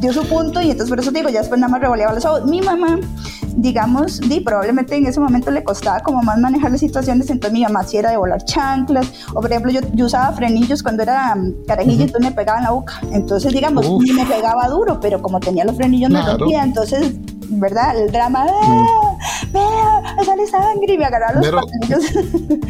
dio 0.00 0.12
su 0.12 0.26
punto 0.26 0.60
y 0.60 0.70
entonces 0.70 0.88
por 0.88 1.00
eso 1.00 1.10
digo, 1.10 1.28
ya 1.28 1.40
después 1.40 1.60
nada 1.60 1.70
más 1.70 1.80
revoleaba 1.80 2.14
los 2.14 2.24
ojos. 2.24 2.44
Mi 2.46 2.60
mamá, 2.60 2.98
digamos, 3.56 4.20
di, 4.20 4.40
probablemente 4.40 4.96
en 4.96 5.06
ese 5.06 5.20
momento 5.20 5.50
le 5.50 5.64
costaba 5.64 6.00
como 6.00 6.22
más 6.22 6.38
manejar 6.38 6.70
las 6.70 6.80
situaciones, 6.80 7.30
entonces 7.30 7.52
mi 7.52 7.62
mamá 7.62 7.84
si 7.84 7.96
era 7.96 8.10
de 8.10 8.16
volar 8.16 8.44
chanclas, 8.44 9.06
o 9.34 9.40
por 9.40 9.50
ejemplo 9.50 9.72
yo, 9.72 9.80
yo 9.94 10.06
usaba 10.06 10.32
frenillos 10.32 10.82
cuando 10.82 11.02
era 11.02 11.36
carajillo, 11.66 12.04
entonces 12.04 12.30
me 12.30 12.34
pegaba 12.34 12.58
en 12.58 12.64
la 12.64 12.70
boca, 12.70 13.00
entonces 13.12 13.52
digamos, 13.52 13.86
ni 14.02 14.12
me 14.12 14.26
pegaba 14.26 14.68
duro, 14.68 15.00
pero 15.00 15.22
como 15.22 15.40
tenía 15.40 15.64
los 15.64 15.76
frenillos 15.76 16.10
me 16.10 16.22
rompía, 16.22 16.62
entonces 16.62 17.14
¿verdad? 17.48 17.98
El 17.98 18.10
drama, 18.12 18.46
¡Ah! 18.48 19.16
¡Vea! 19.52 20.14
¡Me 20.16 20.24
sale 20.24 20.46
sangre! 20.46 20.94
Y 20.94 20.98
me 20.98 21.04
agarraba 21.04 21.40
los 21.40 21.46
Pero, 21.46 21.60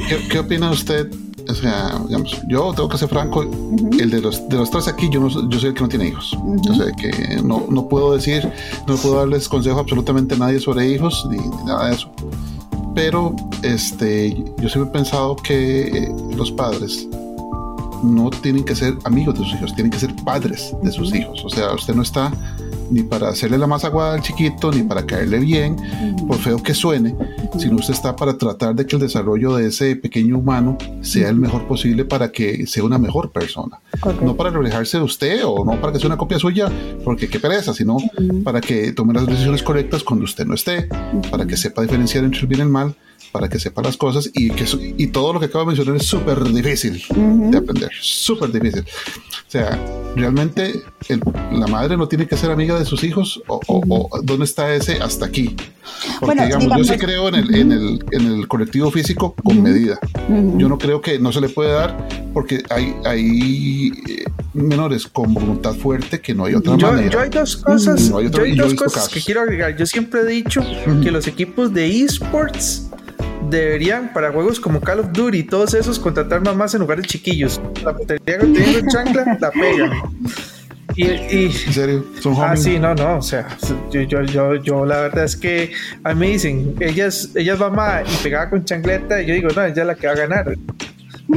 ¿qué, 0.09 0.29
¿Qué 0.29 0.39
opina 0.39 0.71
usted 0.71 1.11
o 1.49 1.55
sea, 1.55 2.01
digamos, 2.07 2.41
yo 2.49 2.73
tengo 2.75 2.89
que 2.89 2.99
ser 2.99 3.09
franco, 3.09 3.43
el 3.43 4.11
de 4.11 4.21
los, 4.21 4.49
de 4.49 4.57
los 4.57 4.71
tres 4.71 4.89
aquí, 4.89 5.09
yo, 5.11 5.21
no, 5.21 5.29
yo 5.29 5.59
soy 5.59 5.69
el 5.69 5.75
que 5.75 5.81
no 5.81 5.89
tiene 5.89 6.09
hijos. 6.09 6.37
O 6.69 6.75
sea, 6.75 6.93
que 6.93 7.41
no, 7.43 7.67
no, 7.69 7.89
puedo 7.89 8.15
decir, 8.15 8.51
no 8.87 8.97
puedo 8.97 9.17
darles 9.17 9.49
consejo 9.49 9.79
absolutamente 9.79 10.35
a 10.35 10.39
nadie 10.39 10.59
sobre 10.59 10.89
hijos, 10.89 11.27
ni, 11.31 11.39
nada 11.65 11.89
de 11.89 11.95
eso. 11.95 12.11
Pero 12.95 13.35
este, 13.63 14.35
yo 14.59 14.69
siempre 14.69 14.89
he 14.89 14.93
pensado 14.93 15.37
que 15.37 16.13
los 16.37 16.51
padres 16.51 17.07
no 18.03 18.31
tienen 18.31 18.65
que 18.65 18.75
ser 18.75 18.95
amigos 19.05 19.39
de 19.39 19.45
sus 19.45 19.55
hijos, 19.55 19.75
tienen 19.75 19.91
que 19.91 19.99
ser 19.99 20.15
padres 20.25 20.75
de 20.83 20.91
sus 20.91 21.15
hijos. 21.15 21.45
O 21.45 21.49
sea, 21.49 21.73
usted 21.75 21.95
no 21.95 22.03
está 22.03 22.33
ni 22.91 23.03
para 23.03 23.29
hacerle 23.29 23.59
la 23.59 23.67
masa 23.67 23.89
aguada 23.89 24.15
al 24.15 24.23
chiquito, 24.23 24.71
ni 24.71 24.83
para 24.83 25.07
caerle 25.07 25.39
bien, 25.39 25.77
por 26.27 26.39
feo 26.39 26.63
que 26.63 26.75
suene, 26.75 27.15
sino 27.59 27.77
usted 27.77 27.95
está 27.95 28.17
para 28.17 28.37
tratar 28.37 28.75
de 28.75 28.87
que 28.87 28.97
el 28.97 29.03
desarrollo 29.03 29.57
de 29.57 29.69
ese 29.69 29.97
pequeño 29.97 30.39
humano 30.39 30.77
sea 31.03 31.29
el 31.29 31.37
mejor 31.37 31.67
posible 31.67 32.05
para 32.05 32.31
que 32.33 32.67
sea 32.67 32.85
una 32.85 32.99
mejor 32.99 33.31
persona. 33.31 33.81
No 34.23 34.37
para 34.37 34.51
reflejarse 34.51 34.99
de 34.99 35.05
usted 35.05 35.45
o 35.45 35.65
no 35.65 35.81
para 35.81 35.93
que 35.93 35.99
sea 35.99 36.09
una 36.09 36.17
copia 36.17 36.39
suya, 36.39 36.71
porque 37.05 37.29
qué 37.29 37.41
pereza, 37.41 37.75
sino 37.75 37.97
para 38.45 38.61
que 38.61 38.93
tome 38.93 39.15
las 39.15 39.27
decisiones 39.27 39.63
correctas 39.63 40.03
cuando 40.03 40.25
usted 40.25 40.47
no 40.47 40.55
esté, 40.55 40.89
para 41.31 41.47
que 41.47 41.57
sepa 41.57 41.83
diferenciar 41.83 42.25
entre 42.25 42.41
el 42.41 42.47
bien 42.47 42.61
y 42.61 42.63
el 42.63 42.69
mal 42.69 42.95
para 43.33 43.49
que 43.49 43.59
sepa 43.59 43.83
las 43.83 43.97
cosas 43.97 44.31
y 44.33 44.51
que 44.51 44.65
y 44.97 45.09
todo 45.09 45.33
lo 45.33 45.41
que 45.41 45.47
acabo 45.47 45.65
de 45.65 45.69
mencionar 45.69 45.97
es 45.97 46.07
súper 46.07 46.43
difícil 46.45 47.03
de 47.51 47.59
aprender, 47.59 47.91
súper 48.01 48.51
difícil. 48.51 48.81
O 48.81 49.51
sea, 49.51 49.79
realmente 50.17 50.83
la 51.53 51.67
madre 51.67 51.97
no 51.97 52.09
tiene 52.09 52.27
que 52.27 52.37
ser 52.37 52.51
amiga 52.51 52.79
de 52.79 52.85
sus 52.85 53.05
hijos 53.05 53.43
o, 53.47 54.21
dónde 54.23 54.45
está 54.45 54.75
ese 54.75 54.95
hasta 55.03 55.27
aquí. 55.27 55.55
Porque 56.19 56.45
digamos, 56.45 56.77
yo 56.77 56.85
sí 56.85 56.99
creo 56.99 57.29
en 57.29 57.37
el, 57.37 57.55
en, 57.55 57.73
el, 57.73 58.05
en 58.11 58.27
el 58.27 58.49
colectivo 58.49 58.91
físico 58.91 59.35
con 59.35 59.63
medida. 59.63 59.99
Yo 60.57 60.69
no 60.69 60.79
creo 60.79 61.01
que 61.01 61.19
no 61.19 61.33
se 61.33 61.41
le 61.41 61.49
puede 61.49 61.73
dar 61.73 62.27
porque 62.33 62.63
hay, 62.71 62.95
hay 63.05 63.93
eh, 64.09 64.25
menores 64.53 65.07
con 65.07 65.33
voluntad 65.33 65.75
fuerte 65.75 66.21
que 66.21 66.35
no 66.35 66.45
hay 66.45 66.55
otra 66.55 66.77
manera. 66.77 67.11
Yo 67.11 67.21
hay 67.21 67.31
dos 67.31 67.57
cosas, 67.57 68.09
yo 68.09 68.19
hay 68.19 68.55
dos 68.57 68.75
cosas 68.75 69.09
que 69.09 69.21
quiero 69.21 69.43
agregar. 69.43 69.77
Yo 69.77 69.87
siempre 69.87 70.21
he 70.21 70.27
dicho 70.27 70.61
que 71.03 71.11
los 71.11 71.27
equipos 71.27 71.73
de 71.73 72.03
esports 72.03 72.91
deberían 73.51 74.13
para 74.13 74.33
juegos 74.33 74.61
como 74.61 74.81
Call 74.81 75.01
of 75.01 75.13
Duty 75.13 75.39
y 75.39 75.43
todos 75.45 75.75
esos 75.75 75.99
contratar 75.99 76.43
mamás 76.43 76.75
en 76.75 76.81
lugar 76.81 77.01
de 77.01 77.07
chiquillos. 77.07 77.61
La 77.85 77.93
batería 77.93 78.39
que 78.39 78.47
tiene 78.47 78.89
chancla 78.89 79.39
la 79.41 79.51
pegan. 79.51 79.91
Y, 80.95 81.05
¿En 81.05 81.53
serio? 81.53 82.07
¿Son 82.21 82.35
ah, 82.39 82.57
sí, 82.57 82.79
no, 82.79 82.95
no, 82.95 83.19
o 83.19 83.23
sea, 83.23 83.47
yo, 83.91 84.01
yo, 84.03 84.23
yo, 84.23 84.55
yo, 84.55 84.87
la 84.87 85.03
verdad 85.03 85.25
es 85.25 85.37
que 85.37 85.73
a 86.03 86.15
mí 86.15 86.21
me 86.21 86.29
dicen, 86.31 86.75
ellas, 86.81 87.31
ellas 87.35 87.59
mamá 87.59 88.03
y 88.03 88.23
pegaba 88.23 88.49
con 88.49 88.65
chancleta, 88.65 89.21
y 89.21 89.27
yo 89.27 89.35
digo, 89.35 89.49
no, 89.55 89.63
ella 89.63 89.83
es 89.83 89.87
la 89.87 89.95
que 89.95 90.07
va 90.07 90.15
a 90.15 90.17
ganar. 90.17 90.57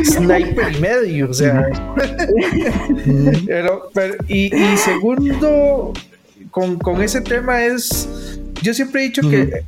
Sniper 0.03 0.71
y 0.73 0.79
medio, 0.79 1.29
o 1.29 1.33
sea. 1.33 1.67
pero, 3.47 3.89
pero, 3.93 4.15
y, 4.27 4.55
y 4.55 4.77
segundo, 4.77 5.93
con, 6.51 6.77
con, 6.77 7.01
ese 7.01 7.19
tema 7.19 7.61
es, 7.61 8.39
yo 8.61 8.73
siempre 8.73 9.01
he 9.01 9.03
dicho 9.05 9.29
que 9.29 9.65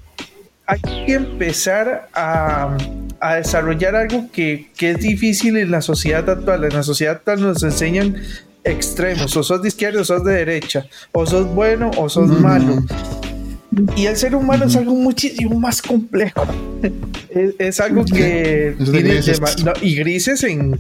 hay 0.72 1.06
que 1.06 1.14
empezar 1.16 2.08
a, 2.14 2.78
a 3.20 3.36
desarrollar 3.36 3.94
algo 3.94 4.30
que, 4.32 4.70
que, 4.78 4.92
es 4.92 5.00
difícil 5.00 5.58
en 5.58 5.70
la 5.70 5.82
sociedad 5.82 6.30
actual. 6.30 6.64
En 6.64 6.74
la 6.74 6.84
sociedad 6.84 7.16
actual 7.18 7.42
nos 7.42 7.62
enseñan 7.62 8.16
extremos, 8.64 9.36
o 9.36 9.44
sos 9.44 9.62
de 9.62 9.68
izquierda 9.68 10.00
o 10.00 10.06
sos 10.06 10.24
de 10.24 10.34
derecha, 10.34 10.86
o 11.12 11.26
sos 11.26 11.46
bueno 11.54 11.92
o 11.98 12.08
sos 12.08 12.30
malo. 12.30 12.84
Y 13.98 14.06
el 14.06 14.16
ser 14.16 14.34
humano 14.34 14.66
es 14.66 14.78
algo 14.78 14.96
muchísimo 14.96 15.60
más 15.60 15.82
complejo. 15.82 16.46
es, 17.60 17.80
algo 17.82 18.06
que 18.06 18.76
tiene 18.80 19.20
y 19.82 19.96
grises 19.96 20.44
en 20.46 20.80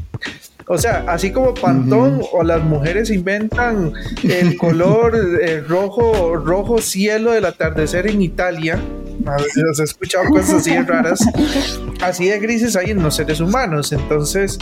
o 0.67 0.77
sea, 0.77 1.03
así 1.09 1.31
como 1.31 1.53
Pantón 1.53 2.21
o 2.31 2.43
las 2.43 2.63
mujeres 2.63 3.09
inventan 3.09 3.91
el 4.23 4.55
color 4.57 5.19
rojo, 5.67 6.37
rojo 6.37 6.77
cielo 6.77 7.31
del 7.31 7.43
atardecer 7.43 8.07
en 8.07 8.21
Italia, 8.21 8.79
veces 9.23 9.79
he 9.79 9.83
escuchado 9.83 10.25
cosas 10.29 10.55
así 10.55 10.77
raras. 10.79 11.19
Así 12.01 12.27
de 12.27 12.39
grises 12.39 12.75
hay 12.75 12.91
en 12.91 13.03
los 13.03 13.15
seres 13.15 13.39
humanos. 13.39 13.91
Entonces, 13.91 14.57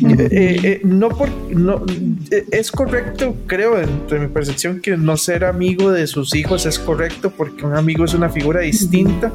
eh, 0.06 0.60
eh, 0.62 0.80
no 0.84 1.08
por, 1.08 1.30
no, 1.50 1.84
eh, 2.30 2.44
es 2.50 2.70
correcto, 2.70 3.36
creo, 3.46 3.78
entre 3.78 4.20
mi 4.20 4.28
percepción, 4.28 4.80
que 4.80 4.96
no 4.96 5.16
ser 5.16 5.44
amigo 5.44 5.90
de 5.90 6.06
sus 6.06 6.34
hijos 6.34 6.66
es 6.66 6.78
correcto 6.78 7.30
porque 7.30 7.64
un 7.64 7.76
amigo 7.76 8.04
es 8.04 8.14
una 8.14 8.28
figura 8.28 8.60
distinta, 8.60 9.32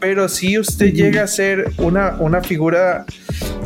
pero 0.00 0.28
si 0.28 0.58
usted 0.58 0.92
llega 0.92 1.22
a 1.22 1.26
ser 1.26 1.72
una, 1.78 2.16
una 2.18 2.40
figura 2.42 3.04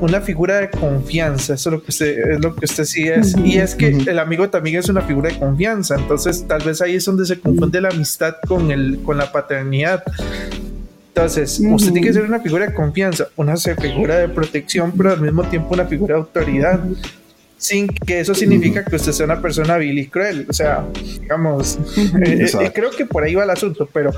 una 0.00 0.20
figura 0.20 0.58
de 0.60 0.70
confianza, 0.70 1.54
eso 1.54 1.70
es 1.70 1.72
lo 1.72 1.82
que 1.82 1.90
usted, 1.90 2.18
es 2.32 2.40
lo 2.40 2.54
que 2.54 2.64
usted 2.64 2.84
sí 2.84 3.08
es, 3.08 3.34
y 3.44 3.58
es 3.58 3.74
que 3.74 3.88
el 3.88 4.18
amigo 4.18 4.50
también 4.50 4.76
es 4.76 4.88
una 4.88 5.00
figura 5.02 5.30
de 5.30 5.38
confianza, 5.38 5.96
entonces 5.96 6.46
tal 6.46 6.62
vez 6.62 6.82
ahí 6.82 6.96
es 6.96 7.04
donde 7.04 7.24
se 7.24 7.38
confunde 7.40 7.80
la 7.80 7.88
amistad 7.88 8.36
con, 8.46 8.70
el, 8.70 9.00
con 9.02 9.16
la 9.16 9.32
paternidad. 9.32 10.02
Entonces, 11.16 11.60
usted 11.60 11.92
tiene 11.92 12.08
que 12.08 12.12
ser 12.12 12.24
una 12.24 12.40
figura 12.40 12.66
de 12.66 12.74
confianza, 12.74 13.28
una 13.36 13.56
figura 13.56 14.18
de 14.18 14.28
protección, 14.28 14.92
pero 14.96 15.12
al 15.12 15.20
mismo 15.20 15.44
tiempo 15.44 15.72
una 15.72 15.84
figura 15.84 16.16
de 16.16 16.20
autoridad. 16.22 16.80
Sin 17.56 17.86
que 17.86 18.18
eso 18.18 18.34
significa 18.34 18.84
que 18.84 18.96
usted 18.96 19.12
sea 19.12 19.26
una 19.26 19.40
persona 19.40 19.76
vil 19.78 19.96
y 19.96 20.08
cruel. 20.08 20.44
O 20.50 20.52
sea, 20.52 20.84
digamos, 21.20 21.78
eh, 22.26 22.46
eh, 22.60 22.72
creo 22.74 22.90
que 22.90 23.06
por 23.06 23.22
ahí 23.22 23.36
va 23.36 23.44
el 23.44 23.50
asunto, 23.50 23.88
pero, 23.92 24.10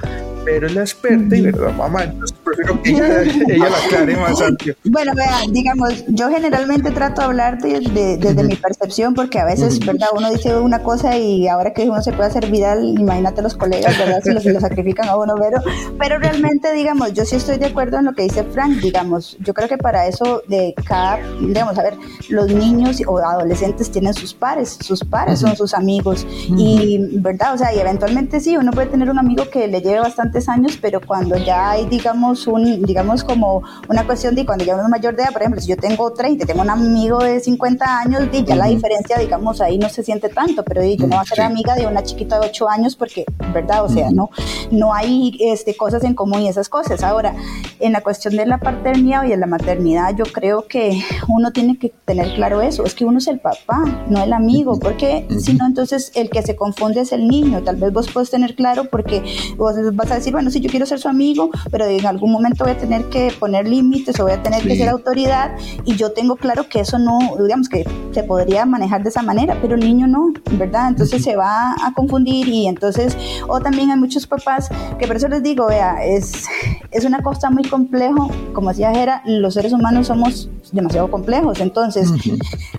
pero 0.47 0.67
es 0.67 0.75
la 0.75 0.81
experta 0.81 1.37
y 1.37 1.43
verdad, 1.43 1.71
mamá. 1.75 2.15
Prefiero 2.47 2.83
que 2.83 2.91
ella, 3.55 3.69
la 3.69 3.77
aclare 3.77 4.17
más 4.17 4.41
amplio. 4.41 4.77
Bueno, 4.85 5.13
vean, 5.15 5.53
digamos, 5.53 6.05
yo 6.09 6.31
generalmente 6.31 6.91
trato 6.93 7.21
de 7.21 7.27
hablar 7.27 7.59
desde 7.59 8.43
mi 8.45 8.55
percepción, 8.55 9.15
porque 9.15 9.39
a 9.39 9.45
veces, 9.45 9.85
¿verdad? 9.85 10.09
Uno 10.15 10.31
dice 10.31 10.57
una 10.57 10.83
cosa 10.83 11.17
y 11.19 11.49
ahora 11.49 11.73
que 11.73 11.89
uno 11.89 12.03
se 12.03 12.13
puede 12.13 12.29
hacer 12.29 12.51
viral, 12.51 12.95
imagínate 12.99 13.43
los 13.43 13.57
colegas, 13.57 13.99
¿verdad? 13.99 14.21
Si 14.23 14.33
lo, 14.51 14.61
sacrifican 14.61 15.09
a 15.09 15.17
uno, 15.17 15.35
pero, 15.39 15.63
pero 15.99 16.19
realmente, 16.19 16.73
digamos, 16.73 17.13
yo 17.13 17.25
sí 17.25 17.37
estoy 17.37 17.59
de 17.59 17.67
acuerdo 17.67 17.99
en 17.99 18.07
lo 18.07 18.15
que 18.15 18.23
dice 18.23 18.45
Frank, 18.45 18.77
digamos, 18.77 19.37
yo 19.41 19.53
creo 19.53 19.69
que 19.69 19.79
para 19.79 20.07
eso 20.07 20.43
de 20.49 20.75
cada, 20.87 21.19
digamos, 21.41 21.79
a 21.79 21.83
ver, 21.83 21.95
los 22.29 22.53
niños 22.53 23.03
o 23.07 23.19
adolescentes 23.19 23.91
tienen 23.91 24.15
sus 24.15 24.33
pares, 24.33 24.79
sus 24.81 25.05
pares 25.05 25.41
son 25.41 25.57
sus 25.57 25.75
amigos, 25.75 26.27
y, 26.57 27.01
¿verdad? 27.19 27.55
O 27.55 27.59
sea, 27.59 27.75
y 27.75 27.79
eventualmente 27.79 28.41
sí, 28.41 28.57
uno 28.57 28.73
puede 28.73 28.89
tener 28.89 29.11
un 29.11 29.19
amigo 29.19 29.49
que 29.51 29.67
le 29.67 29.81
lleve 29.81 30.01
bastantes 30.01 30.49
años, 30.49 30.79
pero 30.81 31.01
cuando 31.01 31.37
ya 31.37 31.73
hay, 31.73 31.87
digamos, 31.87 32.36
un, 32.47 32.83
digamos, 32.83 33.25
como 33.25 33.63
una 33.89 34.05
cuestión 34.05 34.35
de 34.35 34.45
cuando 34.45 34.65
ya 34.65 34.75
uno 34.75 34.85
es 34.85 34.89
mayor 34.89 35.15
de 35.17 35.23
edad, 35.23 35.33
por 35.33 35.43
ejemplo, 35.43 35.61
si 35.61 35.69
yo 35.69 35.77
tengo 35.77 36.13
30, 36.13 36.45
tengo 36.47 36.63
un 36.63 36.71
amigo 36.71 37.19
de 37.19 37.41
50 37.41 38.01
años, 38.01 38.25
y 38.33 38.45
ya 38.45 38.57
la 38.57 38.67
diferencia, 38.67 39.19
digamos, 39.19 39.61
ahí 39.61 39.79
no 39.79 39.89
se 39.89 40.03
siente 40.03 40.29
tanto, 40.29 40.65
pero 40.65 40.83
yo 40.83 41.07
no 41.07 41.17
voy 41.17 41.19
a 41.19 41.25
ser 41.25 41.41
amiga 41.43 41.75
de 41.75 41.87
una 41.87 42.03
chiquita 42.03 42.41
de 42.41 42.49
8 42.49 42.69
años 42.69 42.97
porque, 42.97 43.25
¿verdad? 43.55 43.85
O 43.85 43.89
sea, 43.89 44.11
no, 44.11 44.31
no 44.71 44.93
hay 44.93 45.37
este, 45.41 45.77
cosas 45.77 46.03
en 46.05 46.15
común 46.15 46.43
y 46.43 46.49
esas 46.49 46.69
cosas. 46.69 47.03
Ahora, 47.03 47.35
en 47.81 47.93
la 47.93 48.01
cuestión 48.01 48.37
de 48.37 48.47
la 48.47 48.59
paternidad 48.59 49.25
y 49.25 49.29
de 49.29 49.37
la 49.37 49.47
maternidad, 49.47 50.15
yo 50.17 50.25
creo 50.25 50.67
que 50.67 51.03
uno 51.29 51.53
tiene 51.53 51.79
que 51.79 51.93
tener 52.05 52.35
claro 52.35 52.63
eso, 52.63 52.85
es 52.85 52.95
que 52.95 53.05
uno 53.05 53.19
es 53.19 53.29
el 53.29 53.39
papá, 53.39 53.85
no 54.09 54.23
el 54.23 54.33
amigo, 54.33 54.79
porque 54.79 55.27
si 55.41 55.55
no, 55.55 55.67
entonces 55.67 56.13
el 56.15 56.31
que 56.31 56.43
se 56.43 56.57
confunde 56.57 57.01
es 57.01 57.13
el 57.13 57.29
niño. 57.29 57.63
Tal 57.63 57.77
vez 57.77 57.93
vos 57.93 58.09
puedes 58.13 58.31
tener 58.31 58.55
claro 58.55 58.85
porque 58.85 59.23
vos 59.57 59.75
vas 59.93 60.11
a 60.11 60.17
decir, 60.17 60.33
bueno, 60.33 60.51
sí, 60.51 60.61
yo 60.61 60.71
quiero 60.71 60.87
ser 60.87 60.99
su 60.99 61.09
amigo, 61.09 61.51
pero 61.71 61.87
en 61.87 62.07
algún 62.07 62.26
momento 62.33 62.65
voy 62.65 62.73
a 62.73 62.79
tener 62.79 63.05
que 63.07 63.33
poner 63.39 63.69
límites 63.69 64.19
o 64.21 64.25
voy 64.25 64.33
a 64.33 64.43
tener 64.43 64.63
que 64.63 64.77
ser 64.77 64.89
autoridad 64.89 65.57
y 65.85 65.97
yo 65.97 66.13
tengo 66.13 66.37
claro 66.37 66.69
que 66.69 66.81
eso 66.81 66.99
no, 66.99 67.19
digamos 67.43 67.69
que 67.69 67.85
se 68.13 68.23
podría 68.23 68.65
manejar 68.67 69.03
de 69.03 69.11
esa 69.11 69.23
manera, 69.23 69.59
pero 69.61 69.75
el 69.75 69.81
niño 69.81 70.07
no, 70.07 70.33
¿verdad? 70.53 70.89
Entonces 70.89 71.23
se 71.23 71.37
va 71.37 71.73
a 71.73 71.93
confundir 71.95 72.49
y 72.49 72.67
entonces, 72.67 73.17
o 73.49 73.61
también 73.61 73.91
hay 73.91 73.99
muchos 73.99 74.27
papás 74.27 74.69
que 74.99 75.07
por 75.07 75.17
eso 75.17 75.29
les 75.29 75.43
digo, 75.43 75.67
vea, 75.67 76.05
es, 76.05 76.45
es 76.91 77.05
una 77.05 77.23
cosa 77.23 77.51
muy 77.51 77.65
complejo, 77.65 78.31
como 78.53 78.71
decía 78.71 78.93
Jera, 78.93 79.23
los 79.25 79.55
seres 79.55 79.73
humanos 79.73 80.07
somos 80.07 80.49
demasiado 80.73 81.11
complejos, 81.11 81.61
entonces, 81.61 82.13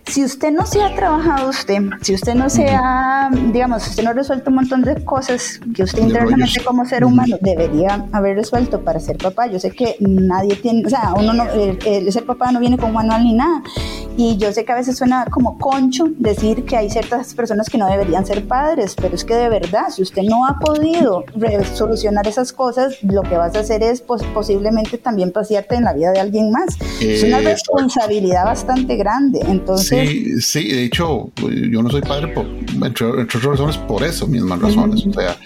si 0.05 0.23
usted 0.23 0.51
no 0.51 0.65
se 0.65 0.81
ha 0.81 0.93
trabajado 0.95 1.49
usted, 1.49 1.81
si 2.01 2.13
usted 2.13 2.35
no 2.35 2.49
se 2.49 2.69
ha, 2.69 3.29
digamos, 3.51 3.87
usted 3.87 4.03
no 4.03 4.09
ha 4.09 4.13
resuelto 4.13 4.49
un 4.49 4.57
montón 4.57 4.81
de 4.81 5.03
cosas 5.05 5.59
que 5.75 5.83
usted 5.83 6.03
internamente 6.03 6.63
como 6.63 6.85
ser 6.85 7.05
humano 7.05 7.37
debería 7.41 8.05
haber 8.11 8.37
resuelto 8.37 8.81
para 8.81 8.99
ser 8.99 9.17
papá, 9.17 9.36
yo 9.45 9.59
sé 9.59 9.71
que 9.71 9.97
nadie 9.99 10.55
tiene, 10.55 10.83
o 10.85 10.89
sea, 10.89 11.13
uno 11.15 11.33
no, 11.33 11.43
el, 11.51 12.11
ser 12.11 12.25
papá 12.25 12.51
no 12.51 12.59
viene 12.59 12.77
con 12.77 12.91
manual 12.91 13.23
ni 13.23 13.33
nada, 13.33 13.61
y 14.17 14.37
yo 14.37 14.51
sé 14.51 14.65
que 14.65 14.71
a 14.71 14.75
veces 14.75 14.97
suena 14.97 15.25
como 15.25 15.59
concho 15.59 16.05
decir 16.17 16.65
que 16.65 16.75
hay 16.75 16.89
ciertas 16.89 17.35
personas 17.35 17.69
que 17.69 17.77
no 17.77 17.87
deberían 17.87 18.25
ser 18.25 18.47
padres, 18.47 18.95
pero 18.95 19.13
es 19.13 19.23
que 19.23 19.35
de 19.35 19.49
verdad, 19.49 19.89
si 19.95 20.01
usted 20.01 20.23
no 20.23 20.47
ha 20.47 20.57
podido 20.57 21.23
solucionar 21.75 22.27
esas 22.27 22.51
cosas, 22.51 22.95
lo 23.03 23.21
que 23.21 23.37
vas 23.37 23.55
a 23.55 23.59
hacer 23.59 23.83
es 23.83 24.01
pues, 24.01 24.23
posiblemente 24.33 24.97
también 24.97 25.31
pasearte 25.31 25.75
en 25.75 25.83
la 25.83 25.93
vida 25.93 26.11
de 26.11 26.19
alguien 26.19 26.51
más. 26.51 26.77
es 26.99 27.23
una 27.23 27.39
responsabilidad 27.39 28.45
bastante 28.45 28.95
grande. 28.95 29.39
Entonces, 29.47 30.09
sí, 30.09 30.41
sí, 30.41 30.67
de 30.69 30.85
hecho, 30.85 31.29
yo 31.71 31.83
no 31.83 31.89
soy 31.89 32.01
padre 32.01 32.29
por, 32.29 32.45
entre, 32.45 33.05
otras 33.05 33.43
razones 33.43 33.77
por 33.77 34.03
eso, 34.03 34.27
mismas 34.27 34.59
razones. 34.61 35.05
O 35.05 35.13
sea, 35.13 35.37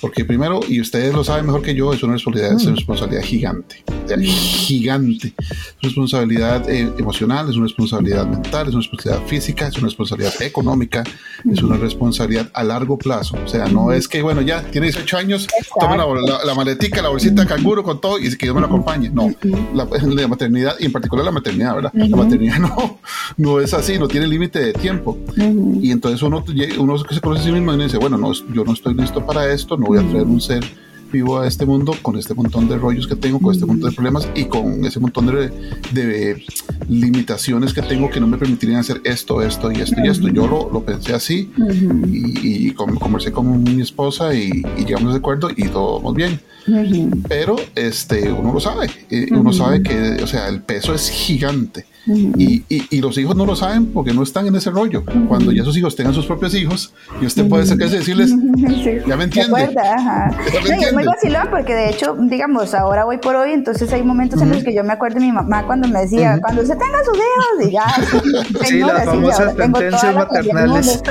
porque 0.00 0.24
primero, 0.24 0.60
y 0.66 0.80
ustedes 0.80 1.14
lo 1.14 1.22
saben 1.24 1.46
mejor 1.46 1.62
que 1.62 1.74
yo, 1.74 1.92
es 1.92 2.02
una 2.02 2.14
responsabilidad, 2.14 2.56
es 2.56 2.66
una 2.66 2.76
responsabilidad 2.76 3.22
gigante, 3.22 3.84
gigante. 4.22 5.34
Es 5.38 5.56
una 5.80 5.88
responsabilidad 5.88 6.70
eh, 6.70 6.92
emocional, 6.98 7.50
es 7.50 7.56
una 7.56 7.66
responsabilidad 7.66 8.26
mental, 8.26 8.68
es 8.68 8.74
una 8.74 8.82
responsabilidad 8.82 9.26
física, 9.26 9.66
es 9.68 9.76
una 9.76 9.86
responsabilidad 9.86 10.42
económica, 10.42 11.04
es 11.50 11.62
una 11.62 11.76
responsabilidad 11.76 12.50
a 12.54 12.64
largo 12.64 12.96
plazo. 12.96 13.36
O 13.44 13.48
sea, 13.48 13.66
no 13.66 13.92
es 13.92 14.08
que, 14.08 14.22
bueno, 14.22 14.40
ya 14.40 14.62
tiene 14.62 14.86
18 14.86 15.16
años, 15.18 15.46
toma 15.78 15.96
la, 15.96 16.06
la, 16.44 16.54
maletica, 16.54 17.02
la 17.02 17.10
bolsita 17.10 17.42
de 17.42 17.48
canguro 17.48 17.82
con 17.82 18.00
todo 18.00 18.18
y 18.18 18.34
que 18.36 18.46
yo 18.46 18.54
me 18.54 18.60
la 18.60 18.68
acompañe. 18.68 19.10
No, 19.10 19.30
la, 19.74 19.84
maternidad, 20.28 20.76
y 20.78 20.86
en 20.86 20.92
particular 20.92 21.24
la 21.24 21.32
maternidad, 21.32 21.74
¿verdad? 21.74 21.92
La 21.94 22.16
maternidad 22.16 22.58
no, 22.58 23.00
no 23.36 23.60
es 23.60 23.74
así, 23.74 23.98
no 23.98 24.08
tiene 24.08 24.26
límite 24.26 24.60
de 24.60 24.72
tiempo. 24.72 25.18
Y 25.36 25.90
entonces 25.90 26.22
uno, 26.22 26.42
uno 26.78 26.98
se 26.98 27.20
conoce 27.20 27.42
a 27.42 27.44
sí 27.44 27.52
mismo 27.52 27.74
y 27.74 27.82
dice, 27.82 27.98
bueno, 27.98 28.16
no, 28.16 28.32
yo 28.32 28.64
no 28.64 28.72
estoy 28.72 28.94
listo 28.94 29.24
para 29.26 29.52
esto, 29.52 29.76
no 29.76 29.89
voy 29.90 29.98
a 29.98 30.08
traer 30.08 30.26
un 30.26 30.40
ser 30.40 30.62
vivo 31.10 31.40
a 31.40 31.48
este 31.48 31.66
mundo 31.66 31.96
con 32.00 32.16
este 32.16 32.32
montón 32.32 32.68
de 32.68 32.78
rollos 32.78 33.08
que 33.08 33.16
tengo, 33.16 33.40
con 33.40 33.52
este 33.52 33.66
montón 33.66 33.90
de 33.90 33.96
problemas 33.96 34.28
y 34.36 34.44
con 34.44 34.84
ese 34.84 35.00
montón 35.00 35.26
de, 35.26 35.50
de 35.90 36.44
limitaciones 36.88 37.74
que 37.74 37.82
tengo 37.82 38.08
que 38.08 38.20
no 38.20 38.28
me 38.28 38.38
permitirían 38.38 38.78
hacer 38.78 39.00
esto, 39.02 39.42
esto 39.42 39.72
y 39.72 39.80
esto 39.80 40.00
y 40.04 40.08
esto. 40.08 40.28
Yo 40.28 40.46
lo, 40.46 40.70
lo 40.70 40.84
pensé 40.84 41.12
así 41.12 41.50
y, 42.06 42.68
y, 42.68 42.70
conversé 42.70 43.32
con 43.32 43.64
mi 43.64 43.80
esposa 43.80 44.32
y, 44.32 44.62
y 44.78 44.84
llegamos 44.84 45.12
de 45.12 45.18
acuerdo 45.18 45.48
y 45.56 45.66
todo 45.68 45.98
muy 45.98 46.14
bien. 46.14 46.40
Pero 47.28 47.56
este, 47.74 48.30
uno 48.30 48.52
lo 48.52 48.60
sabe, 48.60 48.88
uno 49.32 49.52
sabe 49.52 49.82
que, 49.82 50.22
o 50.22 50.26
sea, 50.28 50.48
el 50.48 50.62
peso 50.62 50.94
es 50.94 51.10
gigante. 51.10 51.86
Y, 52.06 52.64
y, 52.68 53.00
los 53.00 53.16
hijos 53.18 53.36
no 53.36 53.44
lo 53.44 53.54
saben 53.54 53.86
porque 53.86 54.12
no 54.12 54.22
están 54.22 54.46
en 54.46 54.56
ese 54.56 54.70
rollo. 54.70 55.04
Cuando 55.28 55.52
ya 55.52 55.64
sus 55.64 55.76
hijos 55.76 55.94
tengan 55.96 56.14
sus 56.14 56.26
propios 56.26 56.54
hijos, 56.54 56.94
y 57.20 57.26
usted 57.26 57.48
puede 57.48 57.66
ser 57.66 57.78
que 57.78 57.86
decirles, 57.86 58.30
ya 59.06 59.16
me 59.16 59.24
entiende. 59.24 59.70
es 60.80 60.92
muy 60.92 61.04
vacilón 61.04 61.48
porque 61.50 61.74
de 61.74 61.90
hecho, 61.90 62.16
digamos, 62.18 62.74
ahora 62.74 63.04
voy 63.04 63.18
por 63.18 63.36
hoy, 63.36 63.52
entonces 63.52 63.92
hay 63.92 64.02
momentos 64.02 64.40
en 64.40 64.50
los 64.50 64.64
que 64.64 64.74
yo 64.74 64.82
me 64.82 64.92
acuerdo 64.92 65.20
de 65.20 65.26
mi 65.26 65.32
mamá 65.32 65.66
cuando 65.66 65.88
me 65.88 66.00
decía, 66.00 66.38
cuando 66.40 66.62
usted 66.62 66.76
tenga 66.78 67.04
sus 67.04 67.16
hijos, 67.16 67.68
y 67.68 67.72
ya, 67.72 68.64
sí, 68.64 68.78
las 68.78 69.04
famosas 69.04 69.54
sentencias 69.54 70.14
maternales. 70.14 71.02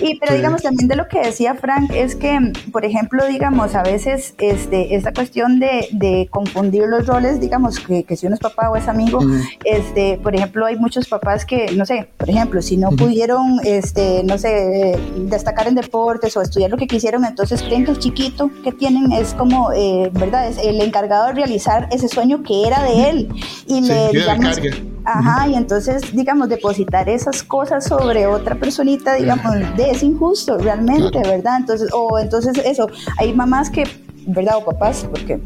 Y 0.00 0.18
pero 0.20 0.34
digamos 0.34 0.62
también 0.62 0.88
de 0.88 0.96
lo 0.96 1.08
que 1.08 1.20
decía 1.20 1.54
Frank 1.54 1.90
es 1.92 2.14
que, 2.14 2.38
por 2.72 2.84
ejemplo, 2.84 3.26
digamos, 3.26 3.74
a 3.74 3.82
veces 3.82 4.34
este, 4.38 4.94
esta 4.94 5.12
cuestión 5.12 5.58
de, 5.58 5.88
de, 5.92 6.28
confundir 6.30 6.84
los 6.86 7.06
roles, 7.06 7.40
digamos, 7.40 7.80
que, 7.80 8.04
que, 8.04 8.16
si 8.16 8.26
uno 8.26 8.34
es 8.34 8.40
papá 8.40 8.70
o 8.70 8.76
es 8.76 8.88
amigo, 8.88 9.20
este, 9.64 10.18
por 10.22 10.34
ejemplo, 10.34 10.66
hay 10.66 10.76
muchos 10.76 11.08
papás 11.08 11.44
que, 11.44 11.72
no 11.72 11.86
sé, 11.86 12.08
por 12.16 12.28
ejemplo, 12.28 12.62
si 12.62 12.76
no 12.76 12.90
pudieron, 12.90 13.60
este, 13.64 14.22
no 14.24 14.38
sé, 14.38 14.98
destacar 15.16 15.68
en 15.68 15.74
deportes 15.74 16.36
o 16.36 16.42
estudiar 16.42 16.70
lo 16.70 16.76
que 16.76 16.86
quisieron, 16.86 17.24
entonces 17.24 17.62
creen 17.62 17.84
que 17.84 17.92
el 17.92 17.98
chiquito 17.98 18.50
que 18.64 18.72
tienen 18.72 19.12
es 19.12 19.34
como, 19.34 19.72
eh, 19.72 20.10
¿verdad? 20.12 20.48
Es 20.48 20.58
el 20.58 20.80
encargado 20.80 21.26
de 21.28 21.32
realizar 21.32 21.88
ese 21.90 22.08
sueño 22.08 22.42
que 22.42 22.66
era 22.66 22.82
de 22.82 23.10
él. 23.10 23.28
Y 23.66 23.80
le, 23.82 24.08
digamos, 24.10 24.58
Ajá, 25.04 25.48
y 25.48 25.54
entonces, 25.54 26.14
digamos, 26.14 26.50
depositar 26.50 27.08
esas 27.08 27.42
cosas 27.42 27.86
sobre 27.86 28.26
otra 28.26 28.56
personita, 28.56 29.14
digamos, 29.14 29.54
es 29.78 30.02
injusto 30.02 30.58
realmente, 30.58 31.18
¿verdad? 31.20 31.56
Entonces, 31.60 31.88
o 31.94 32.18
entonces 32.18 32.58
eso, 32.62 32.88
hay 33.18 33.32
mamás 33.32 33.70
que 33.70 33.84
¿verdad? 34.28 34.56
O 34.58 34.64
papás, 34.64 35.06
porque, 35.10 35.40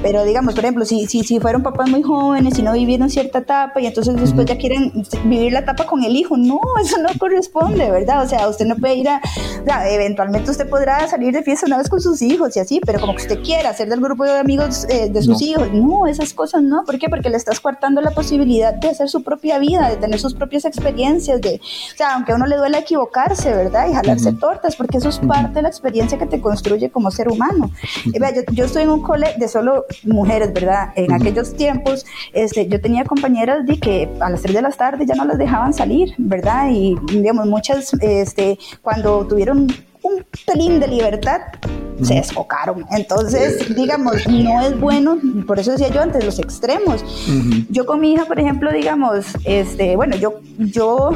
pero 0.00 0.24
digamos, 0.24 0.54
por 0.54 0.64
ejemplo, 0.64 0.84
si, 0.84 1.06
si, 1.06 1.24
si 1.24 1.40
fueron 1.40 1.62
papás 1.62 1.90
muy 1.90 2.02
jóvenes 2.02 2.56
y 2.58 2.62
no 2.62 2.72
vivieron 2.72 3.10
cierta 3.10 3.38
etapa 3.38 3.80
y 3.80 3.86
entonces 3.86 4.14
después 4.16 4.46
ya 4.46 4.56
quieren 4.56 4.92
vivir 5.24 5.52
la 5.52 5.60
etapa 5.60 5.86
con 5.86 6.04
el 6.04 6.14
hijo, 6.14 6.36
no, 6.36 6.60
eso 6.82 6.98
no 7.02 7.08
corresponde, 7.18 7.90
¿verdad? 7.90 8.22
O 8.22 8.28
sea, 8.28 8.48
usted 8.48 8.66
no 8.66 8.76
puede 8.76 8.94
ir 8.94 9.08
a, 9.08 9.20
o 9.60 9.64
sea, 9.64 9.90
eventualmente 9.90 10.50
usted 10.50 10.68
podrá 10.68 11.08
salir 11.08 11.32
de 11.32 11.42
fiesta 11.42 11.66
una 11.66 11.78
vez 11.78 11.88
con 11.88 12.00
sus 12.00 12.22
hijos 12.22 12.56
y 12.56 12.60
así, 12.60 12.80
pero 12.84 13.00
como 13.00 13.14
que 13.16 13.22
usted 13.22 13.42
quiera 13.42 13.74
ser 13.74 13.88
del 13.88 14.00
grupo 14.00 14.24
de 14.24 14.38
amigos 14.38 14.86
eh, 14.88 15.10
de 15.10 15.22
sus 15.22 15.42
hijos, 15.42 15.72
no, 15.72 16.06
esas 16.06 16.32
cosas 16.32 16.62
no, 16.62 16.84
¿por 16.84 16.98
qué? 16.98 17.08
Porque 17.08 17.30
le 17.30 17.36
estás 17.36 17.58
coartando 17.58 18.00
la 18.00 18.12
posibilidad 18.12 18.72
de 18.72 18.88
hacer 18.88 19.08
su 19.08 19.24
propia 19.24 19.58
vida, 19.58 19.90
de 19.90 19.96
tener 19.96 20.20
sus 20.20 20.34
propias 20.34 20.64
experiencias, 20.64 21.40
de, 21.40 21.56
o 21.56 21.96
sea, 21.96 22.14
aunque 22.14 22.32
a 22.32 22.36
uno 22.36 22.46
le 22.46 22.56
duele 22.56 22.78
equivocarse, 22.78 23.52
¿verdad? 23.52 23.88
Y 23.90 23.94
jalarse 23.94 24.32
tortas, 24.32 24.76
porque 24.76 24.98
eso 24.98 25.08
es 25.08 25.18
parte 25.18 25.54
de 25.54 25.62
la 25.62 25.68
experiencia 25.68 26.18
que 26.18 26.26
te 26.26 26.40
construye 26.40 26.90
como 26.90 27.10
ser 27.10 27.28
humano 27.28 27.70
yo, 28.52 28.64
estoy 28.64 28.82
en 28.82 28.90
un 28.90 29.02
cole 29.02 29.34
de 29.38 29.48
solo 29.48 29.86
mujeres, 30.04 30.52
¿verdad? 30.52 30.90
En 30.96 31.12
aquellos 31.12 31.54
tiempos, 31.54 32.06
este, 32.32 32.66
yo 32.68 32.80
tenía 32.80 33.04
compañeras 33.04 33.66
de 33.66 33.78
que 33.78 34.08
a 34.20 34.30
las 34.30 34.42
3 34.42 34.54
de 34.54 34.62
la 34.62 34.70
tarde 34.70 35.06
ya 35.06 35.14
no 35.14 35.24
las 35.24 35.38
dejaban 35.38 35.72
salir, 35.74 36.14
¿verdad? 36.18 36.68
Y, 36.70 36.96
digamos, 37.10 37.46
muchas, 37.46 37.92
este, 38.00 38.58
cuando 38.82 39.26
tuvieron 39.26 39.68
un 40.08 40.24
pelín 40.46 40.80
de 40.80 40.88
libertad, 40.88 41.40
se 42.02 42.14
desfocaron. 42.14 42.86
Entonces, 42.92 43.74
digamos, 43.74 44.26
no 44.28 44.60
es 44.60 44.78
bueno, 44.78 45.18
por 45.46 45.58
eso 45.58 45.72
decía 45.72 45.88
yo 45.88 46.02
antes, 46.02 46.24
los 46.24 46.38
extremos. 46.38 47.04
Yo 47.70 47.86
con 47.86 48.00
mi 48.00 48.12
hija, 48.12 48.24
por 48.24 48.38
ejemplo, 48.38 48.72
digamos, 48.72 49.26
este, 49.44 49.96
bueno, 49.96 50.16
yo, 50.16 50.40
yo, 50.58 51.10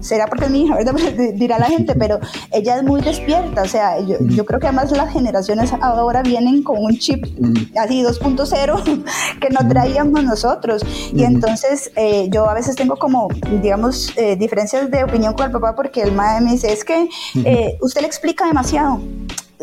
será 0.00 0.26
porque 0.26 0.46
es 0.46 0.50
mi 0.50 0.64
hija, 0.64 0.76
¿verdad? 0.76 0.94
Dirá 1.34 1.58
la 1.58 1.66
gente, 1.66 1.94
pero 1.94 2.18
ella 2.52 2.76
es 2.76 2.82
muy 2.82 3.00
despierta, 3.00 3.62
o 3.62 3.68
sea, 3.68 4.00
yo, 4.00 4.16
yo 4.20 4.44
creo 4.44 4.60
que 4.60 4.66
además 4.66 4.90
las 4.92 5.12
generaciones 5.12 5.72
ahora 5.80 6.22
vienen 6.22 6.62
con 6.62 6.78
un 6.78 6.98
chip 6.98 7.24
así 7.76 8.02
2.0 8.02 9.04
que 9.40 9.50
no 9.50 9.66
traíamos 9.68 10.22
nosotros. 10.24 10.82
Y 11.12 11.24
entonces 11.24 11.90
eh, 11.96 12.28
yo 12.30 12.48
a 12.48 12.54
veces 12.54 12.76
tengo 12.76 12.96
como, 12.96 13.28
digamos, 13.62 14.12
eh, 14.16 14.36
diferencias 14.36 14.90
de 14.90 15.04
opinión 15.04 15.34
con 15.34 15.46
el 15.46 15.52
papá 15.52 15.74
porque 15.74 16.02
el 16.02 16.12
madre 16.12 16.44
me 16.44 16.52
dice, 16.52 16.72
es 16.72 16.84
que 16.84 17.08
eh, 17.44 17.78
usted 17.80 18.02
le 18.02 18.06
explica 18.06 18.27
demasiado. 18.34 19.00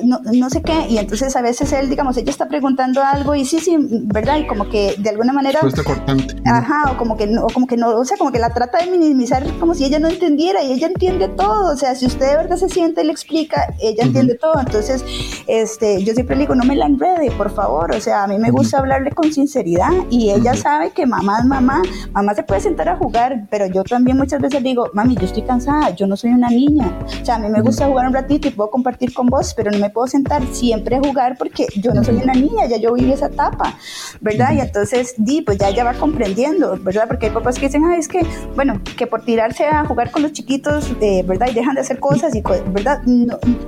No, 0.04 0.20
no, 0.24 0.50
sé 0.50 0.62
qué, 0.62 0.88
y 0.90 0.98
entonces 0.98 1.36
a 1.36 1.42
veces 1.42 1.72
él, 1.72 1.90
digamos, 1.90 2.18
ella 2.18 2.30
está 2.30 2.48
preguntando 2.48 3.02
algo 3.02 3.36
y 3.36 3.46
sí, 3.46 3.60
sí, 3.60 3.78
¿verdad? 3.80 4.38
Y 4.38 4.48
como 4.48 4.70
que 4.70 4.96
de 4.98 5.10
alguna 5.10 5.34
manera... 5.34 5.60
cortante. 5.62 6.36
Ajá, 6.46 6.92
o 6.92 6.98
como 6.98 7.16
que 7.16 7.28
no, 7.28 7.46
o 7.46 7.48
como 7.48 7.68
que 7.68 7.78
no, 7.78 7.98
o 7.98 8.06
sea, 8.06 8.18
como 8.18 8.32
que 8.32 8.40
la 8.40 8.54
trata 8.54 8.80
de 8.80 8.92
minimizar 8.92 9.46
como 9.60 9.74
si 9.74 9.86
ella 9.86 10.00
no 10.00 10.08
entendiera 10.08 10.64
y 10.64 10.74
ella 10.74 10.88
entiende 10.88 11.30
todo, 11.30 11.74
o 11.74 11.78
sea, 11.78 11.96
si 11.96 12.06
usted 12.06 12.30
de 12.30 12.38
verdad 12.38 12.58
se 12.58 12.70
siente 12.70 13.02
y 13.02 13.06
le 13.06 13.12
explica, 13.12 13.74
ella 13.80 14.04
entiende 14.04 14.36
todo, 14.36 14.60
entonces, 14.60 15.04
este, 15.48 16.04
yo 16.04 16.14
siempre 16.14 16.36
le 16.36 16.42
digo, 16.42 16.56
no 16.56 16.66
me 16.66 16.76
la 16.76 16.88
enrede, 16.88 17.32
por 17.32 17.54
favor, 17.54 17.96
o 17.96 18.02
sea, 18.02 18.24
a 18.24 18.28
mí 18.28 18.38
me 18.38 18.52
gusta 18.52 18.80
hablarle 18.80 19.12
con 19.12 19.32
sinceridad 19.32 19.92
y 20.10 20.32
ella 20.32 20.56
sabe 20.56 20.92
que 20.92 21.06
mamá 21.06 21.40
es 21.40 21.46
mamá, 21.46 21.82
mamá 22.12 22.36
se 22.36 22.44
puede 22.44 22.62
sentar 22.62 22.90
a 22.90 22.98
jugar, 22.98 23.48
pero 23.50 23.68
yo 23.68 23.84
también 23.84 24.18
muchas 24.18 24.42
veces 24.42 24.62
digo, 24.62 24.90
mami, 24.94 25.16
yo 25.16 25.26
estoy 25.26 25.44
cansada, 25.44 25.92
yo 25.92 26.06
no 26.08 26.18
soy 26.18 26.32
una 26.32 26.50
niña, 26.50 26.92
o 27.22 27.26
sea, 27.26 27.36
a 27.36 27.40
mí 27.40 27.50
me 27.50 27.62
gusta 27.62 27.88
jugar 27.88 28.08
un 28.08 28.14
ratito 28.14 28.48
y 28.48 28.52
puedo 28.52 28.70
compartir 28.70 29.14
con 29.14 29.28
vos, 29.28 29.54
pero 29.56 29.72
no 29.72 29.80
me 29.80 29.85
puedo 29.90 30.08
sentar 30.08 30.44
siempre 30.52 30.96
a 30.96 31.00
jugar 31.00 31.38
porque 31.38 31.68
yo 31.76 31.94
no 31.94 32.04
soy 32.04 32.16
una 32.16 32.34
niña, 32.34 32.68
ya 32.68 32.78
yo 32.78 32.94
viví 32.94 33.12
esa 33.12 33.28
etapa, 33.28 33.78
¿verdad? 34.22 34.54
Y 34.54 34.60
entonces, 34.60 35.14
di, 35.18 35.42
pues 35.42 35.58
ya 35.58 35.70
ella 35.70 35.84
va 35.84 35.94
comprendiendo, 35.94 36.78
¿verdad? 36.82 37.08
Porque 37.08 37.28
hay 37.28 37.32
papás 37.32 37.58
que 37.60 37.68
dicen, 37.68 37.84
ay, 37.86 38.00
es 38.00 38.08
que, 38.08 38.26
bueno, 38.56 38.82
que 38.98 39.08
por 39.08 39.24
tirarse 39.24 39.66
a 39.66 39.86
jugar 39.86 40.12
con 40.12 40.24
los 40.24 40.32
chiquitos, 40.32 40.92
eh, 41.02 41.24
¿verdad? 41.26 41.48
Y 41.52 41.54
dejan 41.54 41.76
de 41.76 41.82
hacer 41.82 42.00
cosas 42.00 42.36
y, 42.36 42.42
¿verdad? 42.42 43.02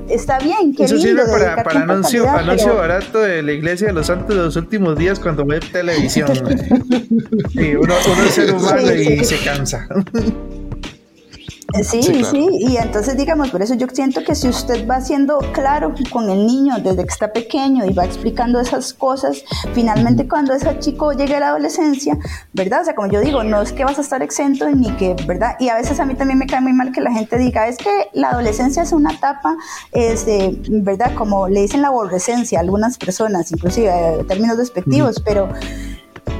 está 0.09 0.39
bien, 0.39 0.74
qué 0.76 0.84
Eso 0.84 0.95
lindo. 0.95 1.26
sirve 1.26 1.32
para, 1.32 1.63
para 1.63 1.82
anuncio, 1.82 2.30
anuncio 2.30 2.76
barato 2.76 3.22
de 3.22 3.43
la 3.43 3.51
iglesia 3.51 3.88
de 3.88 3.93
los 3.93 4.07
santos 4.07 4.36
de 4.36 4.43
los 4.43 4.55
últimos 4.55 4.97
días 4.97 5.20
cuando 5.20 5.45
ve 5.45 5.59
televisión. 5.59 6.28
sí, 7.53 7.76
uno, 7.76 7.93
uno 8.05 8.24
es 8.24 8.34
ser 8.34 8.53
humano 8.53 8.93
y 8.93 9.24
se 9.24 9.38
cansa. 9.43 9.88
Sí, 11.84 12.01
sí, 12.01 12.47
y 12.59 12.78
entonces 12.78 13.18
digamos, 13.18 13.49
por 13.49 13.61
eso 13.61 13.74
yo 13.74 13.88
siento 13.91 14.24
que 14.24 14.36
si 14.36 14.47
usted 14.47 14.88
va 14.88 15.01
siendo 15.01 15.39
claro 15.51 15.93
con 16.11 16.30
el 16.30 16.45
niño 16.45 16.76
desde 16.82 17.03
que 17.03 17.09
está 17.09 17.34
pequeño 17.34 17.86
y 17.86 17.93
va 17.93 18.05
explicando 18.05 18.59
esas 18.59 18.93
cosas, 18.93 19.43
finalmente 19.74 20.28
cuando 20.28 20.53
ese 20.53 20.80
chico 20.80 21.11
llegue 21.11 21.36
a 21.36 21.39
la 21.41 21.49
adolescencia, 21.49 22.18
¿verdad? 22.53 22.82
O 22.82 22.86
sea, 22.86 22.95
como 22.95 23.11
yo 23.11 23.20
digo, 23.20 23.43
no 23.43 23.61
es 23.61 23.74
que 23.74 23.84
vas 23.84 23.97
a 23.97 24.01
estar 24.01 24.22
exento 24.22 24.70
ni 24.70 24.91
que, 24.93 25.15
¿verdad? 25.28 25.55
Y 25.59 25.68
a 25.68 25.76
veces 25.76 25.99
a 25.99 26.05
mí 26.05 26.15
también 26.15 26.39
me 26.39 26.47
cae 26.47 26.61
muy 26.61 26.74
mal 26.74 26.91
que 26.91 27.01
la 27.01 27.11
gente 27.11 27.38
diga, 27.38 27.68
es 27.68 27.78
que 27.78 28.09
la 28.13 28.30
adolescencia 28.30 28.84
es 28.84 28.93
una 28.93 29.11
etapa, 29.11 29.57
este, 29.91 30.57
¿verdad? 30.70 31.13
Como 31.15 31.49
le 31.49 31.61
dicen 31.61 31.82
la 31.82 31.89
aborrecencia 31.89 32.59
a 32.59 32.61
algunas 32.61 32.97
personas, 32.97 33.51
inclusive 33.51 34.20
en 34.20 34.28
términos 34.28 34.57
despectivos, 34.57 35.22
pero 35.24 35.49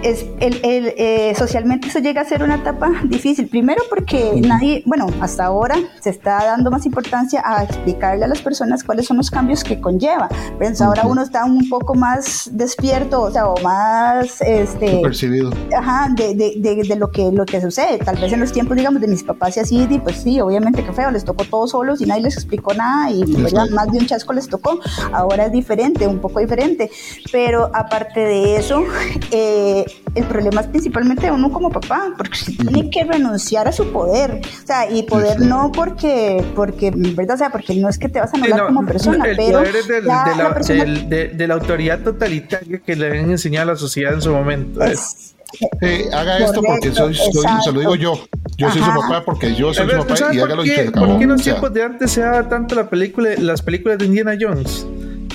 es 0.04 0.26
el, 0.40 0.60
el 0.64 0.94
eh, 0.98 1.34
socialmente 1.38 1.88
eso 1.88 2.00
llega 2.00 2.22
a 2.22 2.26
ser 2.26 2.44
una 2.44 2.56
etapa 2.56 2.92
difícil. 3.06 3.48
Primero 3.48 3.84
porque 3.90 4.42
nadie, 4.44 4.84
bueno, 4.86 5.08
hasta 5.22 5.46
ahora 5.46 5.76
se 6.00 6.10
está 6.10 6.44
dando 6.46 6.72
más 6.72 6.86
importancia 6.86 7.42
a 7.44 7.64
explicarle 7.64 8.26
a 8.26 8.28
las 8.28 8.42
personas 8.42 8.84
cuáles 8.84 9.06
son 9.06 9.18
los 9.18 9.32
cambios 9.32 9.64
que 9.64 9.80
conlleva. 9.80 10.30
Pero 10.60 10.76
ahora 10.86 11.06
uno 11.06 11.22
está 11.22 11.46
un 11.46 11.68
poco 11.70 11.96
más 11.96 12.50
despierto, 12.54 13.22
o 13.22 13.32
sea, 13.32 13.48
o 13.48 13.60
más 13.62 14.42
este 14.42 15.02
percibido. 15.02 15.52
Ajá, 15.76 16.10
de, 16.16 16.36
de, 16.36 16.84
de, 16.88 16.96
lo 16.96 17.12
que 17.12 17.32
lo 17.32 17.46
que 17.46 17.62
sucede. 17.62 17.98
Tal 18.00 18.18
vez 18.18 18.32
en 18.34 18.40
los 18.40 18.52
tiempos, 18.52 18.78
digamos, 18.78 19.02
de 19.02 19.08
mis 19.08 19.24
papás 19.24 19.58
y 19.58 19.60
así, 19.62 19.88
pues 20.04 20.18
sí, 20.18 20.40
obviamente 20.40 20.84
que 20.84 20.94
feo, 20.94 21.12
les 21.12 21.26
tocó 21.26 21.44
todo 21.46 21.68
solos 21.68 22.02
y 22.02 22.06
nadie 22.06 22.24
les 22.24 22.36
explicó 22.36 22.74
nada 22.74 23.12
y 23.12 23.24
más 23.26 23.92
de 23.92 24.00
un 24.00 24.06
chasco 24.06 24.34
les 24.34 24.48
tocó. 24.48 24.80
Ahora 25.12 25.46
es 25.46 25.52
diferente, 25.52 26.08
un 26.08 26.20
poco 26.20 26.40
diferente. 26.40 26.90
Pero 27.32 27.70
aparte 27.74 28.20
de 28.20 28.58
eso, 28.58 28.84
eh, 29.32 29.86
el 30.16 30.24
problema 30.26 30.62
es 30.62 30.68
principalmente 30.68 31.32
uno 31.32 31.52
como 31.52 31.70
papá, 31.70 32.14
porque 32.18 32.40
tiene 32.58 32.90
que 32.90 33.04
renunciar 33.04 33.68
a 33.68 33.72
su 33.72 33.92
poder, 33.92 34.42
o 34.44 34.68
sea, 34.68 34.90
y 34.90 35.04
poder 35.04 35.40
no 35.40 35.72
porque, 35.72 36.44
porque, 36.56 36.92
¿verdad? 36.96 37.36
O 37.36 37.38
sea, 37.38 37.50
porque 37.50 37.76
no 37.76 37.90
es 37.90 37.98
que 37.98 38.10
te 38.10 38.20
vas 38.20 38.34
a 38.34 38.38
anular 38.38 38.68
como 38.68 38.86
persona, 38.86 39.26
el 39.26 39.38
pero... 39.38 39.60
Poder 39.60 39.76
es 39.76 39.88
del, 39.88 40.04
de, 40.04 40.08
la, 40.08 41.30
de, 41.34 41.48
la 41.48 41.54
autoridad 41.54 42.00
totalitaria 42.00 42.80
que 42.80 42.96
le 42.96 43.20
han 43.20 43.32
enseñado 43.32 43.72
a 43.72 43.74
la 43.74 43.80
sociedad 43.80 44.14
en 44.14 44.22
su 44.22 44.32
momento. 44.32 44.84
Es, 44.84 45.36
eh, 45.82 46.10
haga 46.14 46.40
esto 46.40 46.62
porque 46.62 46.92
soy, 46.92 47.16
soy, 47.16 47.46
se 47.64 47.72
lo 47.72 47.80
digo 47.80 47.96
yo. 47.96 48.14
Yo 48.58 48.72
soy 48.72 48.82
su 48.82 48.90
papá 49.02 49.24
porque 49.24 49.56
yo 49.56 49.74
soy 49.74 49.90
su 49.90 49.98
papá 49.98 50.34
y 50.34 50.40
hágalo 50.40 50.66
y 50.66 50.70
se 50.70 50.82
acabó. 50.82 51.08
¿Por 51.08 51.18
qué 51.18 51.24
en 51.24 51.30
los 51.30 51.42
tiempos 51.42 51.74
de 51.74 51.84
antes 51.84 52.12
se 52.12 52.22
daba 52.22 52.50
tanto 52.50 52.76
la 52.76 52.90
película, 52.90 53.30
las 53.38 53.62
películas 53.62 53.98
de 53.98 54.06
Indiana 54.06 54.38
Jones? 54.40 54.86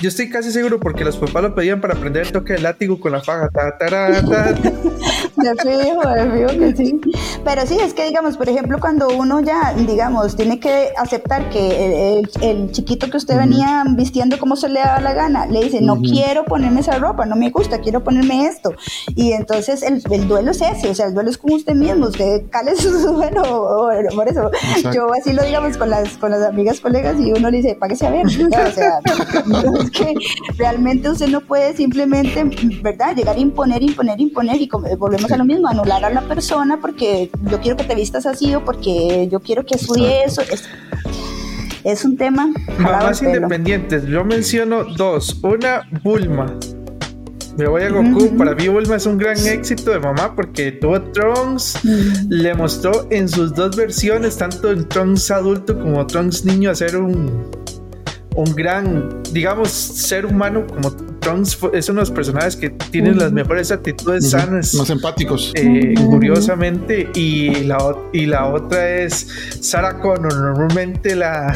Yo 0.03 0.09
estoy 0.09 0.29
casi 0.29 0.51
seguro 0.51 0.81
porque 0.81 1.05
los 1.05 1.15
papás 1.15 1.43
lo 1.43 1.55
pedían 1.55 1.79
para 1.79 1.93
aprender 1.93 2.23
el 2.23 2.33
toque 2.33 2.51
de 2.51 2.59
látigo 2.59 2.99
con 2.99 3.13
la 3.13 3.21
faja. 3.21 3.47
Ta, 3.47 3.71
de 4.09 5.55
fijo, 5.55 6.09
de 6.09 6.31
fijo 6.31 6.59
que 6.59 6.75
sí. 6.75 7.01
Pero 7.45 7.65
sí, 7.65 7.77
es 7.79 7.93
que 7.93 8.05
digamos, 8.07 8.35
por 8.35 8.49
ejemplo, 8.49 8.79
cuando 8.81 9.07
uno 9.07 9.39
ya, 9.39 9.73
digamos, 9.73 10.35
tiene 10.35 10.59
que 10.59 10.89
aceptar 10.97 11.49
que 11.49 12.19
el, 12.41 12.71
chiquito 12.71 13.09
que 13.09 13.15
usted 13.15 13.37
venía 13.37 13.83
vistiendo 13.95 14.37
como 14.39 14.57
se 14.57 14.67
le 14.67 14.81
daba 14.81 14.99
la 14.99 15.13
gana, 15.13 15.45
le 15.45 15.63
dice, 15.63 15.81
no 15.81 16.01
quiero 16.01 16.43
ponerme 16.43 16.81
esa 16.81 16.97
ropa, 16.99 17.25
no 17.25 17.37
me 17.37 17.49
gusta, 17.49 17.79
quiero 17.79 18.03
ponerme 18.03 18.45
esto. 18.45 18.73
Y 19.15 19.31
entonces 19.31 19.83
el, 19.83 20.01
duelo 20.27 20.51
es 20.51 20.61
ese, 20.61 20.89
o 20.89 20.95
sea, 20.95 21.07
el 21.07 21.13
duelo 21.13 21.29
es 21.29 21.37
con 21.37 21.53
usted 21.53 21.75
mismo, 21.75 22.07
usted 22.07 22.43
cale 22.49 22.75
su 22.77 22.89
duelo, 22.91 23.89
por 24.13 24.27
eso. 24.27 24.51
Yo 24.93 25.13
así 25.13 25.31
lo 25.31 25.43
digamos 25.43 25.77
con 25.77 25.89
las, 25.89 26.17
con 26.17 26.31
las 26.31 26.43
amigas, 26.43 26.81
colegas, 26.81 27.17
y 27.19 27.31
uno 27.31 27.49
le 27.49 27.57
dice, 27.57 27.75
páguese 27.79 28.07
a 28.07 28.11
ver, 28.11 28.25
o 28.27 28.71
sea, 28.71 28.99
que 29.93 30.15
realmente 30.57 31.09
usted 31.09 31.27
no 31.27 31.41
puede 31.41 31.75
simplemente, 31.75 32.43
¿verdad? 32.81 33.15
Llegar 33.15 33.35
a 33.35 33.39
imponer, 33.39 33.81
imponer, 33.81 34.19
imponer 34.19 34.61
y 34.61 34.69
volvemos 34.97 35.31
a 35.31 35.37
lo 35.37 35.45
mismo, 35.45 35.67
anular 35.67 36.03
a 36.03 36.09
la 36.09 36.21
persona 36.21 36.79
porque 36.81 37.29
yo 37.49 37.59
quiero 37.61 37.77
que 37.77 37.83
te 37.83 37.95
vistas 37.95 38.25
así 38.25 38.53
o 38.55 38.65
porque 38.65 39.27
yo 39.31 39.39
quiero 39.39 39.65
que 39.65 39.75
estudie 39.75 40.23
eso. 40.23 40.41
Es, 41.83 42.05
un 42.05 42.17
tema. 42.17 42.51
Mamás 42.77 43.21
independientes, 43.21 44.05
yo 44.05 44.23
menciono 44.23 44.85
dos. 44.85 45.39
Una, 45.43 45.81
Bulma. 46.03 46.57
Me 47.57 47.67
voy 47.67 47.83
a 47.83 47.89
Goku. 47.89 48.35
Para 48.35 48.55
mí, 48.55 48.67
Bulma 48.67 48.95
es 48.95 49.05
un 49.05 49.17
gran 49.17 49.37
éxito 49.45 49.91
de 49.91 49.99
mamá 49.99 50.33
porque 50.35 50.71
tuvo 50.71 51.01
Trunks. 51.01 51.79
Le 52.29 52.53
mostró 52.55 53.05
en 53.11 53.29
sus 53.29 53.53
dos 53.53 53.75
versiones, 53.75 54.37
tanto 54.37 54.71
en 54.71 54.87
Trunks 54.87 55.29
adulto 55.29 55.77
como 55.77 56.07
Trunks 56.07 56.45
niño, 56.45 56.71
hacer 56.71 56.97
un 56.97 57.62
un 58.35 58.55
gran, 58.55 59.23
digamos, 59.31 59.69
ser 59.69 60.25
humano 60.25 60.65
como 60.67 60.91
Trunks 61.23 61.57
es 61.73 61.87
uno 61.87 62.01
de 62.01 62.01
los 62.01 62.11
personajes 62.11 62.55
que 62.55 62.69
tienen 62.69 63.17
las 63.17 63.31
mejores 63.31 63.71
actitudes 63.71 64.29
sanas. 64.29 64.73
Más 64.75 64.89
empáticos. 64.89 65.53
Eh, 65.55 65.93
curiosamente. 66.09 67.09
Y 67.15 67.63
la, 67.63 67.95
y 68.11 68.25
la 68.25 68.47
otra 68.47 68.89
es 68.99 69.27
Sarah 69.61 69.99
Connor, 69.99 70.33
normalmente 70.33 71.15
la, 71.15 71.55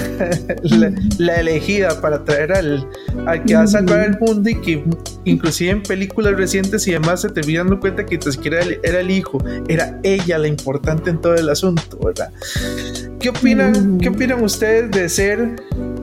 la, 1.17 1.35
elegida 1.35 1.99
para 1.99 2.23
traer 2.23 2.53
al, 2.53 2.87
al 3.25 3.43
que 3.43 3.55
va 3.55 3.63
a 3.63 3.67
salvar 3.67 4.05
el 4.05 4.17
mundo 4.19 4.49
y 4.49 4.55
que 4.55 4.83
inclusive 5.25 5.71
en 5.71 5.83
películas 5.83 6.35
recientes 6.35 6.87
y 6.87 6.91
demás 6.93 7.21
se 7.21 7.29
te 7.29 7.41
dando 7.53 7.79
cuenta 7.79 8.05
que 8.05 8.17
ni 8.17 8.31
siquiera 8.31 8.59
era 8.83 8.99
el 9.01 9.11
hijo, 9.11 9.43
era 9.67 9.99
ella 10.03 10.37
la 10.37 10.47
importante 10.47 11.09
en 11.09 11.19
todo 11.19 11.35
el 11.35 11.49
asunto, 11.49 11.99
¿verdad? 12.03 12.31
¿Qué 13.19 13.29
opinan, 13.29 13.97
¿qué 13.97 14.09
opinan 14.09 14.43
ustedes 14.43 14.91
de 14.91 15.09
ser 15.09 15.55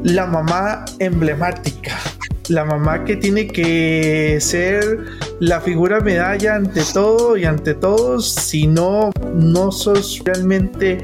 la 0.05 0.27
mamá 0.27 0.85
emblemática? 0.99 1.99
La 2.49 2.65
mamá 2.65 3.05
que 3.05 3.17
tiene 3.17 3.47
que 3.47 4.39
ser 4.39 4.99
la 5.41 5.61
figura 5.63 6.01
medalla 6.01 6.57
ante 6.57 6.83
todo 6.93 7.39
y 7.39 7.47
ante 7.47 7.75
todos, 7.75 8.35
si 8.35 8.67
no, 8.67 9.11
no 9.35 9.73
sos 9.73 10.21
realmente 10.25 10.99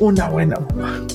una 0.00 0.28
buena 0.28 0.58
mamá. 0.58 1.06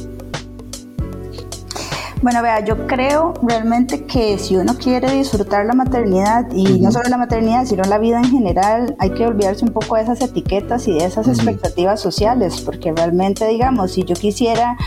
Bueno, 2.22 2.42
vea, 2.42 2.66
yo 2.66 2.88
creo 2.88 3.34
realmente 3.44 4.06
que 4.06 4.40
si 4.40 4.56
uno 4.56 4.76
quiere 4.76 5.12
disfrutar 5.12 5.66
la 5.66 5.74
maternidad 5.74 6.48
y 6.52 6.80
no 6.80 6.92
solo 6.92 7.10
la 7.10 7.18
maternidad, 7.18 7.66
sino 7.66 7.84
la 7.84 8.00
vida 8.00 8.18
en 8.18 8.32
general, 8.32 8.96
hay 8.98 9.12
que 9.12 9.26
olvidarse 9.26 9.64
un 9.64 9.72
poco 9.72 9.98
de 9.98 10.02
esas 10.02 10.22
etiquetas 10.22 10.88
y 10.88 10.94
de 10.94 11.06
esas 11.06 11.28
expectativas 11.28 12.02
sociales, 12.02 12.62
porque 12.62 12.92
realmente, 12.92 13.48
digamos, 13.48 13.92
si 13.92 14.04
yo 14.04 14.16
quisiera 14.16 14.78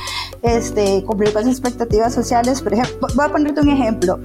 este, 0.42 1.04
cumplir 1.04 1.32
con 1.32 1.42
esas 1.42 1.54
expectativas 1.54 2.14
sociales, 2.14 2.62
por 2.62 2.72
ejemplo, 2.72 3.08
voy 3.14 3.26
a 3.26 3.28
ponerte 3.32 3.60
un 3.60 3.70
ejemplo. 3.70 4.18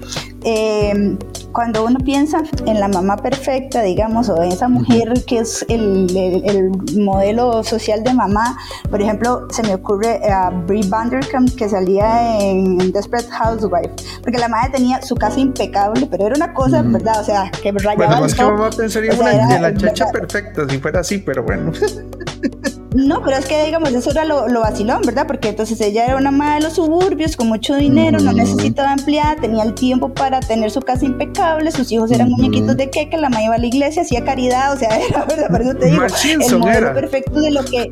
Eh, 0.44 1.18
cuando 1.56 1.86
uno 1.86 2.00
piensa 2.00 2.44
en 2.66 2.80
la 2.82 2.90
mamá 2.90 3.16
perfecta, 3.16 3.82
digamos, 3.82 4.28
o 4.28 4.44
en 4.44 4.52
esa 4.52 4.68
mujer 4.68 5.14
que 5.26 5.40
es 5.40 5.66
el, 5.70 6.70
modelo 6.98 7.64
social 7.64 8.04
de 8.04 8.14
mamá, 8.14 8.58
por 8.90 9.02
ejemplo, 9.02 9.48
se 9.50 9.64
me 9.64 9.76
ocurre 9.76 10.20
a 10.30 10.50
Brie 10.50 10.88
Vanderkamp 10.88 11.56
que 11.56 11.70
salía 11.70 12.40
en 12.42 12.92
Desperate 12.92 13.30
Housewife, 13.30 13.92
porque 14.22 14.38
la 14.38 14.50
madre 14.50 14.74
tenía 14.74 15.02
su 15.02 15.16
casa 15.16 15.40
impecable, 15.40 16.08
pero 16.12 16.28
era 16.28 16.36
una 16.36 16.54
cosa, 16.54 16.82
¿verdad? 16.82 17.22
O 17.22 17.24
sea, 17.24 17.50
que 17.52 17.72
rayaba 17.72 17.96
bueno, 17.96 18.26
es 18.26 18.36
que 18.36 18.44
mamá 18.44 18.70
pensaría 18.70 19.14
o 19.14 19.16
sea, 19.16 19.48
de 19.48 19.60
la 19.60 19.74
chacha 19.74 20.12
perfecta 20.12 20.68
si 20.68 20.78
fuera 20.78 21.00
así, 21.00 21.20
pero 21.20 21.44
bueno. 21.44 21.72
No, 22.96 23.22
pero 23.22 23.36
es 23.36 23.46
que 23.46 23.66
digamos, 23.66 23.92
eso 23.92 24.10
era 24.10 24.24
lo, 24.24 24.48
lo, 24.48 24.62
vacilón, 24.62 25.02
¿verdad? 25.06 25.28
Porque 25.28 25.50
entonces 25.50 25.82
ella 25.82 26.06
era 26.06 26.16
una 26.16 26.32
madre 26.32 26.56
de 26.56 26.62
los 26.62 26.76
suburbios 26.76 27.36
con 27.36 27.50
mucho 27.50 27.76
dinero, 27.76 28.20
no 28.20 28.32
necesitaba 28.32 28.94
empleada, 28.94 29.36
tenía 29.36 29.64
el 29.64 29.74
tiempo 29.74 30.14
para 30.14 30.40
tener 30.40 30.72
su 30.72 30.80
casa 30.80 31.04
impecable, 31.04 31.72
sus 31.72 31.92
hijos 31.92 32.10
eran 32.12 32.30
muñequitos 32.30 32.78
de 32.78 32.90
qué, 32.90 33.10
que 33.10 33.18
la 33.18 33.30
madre 33.30 33.46
iba 33.46 33.56
a 33.56 33.58
la 33.58 33.66
iglesia, 33.66 34.04
hacía 34.04 34.24
caridad, 34.24 34.74
o 34.74 34.78
sea, 34.78 34.90
era, 35.10 35.26
¿verdad? 35.26 35.50
Por 35.50 35.62
eso 35.62 35.76
te 35.76 35.88
digo, 35.88 36.04
el 36.04 36.58
modelo 36.58 36.94
perfecto 36.94 37.42
de 37.42 37.52
lo 37.52 37.66
que 37.66 37.90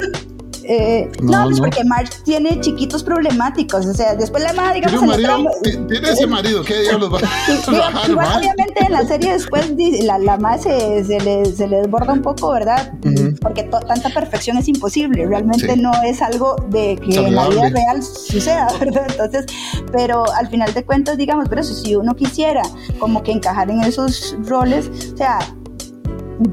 Eh, 0.64 1.12
no, 1.22 1.46
pues 1.46 1.60
porque 1.60 1.84
Marge 1.84 2.14
tiene 2.24 2.60
chiquitos 2.62 3.04
problemáticos, 3.04 3.86
o 3.86 3.94
sea, 3.94 4.16
después 4.16 4.44
la 4.44 4.54
madre, 4.54 4.76
digamos... 4.76 5.16
¿Tiene, 5.16 5.28
marido, 5.28 5.52
¿tiene 5.88 6.10
ese 6.10 6.28
marido? 6.28 6.64
¿Qué 6.64 6.82
diablos 6.82 7.14
va 7.14 7.20
a 7.20 8.08
Igual, 8.08 8.38
obviamente 8.38 8.86
en 8.86 8.92
la 8.92 9.06
serie 9.06 9.34
después 9.34 9.74
la, 10.04 10.18
la 10.18 10.38
madre 10.38 11.04
se, 11.04 11.20
le, 11.20 11.46
se 11.46 11.68
le 11.68 11.78
desborda 11.78 12.14
un 12.14 12.22
poco, 12.22 12.52
¿verdad? 12.52 12.94
Porque 13.42 13.64
tanta 13.64 14.10
perfección 14.10 14.58
es 14.58 14.68
imposible, 14.68 15.26
realmente 15.26 15.76
no 15.76 15.92
es 16.04 16.22
algo 16.22 16.56
de 16.70 16.98
que 16.98 17.16
en 17.16 17.36
la 17.36 17.50
vida 17.50 17.70
real 17.70 18.04
suceda, 18.04 18.68
¿verdad? 18.80 19.06
Entonces, 19.10 19.46
pero 19.92 20.26
al 20.34 20.48
final 20.48 20.74
de 20.74 20.84
cuentas, 20.84 21.18
digamos, 21.18 21.50
pero 21.50 21.64
si 21.64 21.96
uno 21.96 22.16
quisiera 22.16 22.62
como 23.00 23.24
que 23.24 23.32
encajar 23.32 23.70
en 23.70 23.82
esos 23.84 24.36
roles, 24.46 24.90
o 25.14 25.18
sea, 25.18 25.40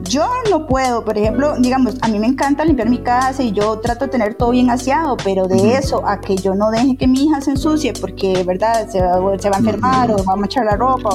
yo 0.02 0.28
no 0.50 0.66
puedo, 0.66 1.04
por 1.04 1.16
ejemplo, 1.16 1.56
digamos, 1.58 1.94
a 2.02 2.08
mí 2.08 2.18
me 2.18 2.26
encanta 2.26 2.64
limpiar 2.64 2.88
mi 2.88 2.98
casa 2.98 3.42
y 3.42 3.52
yo 3.52 3.78
trato 3.78 4.06
de 4.06 4.10
tener 4.10 4.34
todo 4.34 4.50
bien 4.50 4.70
aseado, 4.70 5.16
pero 5.22 5.46
de 5.46 5.74
eso 5.74 6.06
a 6.06 6.20
que 6.20 6.36
yo 6.36 6.54
no 6.54 6.70
deje 6.70 6.96
que 6.96 7.06
mi 7.06 7.24
hija 7.24 7.40
se 7.40 7.52
ensucie 7.52 7.92
porque, 7.92 8.42
¿verdad? 8.44 8.88
Se, 8.88 9.00
va 9.00 9.16
a 9.16 9.58
enfermar 9.58 10.10
o 10.10 10.22
va 10.24 10.34
a 10.34 10.36
manchar 10.36 10.64
la 10.64 10.76
ropa. 10.76 11.10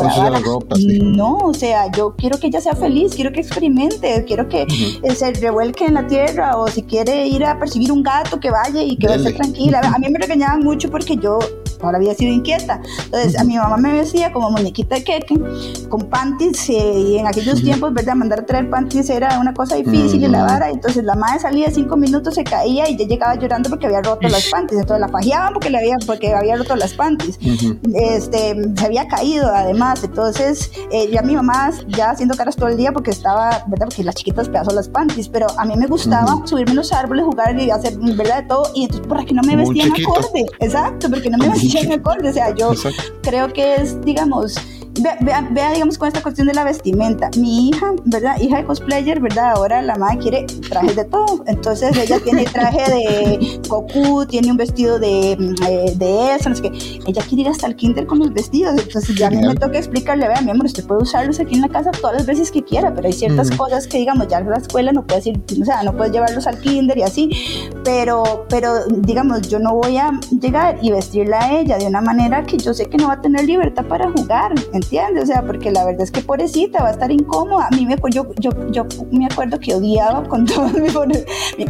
No, 1.01 1.37
o 1.37 1.53
sea, 1.53 1.91
yo 1.91 2.15
quiero 2.15 2.39
que 2.39 2.47
ella 2.47 2.61
sea 2.61 2.75
feliz, 2.75 3.13
quiero 3.15 3.31
que 3.31 3.41
experimente, 3.41 4.23
quiero 4.25 4.47
que 4.47 4.65
se 5.15 5.31
revuelque 5.33 5.85
en 5.85 5.93
la 5.95 6.07
tierra 6.07 6.57
o 6.57 6.67
si 6.67 6.83
quiere 6.83 7.27
ir 7.27 7.45
a 7.45 7.59
perseguir 7.59 7.91
un 7.91 8.03
gato, 8.03 8.39
que 8.39 8.49
vaya 8.49 8.81
y 8.81 8.97
que 8.97 9.07
vaya 9.07 9.33
tranquila. 9.35 9.81
A 9.93 9.99
mí 9.99 10.09
me 10.09 10.19
regañaban 10.19 10.61
mucho 10.61 10.89
porque 10.89 11.17
yo 11.17 11.39
ahora 11.81 11.97
había 11.97 12.13
sido 12.13 12.33
inquieta. 12.33 12.81
Entonces, 13.05 13.39
a 13.39 13.43
mi 13.43 13.57
mamá 13.57 13.77
me 13.77 13.93
decía 13.93 14.31
como 14.31 14.51
muñequita 14.51 14.95
de 14.95 15.03
queque, 15.03 15.35
con 15.89 16.01
panties, 16.09 16.69
eh, 16.69 16.99
y 16.99 17.17
en 17.17 17.27
aquellos 17.27 17.61
tiempos, 17.61 17.93
¿verdad? 17.93 18.15
Mandar 18.15 18.39
a 18.39 18.45
traer 18.45 18.69
panties 18.69 19.09
era 19.09 19.39
una 19.39 19.53
cosa 19.53 19.75
difícil 19.75 20.23
y 20.23 20.27
la 20.27 20.43
vara, 20.43 20.69
entonces 20.69 21.03
la 21.03 21.15
madre 21.15 21.39
salía 21.39 21.71
cinco 21.71 21.97
minutos, 21.97 22.35
se 22.35 22.43
caía 22.43 22.89
y 22.89 22.97
ya 22.97 23.05
llegaba 23.05 23.35
llorando 23.35 23.69
porque 23.69 23.87
había 23.87 24.01
roto 24.01 24.27
las 24.27 24.49
panties. 24.49 24.81
Entonces 24.81 25.01
la 25.01 25.09
fajeaban 25.09 25.53
porque, 25.53 25.69
le 25.69 25.77
había, 25.77 25.95
porque 26.05 26.33
había 26.33 26.55
roto 26.55 26.75
las 26.75 26.93
panties. 26.93 27.37
este, 27.93 28.55
se 28.75 28.85
había 28.85 29.07
caído 29.07 29.47
además. 29.53 30.03
Entonces, 30.03 30.71
eh, 30.91 31.09
ya 31.11 31.21
mi 31.21 31.35
mamá 31.35 31.71
ya 31.87 32.11
haciendo 32.11 32.35
caras 32.35 32.55
todo 32.55 32.69
el 32.69 32.77
día 32.77 32.91
porque 32.91 33.11
estaba, 33.11 33.63
¿verdad? 33.67 33.87
Porque 33.87 34.03
las 34.03 34.15
chiquitas 34.15 34.49
pedazos 34.49 34.73
las 34.73 34.89
panties, 34.89 35.29
pero 35.29 35.47
a 35.57 35.65
mí 35.65 35.75
me 35.75 35.87
gustaba 35.87 36.45
subirme 36.45 36.71
en 36.71 36.77
los 36.77 36.91
árboles, 36.91 37.25
jugar 37.25 37.59
y 37.59 37.71
hacer, 37.71 37.97
¿verdad? 37.97 38.43
De 38.43 38.47
todo. 38.47 38.71
Y 38.73 38.83
entonces, 38.83 39.07
¿por 39.07 39.25
qué 39.25 39.33
no 39.33 39.41
me 39.43 39.55
vestían 39.55 39.91
acorde? 39.91 40.45
Exacto, 40.59 41.09
porque 41.09 41.29
no 41.29 41.37
me 41.37 41.49
vestían 41.49 41.64
acorde. 41.93 42.29
O 42.29 42.33
sea, 42.33 42.53
yo 42.55 42.71
creo 43.21 43.51
que 43.51 43.75
es, 43.75 43.99
digamos, 44.01 44.55
vea, 45.01 45.47
vea, 45.51 45.73
digamos, 45.73 45.97
con 45.97 46.07
esta 46.07 46.21
cuestión 46.21 46.47
de 46.47 46.53
la 46.53 46.63
vestimenta. 46.63 47.29
Mi 47.37 47.69
hija, 47.69 47.93
¿verdad? 48.05 48.39
Hija 48.39 48.57
de 48.57 48.65
cosplayer, 48.65 49.19
¿verdad? 49.19 49.53
Ahora 49.55 49.81
la 49.81 49.95
madre 49.95 50.17
quiere 50.19 50.45
trajes 50.69 50.95
de 50.95 51.05
todo. 51.05 51.43
Entonces 51.47 51.95
ella 51.97 52.19
tiene 52.19 52.45
traje 52.45 52.91
de 52.91 53.59
Goku, 53.67 54.25
tiene 54.25 54.51
un 54.51 54.57
vestido 54.57 54.99
de, 54.99 55.33
eh, 55.33 55.93
de 55.95 56.35
eso, 56.35 56.49
no 56.49 56.55
sé 56.55 56.63
qué. 56.63 56.99
Ella 57.07 57.21
quiere 57.27 57.43
ir 57.43 57.49
hasta 57.49 57.67
el 57.67 57.75
kinder 57.75 58.05
con 58.05 58.19
los 58.19 58.33
vestidos. 58.33 58.75
Entonces 58.81 59.15
ya 59.15 59.27
a 59.27 59.31
mí 59.31 59.37
me 59.37 59.55
toca 59.55 59.77
explicarle, 59.77 60.27
vea, 60.27 60.41
mi 60.41 60.51
amor, 60.51 60.65
usted 60.65 60.85
puede 60.85 61.03
usarlos 61.03 61.39
aquí 61.39 61.55
en 61.55 61.61
la 61.61 61.69
casa 61.69 61.91
todas 61.91 62.17
las 62.17 62.25
veces 62.25 62.51
que 62.51 62.63
quiera, 62.63 62.93
pero 62.93 63.07
hay 63.07 63.13
ciertas 63.13 63.51
cosas 63.51 63.87
que, 63.87 63.97
digamos, 63.97 64.27
ya 64.27 64.39
en 64.39 64.49
la 64.49 64.57
escuela 64.57 64.91
no 64.91 65.05
puedes 65.05 65.27
ir, 65.27 65.41
o 65.61 65.65
sea, 65.65 65.83
no 65.83 65.95
puedes 65.95 66.13
llevarlos 66.13 66.47
al 66.47 66.59
kinder 66.59 66.97
y 66.97 67.03
así. 67.03 67.29
Pero, 67.85 68.45
pero, 68.49 68.85
digamos, 68.87 69.47
yo 69.47 69.59
no 69.59 69.75
voy 69.75 69.97
a 69.97 70.19
llegar 70.41 70.77
y 70.81 70.91
vestirla 70.91 71.39
a 71.39 71.59
ella 71.59 71.77
de 71.77 71.87
una 71.87 72.01
manera 72.01 72.43
que 72.43 72.57
yo 72.57 72.73
sé 72.73 72.87
que 72.87 72.97
no 72.97 73.07
va 73.07 73.13
a 73.13 73.21
tener 73.21 73.45
libertad 73.45 73.85
para 73.85 74.11
jugar. 74.11 74.53
¿entiendes? 74.73 75.23
O 75.23 75.27
sea, 75.27 75.41
porque 75.41 75.71
la 75.71 75.85
verdad 75.85 76.01
es 76.01 76.11
que 76.11 76.21
pobrecita 76.21 76.83
va 76.83 76.89
a 76.89 76.91
estar 76.91 77.11
incómoda. 77.11 77.67
A 77.67 77.75
mí 77.75 77.85
me, 77.85 77.95
yo, 78.11 78.27
yo, 78.39 78.51
yo 78.71 78.85
me 79.11 79.25
acuerdo 79.25 79.59
que 79.59 79.73
odiaba 79.73 80.23
con 80.27 80.45
todo 80.45 80.67
mi 80.69 80.89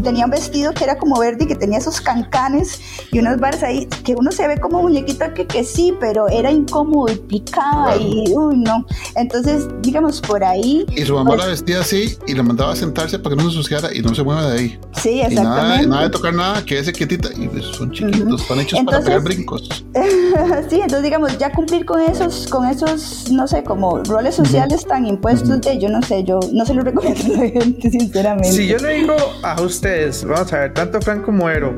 Tenía 0.03 0.25
un 0.25 0.31
vestido 0.31 0.73
que 0.73 0.83
era 0.83 0.97
como 0.97 1.19
verde 1.19 1.45
y 1.45 1.47
que 1.47 1.55
tenía 1.55 1.79
esos 1.79 1.99
cancanes 1.99 2.79
y 3.11 3.19
unas 3.19 3.39
barras 3.39 3.63
ahí, 3.63 3.87
que 4.03 4.13
uno 4.13 4.31
se 4.31 4.47
ve 4.47 4.59
como 4.59 4.81
muñequito 4.83 5.25
que, 5.33 5.47
que 5.47 5.63
sí, 5.63 5.93
pero 5.99 6.27
era 6.27 6.51
incómodo 6.51 7.11
y 7.11 7.15
picaba 7.15 7.95
y 7.97 8.25
uy, 8.35 8.57
no. 8.57 8.85
Entonces, 9.15 9.67
digamos, 9.81 10.21
por 10.21 10.43
ahí. 10.43 10.85
Y 10.95 11.03
su 11.03 11.15
mamá 11.15 11.31
pues 11.31 11.39
la 11.39 11.47
vestía 11.47 11.79
así 11.81 12.17
y 12.27 12.33
la 12.33 12.43
mandaba 12.43 12.73
a 12.73 12.75
sentarse 12.75 13.17
para 13.17 13.35
que 13.35 13.43
no 13.43 13.49
se 13.49 13.57
ensuciara 13.57 13.93
y 13.93 14.01
no 14.01 14.13
se 14.13 14.23
mueva 14.23 14.49
de 14.51 14.59
ahí. 14.59 14.79
Sí, 14.93 15.21
exactamente. 15.21 15.87
nada, 15.87 16.04
de 16.05 16.11
tocar 16.11 16.33
nada, 16.33 16.63
quédese 16.63 16.93
quietita. 16.93 17.29
Y 17.37 17.47
pues 17.47 17.65
son 17.65 17.91
chiquitos, 17.91 18.41
están 18.41 18.59
hechos 18.59 18.79
para 18.85 19.01
pegar 19.01 19.21
brincos. 19.21 19.67
sí, 20.69 20.75
entonces, 20.81 21.03
digamos, 21.03 21.37
ya 21.37 21.51
cumplir 21.51 21.85
con 21.85 22.01
esos, 22.01 22.47
con 22.47 22.65
esos 22.65 23.31
no 23.31 23.47
sé, 23.47 23.63
como 23.63 24.03
roles 24.03 24.35
sociales 24.35 24.85
tan 24.85 25.05
impuestos 25.05 25.61
de, 25.61 25.77
yo 25.77 25.89
no 25.89 26.01
sé, 26.01 26.23
yo 26.23 26.39
no 26.51 26.65
se 26.65 26.73
lo 26.73 26.81
recomiendo 26.81 27.35
a 27.35 27.37
la 27.37 27.49
gente, 27.49 27.89
sinceramente. 27.91 28.51
Si 28.51 28.67
yo 28.67 28.77
le 28.77 28.93
digo 28.95 29.15
a 29.43 29.61
ustedes, 29.61 30.23
vamos 30.23 30.51
a 30.53 30.59
ver, 30.59 30.73
tanto 30.73 31.01
Frank 31.01 31.23
como 31.23 31.49
Ero, 31.49 31.77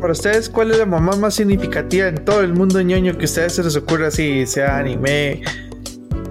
para 0.00 0.12
ustedes, 0.12 0.48
¿cuál 0.48 0.70
es 0.70 0.78
la 0.78 0.86
mamá 0.86 1.16
más 1.16 1.34
significativa 1.34 2.08
en 2.08 2.24
todo 2.24 2.42
el 2.42 2.52
mundo 2.52 2.80
ñoño 2.80 3.16
que 3.16 3.22
a 3.22 3.24
ustedes 3.24 3.54
se 3.54 3.64
les 3.64 3.76
ocurra 3.76 4.08
así, 4.08 4.46
sea 4.46 4.78
anime, 4.78 5.42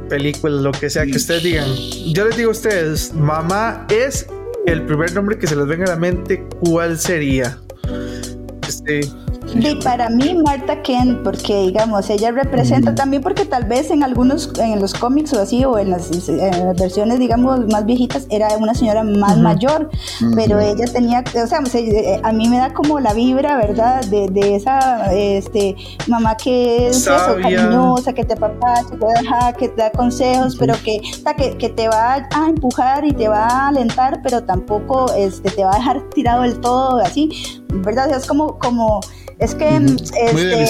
película, 0.07 0.61
lo 0.61 0.71
que 0.71 0.89
sea 0.89 1.05
que 1.05 1.17
ustedes 1.17 1.43
digan? 1.43 1.67
Yo 2.13 2.25
les 2.25 2.37
digo 2.37 2.49
a 2.49 2.51
ustedes, 2.51 3.13
mamá 3.13 3.85
es 3.89 4.27
el 4.65 4.81
primer 4.83 5.13
nombre 5.13 5.37
que 5.37 5.47
se 5.47 5.55
les 5.55 5.67
venga 5.67 5.85
a 5.85 5.89
la 5.89 5.95
mente, 5.95 6.43
¿cuál 6.59 6.97
sería? 6.97 7.57
Este, 8.67 9.01
y 9.53 9.75
para 9.75 10.09
mí 10.09 10.33
Marta 10.43 10.81
Kent, 10.81 11.23
porque 11.23 11.67
digamos, 11.67 12.09
ella 12.09 12.31
representa 12.31 12.95
también 12.95 13.21
porque 13.21 13.45
tal 13.45 13.65
vez 13.65 13.91
en 13.91 14.03
algunos, 14.03 14.51
en 14.57 14.79
los 14.79 14.93
cómics 14.93 15.33
o 15.33 15.41
así, 15.41 15.63
o 15.63 15.77
en 15.77 15.91
las, 15.91 16.09
versiones, 16.77 17.19
digamos, 17.19 17.67
más 17.67 17.85
viejitas, 17.85 18.27
era 18.29 18.49
una 18.57 18.73
señora 18.73 19.03
más 19.03 19.37
mayor, 19.37 19.89
pero 20.35 20.59
ella 20.59 20.85
tenía, 20.91 21.23
o 21.43 21.47
sea, 21.47 21.59
eh, 21.73 22.19
a 22.23 22.31
mí 22.31 22.49
me 22.49 22.57
da 22.57 22.73
como 22.73 22.99
la 22.99 23.13
vibra, 23.13 23.57
¿verdad? 23.57 24.03
De, 24.05 24.27
de 24.29 24.55
esa 24.55 25.13
este, 25.13 25.75
mamá 26.07 26.35
que 26.37 26.87
es 26.87 27.07
eso, 27.07 27.37
cariñosa, 27.41 28.13
que 28.13 28.23
te 28.23 28.35
papá 28.35 28.73
que 28.89 28.97
te 28.97 29.05
deja, 29.05 29.53
que 29.53 29.69
te 29.69 29.81
da 29.81 29.91
consejos, 29.91 30.55
pero 30.57 30.73
que, 30.83 31.01
que, 31.37 31.57
que, 31.57 31.69
te 31.69 31.87
va 31.87 32.27
a 32.31 32.49
empujar 32.49 33.05
y 33.05 33.11
te 33.11 33.27
va 33.27 33.45
a 33.45 33.67
alentar, 33.67 34.21
pero 34.23 34.43
tampoco 34.43 35.13
este, 35.13 35.49
te 35.51 35.63
va 35.63 35.73
a 35.73 35.77
dejar 35.77 36.09
tirado 36.09 36.43
del 36.43 36.59
todo, 36.59 36.99
así, 36.99 37.63
¿verdad? 37.83 38.11
es 38.15 38.25
como, 38.25 38.57
como 38.59 39.01
es 39.39 39.53
que 39.53 39.67
este, 39.67 40.65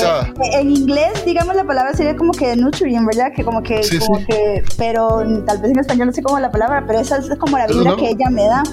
en 0.59 0.71
inglés, 0.71 1.23
digamos, 1.25 1.55
la 1.55 1.63
palabra 1.63 1.93
sería 1.93 2.15
como 2.15 2.31
que 2.31 2.55
nutrient, 2.55 3.05
¿verdad? 3.05 3.31
Que 3.35 3.43
como 3.43 3.61
que, 3.61 3.81
como 3.99 4.25
que, 4.25 4.63
pero 4.77 5.23
tal 5.45 5.59
vez 5.59 5.71
en 5.71 5.79
español 5.79 6.07
no 6.07 6.13
sé 6.13 6.23
cómo 6.23 6.39
la 6.39 6.51
palabra, 6.51 6.83
pero 6.87 6.99
esa 6.99 7.17
es 7.17 7.29
como 7.37 7.57
la 7.57 7.67
vibra 7.67 7.95
que 7.95 8.09
ella 8.09 8.29
me 8.31 8.45
da. 8.47 8.63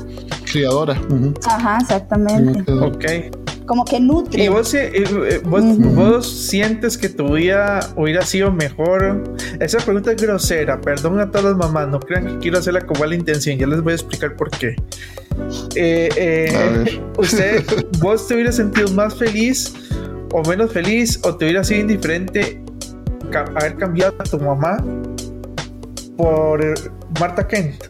Criadora. 0.50 0.98
Ajá, 1.46 1.78
exactamente. 1.80 2.72
Ok. 2.72 3.41
Como 3.66 3.84
que 3.84 4.00
nutre. 4.00 4.44
¿Y 4.44 4.48
vos, 4.48 4.74
eh, 4.74 4.92
eh, 4.94 5.40
vos, 5.44 6.26
sientes 6.26 6.98
que 6.98 7.08
tu 7.08 7.34
vida 7.34 7.80
hubiera 7.96 8.22
sido 8.22 8.52
mejor? 8.52 9.22
Esa 9.60 9.78
pregunta 9.78 10.12
es 10.12 10.20
grosera, 10.20 10.80
perdón 10.80 11.20
a 11.20 11.30
todas 11.30 11.44
las 11.44 11.56
mamás, 11.56 11.88
no 11.88 12.00
crean 12.00 12.26
que 12.26 12.38
quiero 12.38 12.58
hacerla 12.58 12.80
con 12.80 12.98
mala 12.98 13.14
intención, 13.14 13.58
ya 13.58 13.66
les 13.66 13.80
voy 13.82 13.92
a 13.92 13.96
explicar 13.96 14.36
por 14.36 14.50
qué. 14.50 14.74
Eh, 15.76 17.00
usted, 17.18 17.64
vos 18.00 18.26
te 18.26 18.34
hubieras 18.34 18.56
sentido 18.56 18.88
más 18.92 19.14
feliz 19.16 19.72
o 20.32 20.42
menos 20.48 20.72
feliz 20.72 21.20
o 21.24 21.36
te 21.36 21.44
hubiera 21.44 21.62
sido 21.62 21.80
indiferente 21.80 22.60
haber 23.56 23.76
cambiado 23.76 24.14
a 24.18 24.24
tu 24.24 24.38
mamá 24.38 24.82
por 26.16 26.74
Marta 27.20 27.46
Kent. 27.46 27.84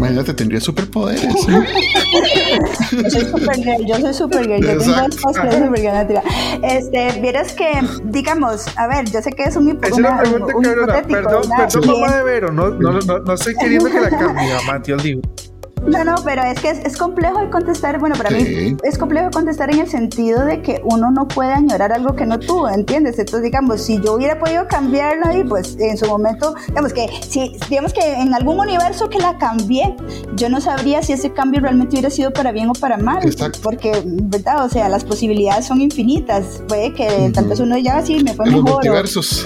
Imagínate, 0.00 0.32
tendría 0.32 0.60
superpoderes. 0.62 1.22
yo 2.90 3.10
soy 3.10 3.20
Supergirl, 3.20 3.86
yo 3.86 3.96
soy 3.96 4.14
Supergirl, 4.14 4.62
yo 4.62 4.78
tengo 4.78 5.00
el 5.04 5.20
cosplay 5.20 5.60
de 5.60 5.66
Supergirl. 5.66 6.22
Este, 6.62 7.20
vieras 7.20 7.52
que, 7.52 7.70
digamos, 8.04 8.66
a 8.78 8.86
ver, 8.86 9.10
yo 9.10 9.20
sé 9.20 9.30
que 9.32 9.42
es 9.42 9.56
un, 9.56 9.78
es 9.82 9.92
una, 9.92 10.18
pregunta 10.22 10.56
un, 10.56 10.66
un 10.66 10.72
Perdón, 11.06 11.42
perdón, 11.54 11.86
mamá 11.86 12.16
de 12.16 12.22
Vero, 12.22 12.50
no, 12.50 12.70
no, 12.70 12.92
no, 12.92 13.18
no 13.18 13.34
estoy 13.34 13.54
queriendo 13.56 13.90
que 13.90 14.00
la 14.00 14.08
cambie, 14.08 14.54
mamá, 14.54 14.80
te 14.80 14.96
digo. 14.96 15.20
No, 15.86 16.04
no, 16.04 16.14
pero 16.24 16.42
es 16.42 16.60
que 16.60 16.70
es, 16.70 16.96
complejo 16.96 17.40
de 17.40 17.50
contestar, 17.50 17.98
bueno, 17.98 18.14
para 18.16 18.30
mí 18.30 18.76
es 18.82 18.98
complejo 18.98 19.26
de 19.26 19.30
contestar 19.32 19.72
en 19.72 19.80
el 19.80 19.88
sentido 19.88 20.44
de 20.44 20.60
que 20.60 20.80
uno 20.84 21.10
no 21.10 21.26
puede 21.26 21.52
añorar 21.52 21.92
algo 21.92 22.14
que 22.14 22.26
no 22.26 22.38
tuvo, 22.38 22.68
¿entiendes? 22.68 23.18
Entonces, 23.18 23.42
digamos, 23.42 23.80
si 23.80 24.00
yo 24.00 24.14
hubiera 24.14 24.38
podido 24.38 24.66
cambiarla 24.68 25.36
y 25.36 25.44
pues 25.44 25.76
en 25.78 25.96
su 25.96 26.06
momento, 26.06 26.54
digamos 26.68 26.92
que 26.92 27.08
si, 27.26 27.56
digamos 27.68 27.92
que 27.92 28.00
en 28.00 28.34
algún 28.34 28.58
universo 28.58 29.08
que 29.08 29.18
la 29.18 29.38
cambié, 29.38 29.96
yo 30.36 30.48
no 30.48 30.60
sabría 30.60 31.02
si 31.02 31.14
ese 31.14 31.32
cambio 31.32 31.60
realmente 31.60 31.96
hubiera 31.96 32.10
sido 32.10 32.32
para 32.32 32.52
bien 32.52 32.68
o 32.68 32.72
para 32.72 32.96
mal, 32.98 33.20
porque, 33.62 34.02
¿verdad? 34.04 34.64
O 34.64 34.68
sea, 34.68 34.88
las 34.88 35.04
posibilidades 35.04 35.66
son 35.66 35.80
infinitas, 35.80 36.62
puede 36.68 36.92
que 36.92 37.30
tal 37.32 37.46
vez 37.46 37.60
uno 37.60 37.78
ya 37.78 37.98
así 37.98 38.22
me 38.22 38.34
fue 38.34 38.46
mejor. 38.46 38.84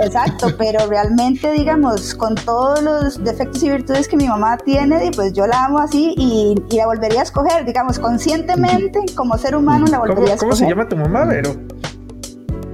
exacto, 0.03 0.49
pero 0.59 0.87
realmente, 0.87 1.53
digamos, 1.53 2.15
con 2.15 2.35
todos 2.35 2.83
los 2.83 3.23
defectos 3.23 3.63
y 3.63 3.71
virtudes 3.71 4.09
que 4.09 4.17
mi 4.17 4.27
mamá 4.27 4.57
tiene, 4.59 5.11
pues 5.15 5.33
yo 5.33 5.47
la 5.47 5.65
amo 5.65 5.79
así 5.79 6.15
y, 6.17 6.24
la 6.71 6.87
volvería 6.87 7.21
a 7.21 7.23
escoger, 7.25 7.65
digamos, 7.65 7.99
conscientemente, 7.99 9.01
como 9.15 9.37
ser 9.39 9.57
humano 9.57 9.87
la 9.87 9.99
volvería 9.99 10.33
a 10.33 10.35
escoger. 10.35 10.39
¿Cómo 10.39 10.57
se 10.57 10.67
llama 10.67 10.89
tu 10.89 10.97
mamá, 10.97 11.25
Vero? 11.25 11.55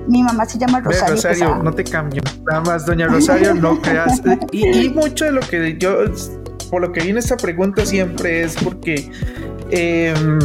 Mi 0.06 0.22
mamá 0.22 0.44
se 0.44 0.58
llama 0.58 0.80
Rosario. 0.80 1.14
Rosario, 1.14 1.56
no 1.62 1.72
te 1.72 1.84
cambio. 1.84 2.22
Nada 2.46 2.62
más, 2.62 2.86
doña 2.86 3.06
Rosario, 3.06 3.54
no 3.54 3.80
creas. 3.80 4.20
Y, 4.52 4.86
y, 4.86 4.88
mucho 4.90 5.26
de 5.26 5.32
lo 5.32 5.40
que 5.40 5.76
yo 5.78 6.04
por 6.70 6.80
lo 6.80 6.92
que 6.92 7.02
viene 7.02 7.18
esta 7.18 7.36
pregunta 7.36 7.84
siempre 7.84 8.42
es 8.42 8.56
porque 8.62 9.10
em, 9.70 10.38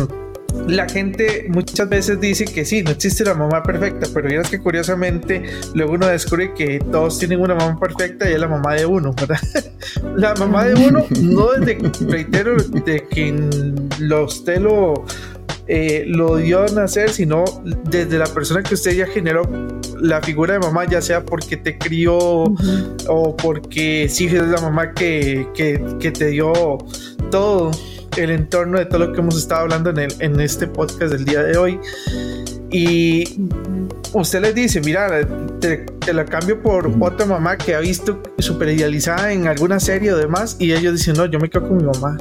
la 0.67 0.87
gente 0.89 1.45
muchas 1.49 1.87
veces 1.87 2.19
dice 2.19 2.45
que 2.45 2.65
sí, 2.65 2.81
no 2.81 2.91
existe 2.91 3.23
la 3.23 3.33
mamá 3.33 3.61
perfecta, 3.63 4.07
pero 4.13 4.41
es 4.41 4.49
que 4.49 4.59
curiosamente 4.59 5.43
luego 5.73 5.93
uno 5.93 6.07
descubre 6.07 6.53
que 6.53 6.79
todos 6.79 7.19
tienen 7.19 7.39
una 7.39 7.55
mamá 7.55 7.79
perfecta 7.79 8.29
y 8.29 8.33
es 8.33 8.39
la 8.39 8.47
mamá 8.47 8.73
de 8.73 8.85
uno, 8.85 9.13
¿verdad? 9.13 9.39
la 10.15 10.33
mamá 10.35 10.65
de 10.65 10.73
uno 10.73 11.05
no 11.21 11.51
desde, 11.51 11.77
reitero, 12.07 12.57
de 12.57 13.07
que 13.07 13.33
lo, 13.99 14.25
usted 14.25 14.59
lo, 14.59 15.05
eh, 15.67 16.03
lo 16.07 16.37
dio 16.37 16.63
a 16.63 16.67
nacer, 16.67 17.11
sino 17.11 17.45
desde 17.83 18.17
la 18.17 18.27
persona 18.27 18.63
que 18.63 18.73
usted 18.73 18.95
ya 18.95 19.07
generó 19.07 19.43
la 19.99 20.21
figura 20.21 20.53
de 20.53 20.59
mamá, 20.59 20.85
ya 20.85 21.01
sea 21.01 21.23
porque 21.23 21.57
te 21.57 21.77
crió 21.77 22.17
o 22.17 23.37
porque 23.37 24.07
sí 24.09 24.25
es 24.25 24.33
la 24.33 24.61
mamá 24.61 24.93
que, 24.93 25.47
que, 25.53 25.83
que 25.99 26.11
te 26.11 26.27
dio 26.27 26.53
todo 27.29 27.71
el 28.17 28.31
entorno 28.31 28.79
de 28.79 28.85
todo 28.85 29.07
lo 29.07 29.13
que 29.13 29.19
hemos 29.19 29.37
estado 29.37 29.61
hablando 29.61 29.89
en, 29.89 29.99
el, 29.99 30.13
en 30.19 30.39
este 30.39 30.67
podcast 30.67 31.13
del 31.13 31.25
día 31.25 31.43
de 31.43 31.57
hoy. 31.57 31.79
Y 32.71 33.47
usted 34.13 34.41
les 34.41 34.55
dice, 34.55 34.81
mira, 34.81 35.25
te, 35.59 35.85
la 36.11 36.25
cambio 36.25 36.61
por 36.61 36.91
otra 36.99 37.25
mamá 37.25 37.57
que 37.57 37.75
ha 37.75 37.79
visto 37.79 38.21
super 38.39 38.69
idealizada 38.69 39.31
en 39.31 39.47
alguna 39.47 39.79
serie 39.79 40.11
o 40.11 40.17
demás, 40.17 40.57
y 40.59 40.73
ellos 40.73 40.93
dicen, 40.93 41.15
no, 41.15 41.25
yo 41.25 41.39
me 41.39 41.49
quedo 41.49 41.67
con 41.67 41.77
mi 41.77 41.83
mamá. 41.83 42.17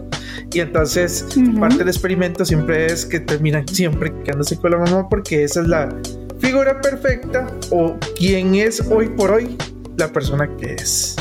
Y 0.52 0.60
entonces, 0.60 1.26
parte 1.58 1.78
del 1.78 1.88
experimento 1.88 2.44
siempre 2.44 2.86
es 2.86 3.06
que 3.06 3.20
terminan 3.20 3.66
siempre 3.66 4.12
quedándose 4.24 4.56
con 4.56 4.72
la 4.72 4.78
mamá 4.78 5.08
porque 5.08 5.44
esa 5.44 5.62
es 5.62 5.68
la 5.68 5.88
figura 6.38 6.80
perfecta 6.80 7.46
o 7.70 7.96
quien 8.16 8.54
es 8.54 8.80
hoy 8.90 9.08
por 9.08 9.32
hoy 9.32 9.56
la 9.96 10.12
persona 10.12 10.48
que 10.56 10.74
es. 10.74 11.16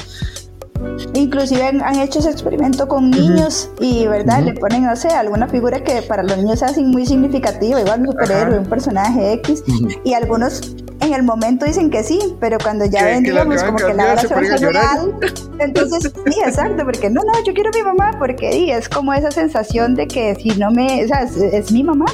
Inclusive 1.13 1.63
han, 1.63 1.99
hecho 1.99 2.19
ese 2.19 2.29
experimento 2.29 2.88
con 2.88 3.09
niños 3.09 3.69
y, 3.79 4.07
¿verdad? 4.07 4.43
Le 4.43 4.53
ponen, 4.53 4.84
no 4.84 4.95
sé, 4.95 5.09
alguna 5.09 5.47
figura 5.47 5.84
que 5.84 6.01
para 6.01 6.23
los 6.23 6.38
niños 6.38 6.59
sea 6.59 6.71
muy 6.77 7.05
significativa, 7.05 7.79
igual 7.79 8.01
un 8.01 8.07
superhéroe, 8.07 8.59
un 8.59 8.65
personaje 8.65 9.34
X, 9.34 9.63
y 10.03 10.13
algunos 10.13 10.75
en 11.03 11.13
el 11.13 11.23
momento 11.23 11.65
dicen 11.65 11.89
que 11.89 12.03
sí, 12.03 12.19
pero 12.39 12.57
cuando 12.61 12.86
ya 12.86 13.03
ven, 13.03 13.23
digamos, 13.23 13.63
como 13.63 13.77
que 13.77 13.93
la 13.93 14.13
hora 14.13 14.17
se 14.21 14.27
va 14.27 14.39
a 14.39 14.57
real, 14.57 15.15
entonces, 15.59 16.13
sí, 16.25 16.39
exacto, 16.45 16.84
porque 16.86 17.09
no, 17.09 17.21
no, 17.23 17.43
yo 17.45 17.53
quiero 17.53 17.69
a 17.69 17.77
mi 17.77 17.84
mamá, 17.84 18.15
porque 18.17 18.51
sí, 18.51 18.71
es 18.71 18.89
como 18.89 19.13
esa 19.13 19.31
sensación 19.31 19.95
de 19.95 20.07
que 20.07 20.36
si 20.36 20.49
no 20.51 20.71
me, 20.71 21.03
o 21.03 21.07
sea, 21.07 21.23
es, 21.23 21.71
mi 21.71 21.84
mamá, 21.84 22.05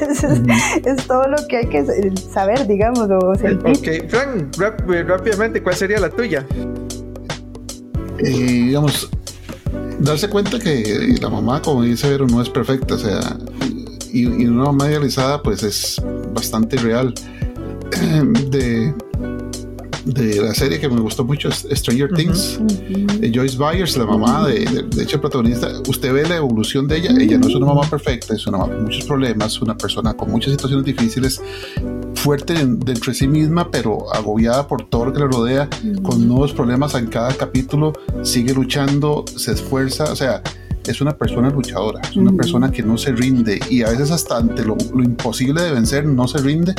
es, 0.84 1.06
todo 1.06 1.26
lo 1.28 1.36
que 1.48 1.58
hay 1.58 1.66
que 1.66 2.12
saber, 2.32 2.66
digamos, 2.66 3.08
o 3.10 3.34
sentir. 3.36 3.76
Ok, 3.76 4.10
Frank, 4.10 4.56
rápidamente, 5.06 5.62
¿cuál 5.62 5.76
sería 5.76 5.98
la 5.98 6.10
tuya? 6.10 6.44
Y 8.20 8.66
digamos, 8.66 9.08
darse 10.00 10.28
cuenta 10.28 10.58
que 10.58 11.16
la 11.20 11.28
mamá, 11.28 11.62
como 11.62 11.82
dice 11.82 12.08
Vero, 12.10 12.26
no 12.26 12.40
es 12.42 12.48
perfecta, 12.48 12.94
o 12.94 12.98
sea, 12.98 13.38
y, 14.12 14.26
una 14.46 14.64
mamá 14.64 14.88
idealizada, 14.88 15.42
pues 15.42 15.62
es 15.62 16.00
bastante 16.34 16.76
real. 16.76 17.14
De, 18.50 18.94
de 20.06 20.40
la 20.40 20.54
serie 20.54 20.78
que 20.78 20.88
me 20.88 21.00
gustó 21.00 21.24
mucho, 21.24 21.50
Stranger 21.50 22.12
Things. 22.14 22.60
Joyce 23.34 23.58
Byers, 23.58 23.96
la 23.96 24.06
mamá 24.06 24.46
de, 24.46 24.64
de, 24.64 25.02
hecho, 25.02 25.16
el 25.16 25.20
protagonista, 25.20 25.68
usted 25.88 26.12
ve 26.12 26.28
la 26.28 26.36
evolución 26.36 26.86
de 26.86 26.98
ella. 26.98 27.10
Ella 27.18 27.38
no 27.38 27.48
es 27.48 27.54
una 27.54 27.66
mamá 27.66 27.82
perfecta, 27.82 28.34
es 28.34 28.46
una 28.46 28.58
mamá 28.58 28.74
con 28.74 28.84
muchos 28.84 29.04
problemas, 29.04 29.60
una 29.60 29.76
persona 29.76 30.14
con 30.14 30.30
muchas 30.30 30.52
situaciones 30.52 30.86
difíciles, 30.86 31.42
fuerte 32.14 32.54
dentro 32.54 33.12
de 33.12 33.14
sí 33.14 33.26
misma, 33.26 33.68
pero 33.70 34.12
agobiada 34.14 34.66
por 34.68 34.88
todo 34.88 35.06
lo 35.06 35.12
que 35.12 35.18
le 35.18 35.26
rodea, 35.26 35.68
con 36.02 36.26
nuevos 36.26 36.52
problemas 36.52 36.94
en 36.94 37.08
cada 37.08 37.34
capítulo, 37.34 37.92
sigue 38.22 38.54
luchando, 38.54 39.24
se 39.36 39.52
esfuerza, 39.52 40.04
o 40.12 40.16
sea, 40.16 40.40
es 40.86 41.00
una 41.00 41.16
persona 41.16 41.50
luchadora, 41.50 42.00
es 42.00 42.16
una 42.16 42.32
persona 42.32 42.70
que 42.70 42.82
no 42.82 42.96
se 42.96 43.12
rinde 43.12 43.58
y 43.70 43.82
a 43.82 43.90
veces 43.90 44.10
hasta 44.12 44.36
ante 44.36 44.64
lo, 44.64 44.76
imposible 45.02 45.62
de 45.62 45.72
vencer 45.72 46.06
no 46.06 46.28
se 46.28 46.38
rinde. 46.38 46.74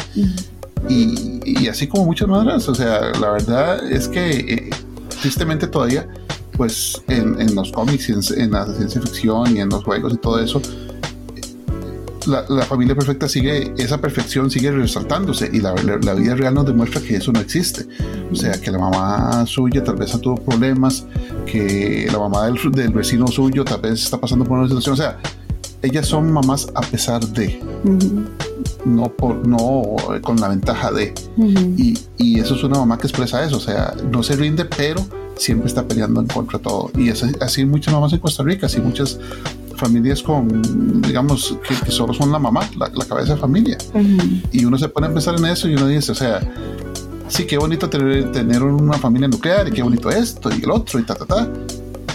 Y, 0.90 1.68
así 1.68 1.88
como 1.88 2.06
muchas 2.06 2.28
madres, 2.28 2.68
o 2.70 2.76
sea, 2.76 3.12
la 3.20 3.32
verdad 3.32 3.92
es 3.92 4.08
que 4.08 4.30
eh, 4.30 4.70
tristemente 5.22 5.68
todavía, 5.68 6.08
pues 6.54 7.02
en, 7.08 7.56
los 7.56 7.72
cómics, 7.72 8.10
en, 8.10 8.22
en, 8.42 8.52
la 8.52 8.66
ciencia 8.66 9.02
ficción 9.02 9.56
y 9.56 9.60
en 9.60 9.70
los 9.70 9.84
juegos 9.84 10.14
y 10.14 10.18
todo 10.18 10.40
eso, 10.40 10.62
la, 12.28 12.64
familia 12.64 12.96
perfecta 12.96 13.28
sigue, 13.28 13.74
esa 13.78 14.00
perfección 14.00 14.52
sigue 14.52 14.72
resaltándose 14.72 15.50
y 15.52 15.62
la, 15.62 15.74
la, 15.76 16.14
vida 16.14 16.36
real 16.36 16.54
nos 16.54 16.66
demuestra 16.66 17.02
que 17.02 17.16
eso 17.16 17.32
no 17.32 17.40
existe. 17.40 17.88
O 18.32 18.36
sea, 18.36 18.60
que 18.60 18.72
la 18.72 18.78
mamá 18.78 19.46
suya 19.46 19.84
tal 19.84 19.96
vez 19.96 20.12
tuvo 20.20 20.36
problemas, 20.36 21.06
que 21.46 22.08
la 22.12 22.20
mamá 22.20 22.46
del, 22.48 22.72
del 22.72 22.94
vecino 22.94 23.28
suyo 23.28 23.64
tal 23.64 23.82
vez 23.82 24.04
está 24.04 24.20
pasando 24.20 24.46
por 24.46 24.58
una 24.58 24.68
situación. 24.68 24.94
O 24.94 24.98
sea, 24.98 25.20
ellas 25.82 26.08
son 26.08 26.32
mamás 26.32 26.68
a 26.76 26.82
pesar 26.82 27.26
de, 27.26 27.60
no, 28.88 29.10
por, 29.10 29.48
no 29.48 29.84
con 30.22 30.38
la 30.38 30.48
ventaja 30.48 30.92
de. 30.92 31.14
y, 31.78 31.98
y, 32.18 32.40
eso 32.40 32.56
es 32.56 32.64
una 32.64 32.80
mamá 32.80 32.98
que 32.98 33.08
expresa 33.08 33.44
eso, 33.44 33.58
o 33.58 33.60
sea, 33.60 33.94
no 34.12 34.24
se 34.24 34.36
rinde, 34.36 34.66
pero 34.66 35.06
siempre 35.36 35.68
está 35.68 35.88
peleando 35.88 36.22
en 36.22 36.28
contra 36.28 36.58
de 36.58 36.64
todo. 36.64 36.92
Y 36.98 37.10
es 37.10 37.24
así 37.42 37.66
muchas 37.66 37.94
mamás 37.94 38.14
en 38.14 38.20
Costa 38.20 38.44
Rica, 38.44 38.66
así 38.66 38.80
muchas 38.80 39.20
familias 39.76 40.24
con, 40.24 41.02
digamos, 41.02 41.58
que, 41.86 41.92
solo 41.92 42.14
son 42.14 42.32
la 42.32 42.40
mamá, 42.40 42.68
la, 42.78 42.90
cabeza 43.06 43.36
de 43.36 43.40
familia. 43.40 43.78
Y 44.52 44.66
uno 44.66 44.78
se 44.78 44.90
pone 44.90 45.08
a 45.08 45.14
pensar 45.14 45.36
en 45.38 45.46
eso 45.46 45.68
y 45.68 45.76
uno 45.76 45.88
dice, 45.88 46.12
o 46.12 46.16
sea, 46.16 46.40
sí, 47.28 47.46
qué 47.46 47.58
bonito 47.58 47.90
tener, 47.90 48.32
tener 48.32 48.64
una 48.64 48.98
familia 48.98 49.28
nuclear 49.28 49.68
y 49.68 49.72
qué 49.72 49.84
bonito 49.84 50.10
esto 50.10 50.50
y 50.50 50.64
el 50.64 50.72
otro 50.72 51.00
y 51.00 51.04
ta, 51.04 51.16
ta, 51.16 51.26
ta. 51.26 51.50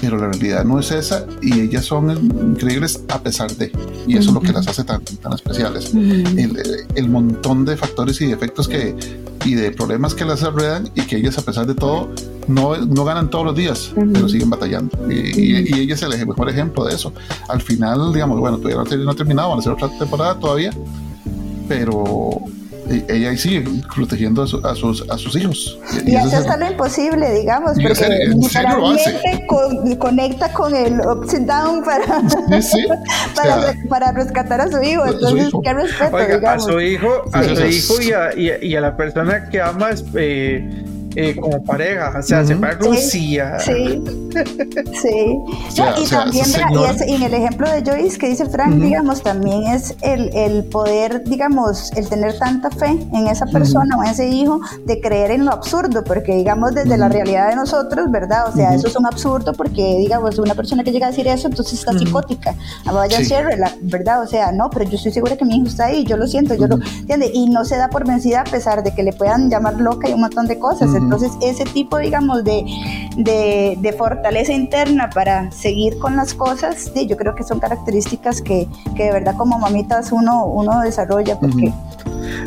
Pero 0.02 0.18
la 0.18 0.28
realidad 0.28 0.64
no 0.64 0.78
es 0.78 0.90
esa 0.90 1.24
y 1.40 1.60
ellas 1.60 1.86
son 1.86 2.10
increíbles 2.10 3.02
a 3.08 3.22
pesar 3.22 3.50
de. 3.56 3.72
Y 4.06 4.18
eso 4.18 4.28
es 4.28 4.34
lo 4.34 4.40
que 4.40 4.52
las 4.52 4.66
hace 4.66 4.84
tan, 4.84 5.02
tan 5.04 5.32
especiales. 5.32 5.94
el, 5.94 6.58
el, 6.94 7.08
montón 7.08 7.64
de 7.64 7.76
factores 7.76 8.20
y 8.20 8.26
defectos 8.26 8.66
que, 8.66 8.96
y 9.44 9.54
de 9.54 9.70
problemas 9.70 10.14
que 10.14 10.24
las 10.24 10.42
alredan 10.42 10.90
y 10.96 11.02
que 11.02 11.16
ellas 11.16 11.38
a 11.38 11.42
pesar 11.42 11.66
de 11.66 11.74
todo 11.74 12.10
no, 12.48 12.76
no 12.76 13.04
ganan 13.04 13.30
todos 13.30 13.46
los 13.46 13.56
días, 13.56 13.92
pero 13.94 14.28
siguen 14.28 14.50
batallando. 14.50 14.90
Y, 15.08 15.72
y, 15.72 15.80
ella 15.80 15.94
es 15.94 16.02
el 16.02 16.26
mejor 16.26 16.50
ejemplo 16.50 16.84
de 16.84 16.94
eso. 16.94 17.12
Al 17.48 17.62
final, 17.62 18.12
digamos, 18.12 18.40
bueno, 18.40 18.58
todavía 18.58 18.96
no 18.98 19.10
ha 19.10 19.14
terminado, 19.14 19.50
van 19.50 19.58
a 19.58 19.60
hacer 19.60 19.72
otra 19.72 19.88
temporada 19.98 20.38
todavía, 20.38 20.72
pero 21.68 22.42
ella 22.88 23.30
ahí 23.30 23.38
sigue 23.38 23.64
protegiendo 23.94 24.42
a, 24.42 24.46
sus, 24.46 25.08
a 25.08 25.18
sus 25.18 25.36
hijos. 25.36 25.78
Y, 26.04 26.14
eso 26.16 26.38
es 26.38 26.58
lo 26.58 26.66
imposible, 26.66 27.32
digamos, 27.34 27.72
porque 27.80 28.18
literalmente 28.34 29.46
conecta 29.98 30.52
con 30.52 30.74
el 30.74 31.00
ups 31.00 31.34
and 31.34 31.46
down 31.46 31.84
para, 31.84 32.04
para, 33.34 33.74
para, 33.88 34.12
rescatar 34.12 34.60
a 34.60 34.70
su 34.70 34.82
hijo. 34.82 35.06
Entonces, 35.06 35.52
qué 35.62 35.72
respeto, 35.72 36.48
A 36.48 36.58
su 36.58 36.80
hijo, 36.80 37.24
a 37.32 37.42
su 37.44 37.66
hijo 37.66 38.02
y 38.02 38.12
a, 38.12 38.62
y, 38.62 38.76
a, 38.76 38.80
la 38.80 38.96
persona 38.96 39.48
que 39.48 39.60
ama. 39.60 39.90
Eh, 40.14 40.84
eh, 41.14 41.36
como 41.36 41.62
pareja, 41.64 42.14
o 42.18 42.22
sea, 42.22 42.44
se 42.44 42.54
va 42.54 42.68
a 42.68 42.72
Rusia. 42.72 43.58
Sí, 43.60 44.02
sí. 45.00 45.38
y 46.02 46.08
también, 46.08 46.46
y, 47.06 47.14
en 47.14 47.22
el 47.22 47.34
ejemplo 47.34 47.70
de 47.70 47.82
Joyce 47.82 48.18
que 48.18 48.28
dice 48.28 48.46
Frank, 48.46 48.74
digamos, 48.74 49.22
también 49.22 49.64
es 49.64 49.94
el, 50.00 50.30
el, 50.34 50.64
poder, 50.64 51.24
digamos, 51.24 51.92
el 51.92 52.08
tener 52.08 52.38
tanta 52.38 52.70
fe 52.70 52.98
en 53.12 53.26
esa 53.26 53.46
persona 53.46 53.96
o 53.96 54.04
en 54.04 54.10
ese 54.10 54.28
hijo 54.28 54.60
de 54.86 55.00
creer 55.00 55.32
en 55.32 55.44
lo 55.44 55.52
absurdo, 55.52 56.02
porque 56.04 56.34
digamos 56.34 56.74
desde 56.74 56.96
la 56.96 57.08
realidad 57.08 57.50
de 57.50 57.56
nosotros, 57.56 58.10
¿verdad? 58.10 58.48
O 58.48 58.52
sea, 58.56 58.74
eso 58.74 58.86
es 58.86 58.96
un 58.96 59.06
absurdo 59.06 59.52
porque, 59.52 59.96
digamos, 59.98 60.38
una 60.38 60.54
persona 60.54 60.82
que 60.84 60.92
llega 60.92 61.06
a 61.06 61.10
decir 61.10 61.26
eso, 61.28 61.48
entonces 61.48 61.78
está 61.78 61.92
psicótica. 61.92 62.54
Ah, 62.86 62.92
vaya 62.92 63.18
sí. 63.18 63.34
la 63.58 63.72
¿verdad? 63.82 64.22
O 64.22 64.26
sea, 64.26 64.52
no, 64.52 64.70
pero 64.70 64.88
yo 64.88 64.96
estoy 64.96 65.12
segura 65.12 65.36
que 65.36 65.44
mi 65.44 65.56
hijo 65.56 65.66
está 65.66 65.86
ahí, 65.86 66.04
yo 66.04 66.16
lo 66.16 66.26
siento, 66.26 66.54
yo 66.54 66.66
lo, 66.66 66.76
¿entiende? 66.76 67.30
Y 67.32 67.48
no 67.48 67.64
se 67.64 67.76
da 67.76 67.88
por 67.88 68.06
vencida 68.06 68.42
a 68.42 68.44
pesar 68.44 68.82
de 68.82 68.94
que 68.94 69.02
le 69.02 69.12
puedan 69.12 69.50
llamar 69.50 69.80
loca 69.80 70.08
y 70.08 70.12
un 70.12 70.20
montón 70.20 70.46
de 70.46 70.58
cosas. 70.58 70.90
Entonces, 71.02 71.32
ese 71.42 71.64
tipo, 71.64 71.98
digamos, 71.98 72.44
de, 72.44 72.64
de, 73.16 73.92
fortaleza 73.92 74.52
interna 74.52 75.10
para 75.10 75.50
seguir 75.50 75.98
con 75.98 76.16
las 76.16 76.34
cosas, 76.34 76.92
yo 76.94 77.16
creo 77.16 77.34
que 77.34 77.44
son 77.44 77.60
características 77.60 78.40
que, 78.40 78.66
que, 78.96 79.04
de 79.04 79.12
verdad 79.12 79.36
como 79.36 79.58
mamitas 79.58 80.12
uno, 80.12 80.46
uno 80.46 80.80
desarrolla. 80.80 81.38
Porque, 81.38 81.72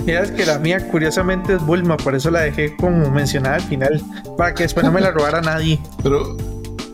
Mira, 0.05 0.21
es 0.21 0.31
que 0.31 0.45
la 0.45 0.59
mía 0.59 0.87
curiosamente 0.89 1.55
es 1.55 1.65
Bulma, 1.65 1.97
por 1.97 2.15
eso 2.15 2.31
la 2.31 2.41
dejé 2.41 2.75
como 2.75 3.09
mencionada 3.11 3.55
al 3.55 3.61
final, 3.61 4.01
para 4.37 4.53
que 4.53 4.63
después 4.63 4.85
no 4.85 4.91
me 4.91 5.01
la 5.01 5.11
robara 5.11 5.41
nadie. 5.41 5.79
Pero 6.01 6.35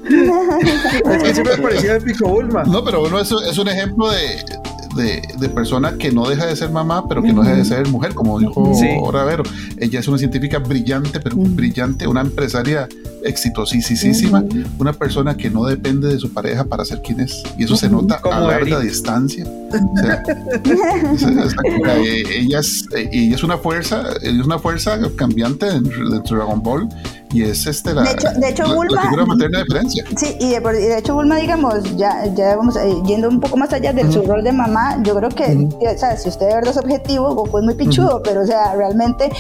es 0.04 1.24
que 1.24 1.34
siempre 1.34 1.58
parecía 1.62 1.96
el 1.96 2.04
pico 2.04 2.28
Bulma. 2.28 2.64
No, 2.64 2.84
pero 2.84 3.02
bueno, 3.02 3.20
eso 3.20 3.42
es 3.44 3.58
un 3.58 3.68
ejemplo 3.68 4.10
de, 4.10 4.44
de, 4.96 5.22
de, 5.40 5.50
persona 5.50 5.98
que 5.98 6.12
no 6.12 6.28
deja 6.28 6.46
de 6.46 6.56
ser 6.56 6.72
mamá, 6.72 7.08
pero 7.08 7.22
que 7.22 7.34
no 7.34 7.44
deja 7.44 7.56
de 7.56 7.66
ser 7.66 7.88
mujer, 7.88 8.14
como 8.14 8.40
dijo 8.40 8.74
sí. 8.74 8.88
Ella 9.78 10.00
es 10.00 10.08
una 10.08 10.18
científica 10.18 10.60
brillante, 10.60 11.20
pero 11.20 11.36
brillante, 11.38 12.08
una 12.08 12.22
empresaria 12.22 12.88
exitosísima, 13.24 14.44
una 14.80 14.94
persona 14.94 15.36
que 15.36 15.50
no 15.50 15.66
depende 15.66 16.08
de 16.08 16.20
su 16.20 16.34
pareja 16.34 16.64
para 16.66 16.86
ser 16.86 17.02
quien 17.02 17.20
es. 17.22 17.44
Y 17.58 17.64
eso 17.66 17.76
se 17.76 17.90
nota 17.90 18.22
a 18.24 18.40
larga 18.40 18.80
distancia. 18.80 19.46
ella, 22.36 22.60
es, 22.60 22.86
ella 22.94 23.36
es 23.36 23.44
una 23.44 23.58
fuerza, 23.58 24.04
ella 24.22 24.40
es 24.40 24.46
una 24.46 24.60
fuerza 24.60 25.00
cambiante 25.16 25.68
dentro 25.68 26.10
de 26.10 26.20
Dragon 26.20 26.62
Ball 26.62 26.90
y 27.34 27.44
es 27.44 27.66
este 27.66 27.94
la, 27.94 28.04
de 28.04 28.12
hecho, 28.12 28.28
de 28.36 28.50
hecho, 28.50 28.64
la, 28.64 28.74
Bulma, 28.76 29.02
figura 29.04 29.26
materna 29.26 29.60
de 29.60 29.66
Francia. 29.66 30.04
Sí, 30.18 30.38
y 30.40 30.50
de, 30.50 30.58
y 30.58 30.88
de, 30.88 30.98
hecho 30.98 31.14
Bulma, 31.14 31.38
digamos, 31.38 31.96
ya, 31.96 32.26
ya 32.34 32.56
vamos 32.56 32.76
eh, 32.76 32.94
yendo 33.06 33.30
un 33.30 33.40
poco 33.40 33.58
más 33.58 33.72
allá 33.74 33.94
de 33.94 34.04
uh 34.04 34.08
-huh. 34.08 34.14
su 34.14 34.22
rol 34.24 34.44
de 34.44 34.52
mamá, 34.52 35.02
yo 35.04 35.16
creo 35.16 35.30
que, 35.30 35.44
uh 35.44 35.70
-huh. 35.70 35.96
o 35.96 35.98
sea, 35.98 36.18
si 36.18 36.30
usted 36.30 36.48
de 36.48 36.56
verdad 36.56 36.72
es 36.72 36.78
objetivo, 36.78 37.34
Goku 37.36 37.60
es 37.60 37.64
muy 37.64 37.76
pichudo, 37.76 38.18
uh 38.18 38.20
-huh. 38.20 38.22
pero 38.24 38.42
o 38.42 38.46
sea, 38.46 38.76
realmente 38.76 39.32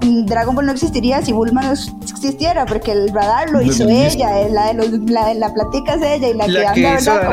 Dragon 0.00 0.54
Ball 0.54 0.66
no 0.66 0.72
existiría 0.72 1.22
si 1.22 1.32
Bulma 1.32 1.62
no 1.62 1.72
existiera, 1.72 2.66
porque 2.66 2.92
el 2.92 3.08
radar 3.12 3.50
lo 3.50 3.60
hizo 3.62 3.88
ella, 3.88 4.40
eh, 4.40 4.48
la 4.50 4.66
de 4.68 4.74
los, 4.74 4.90
la, 5.10 5.34
la 5.34 5.52
platica 5.52 5.94
es 5.94 6.02
ella 6.02 6.28
y 6.28 6.34
la, 6.34 6.46
la 6.48 6.72
que, 6.74 6.80
que 6.80 6.86
anda, 6.86 7.00
hizo 7.00 7.14
¿verdad? 7.14 7.26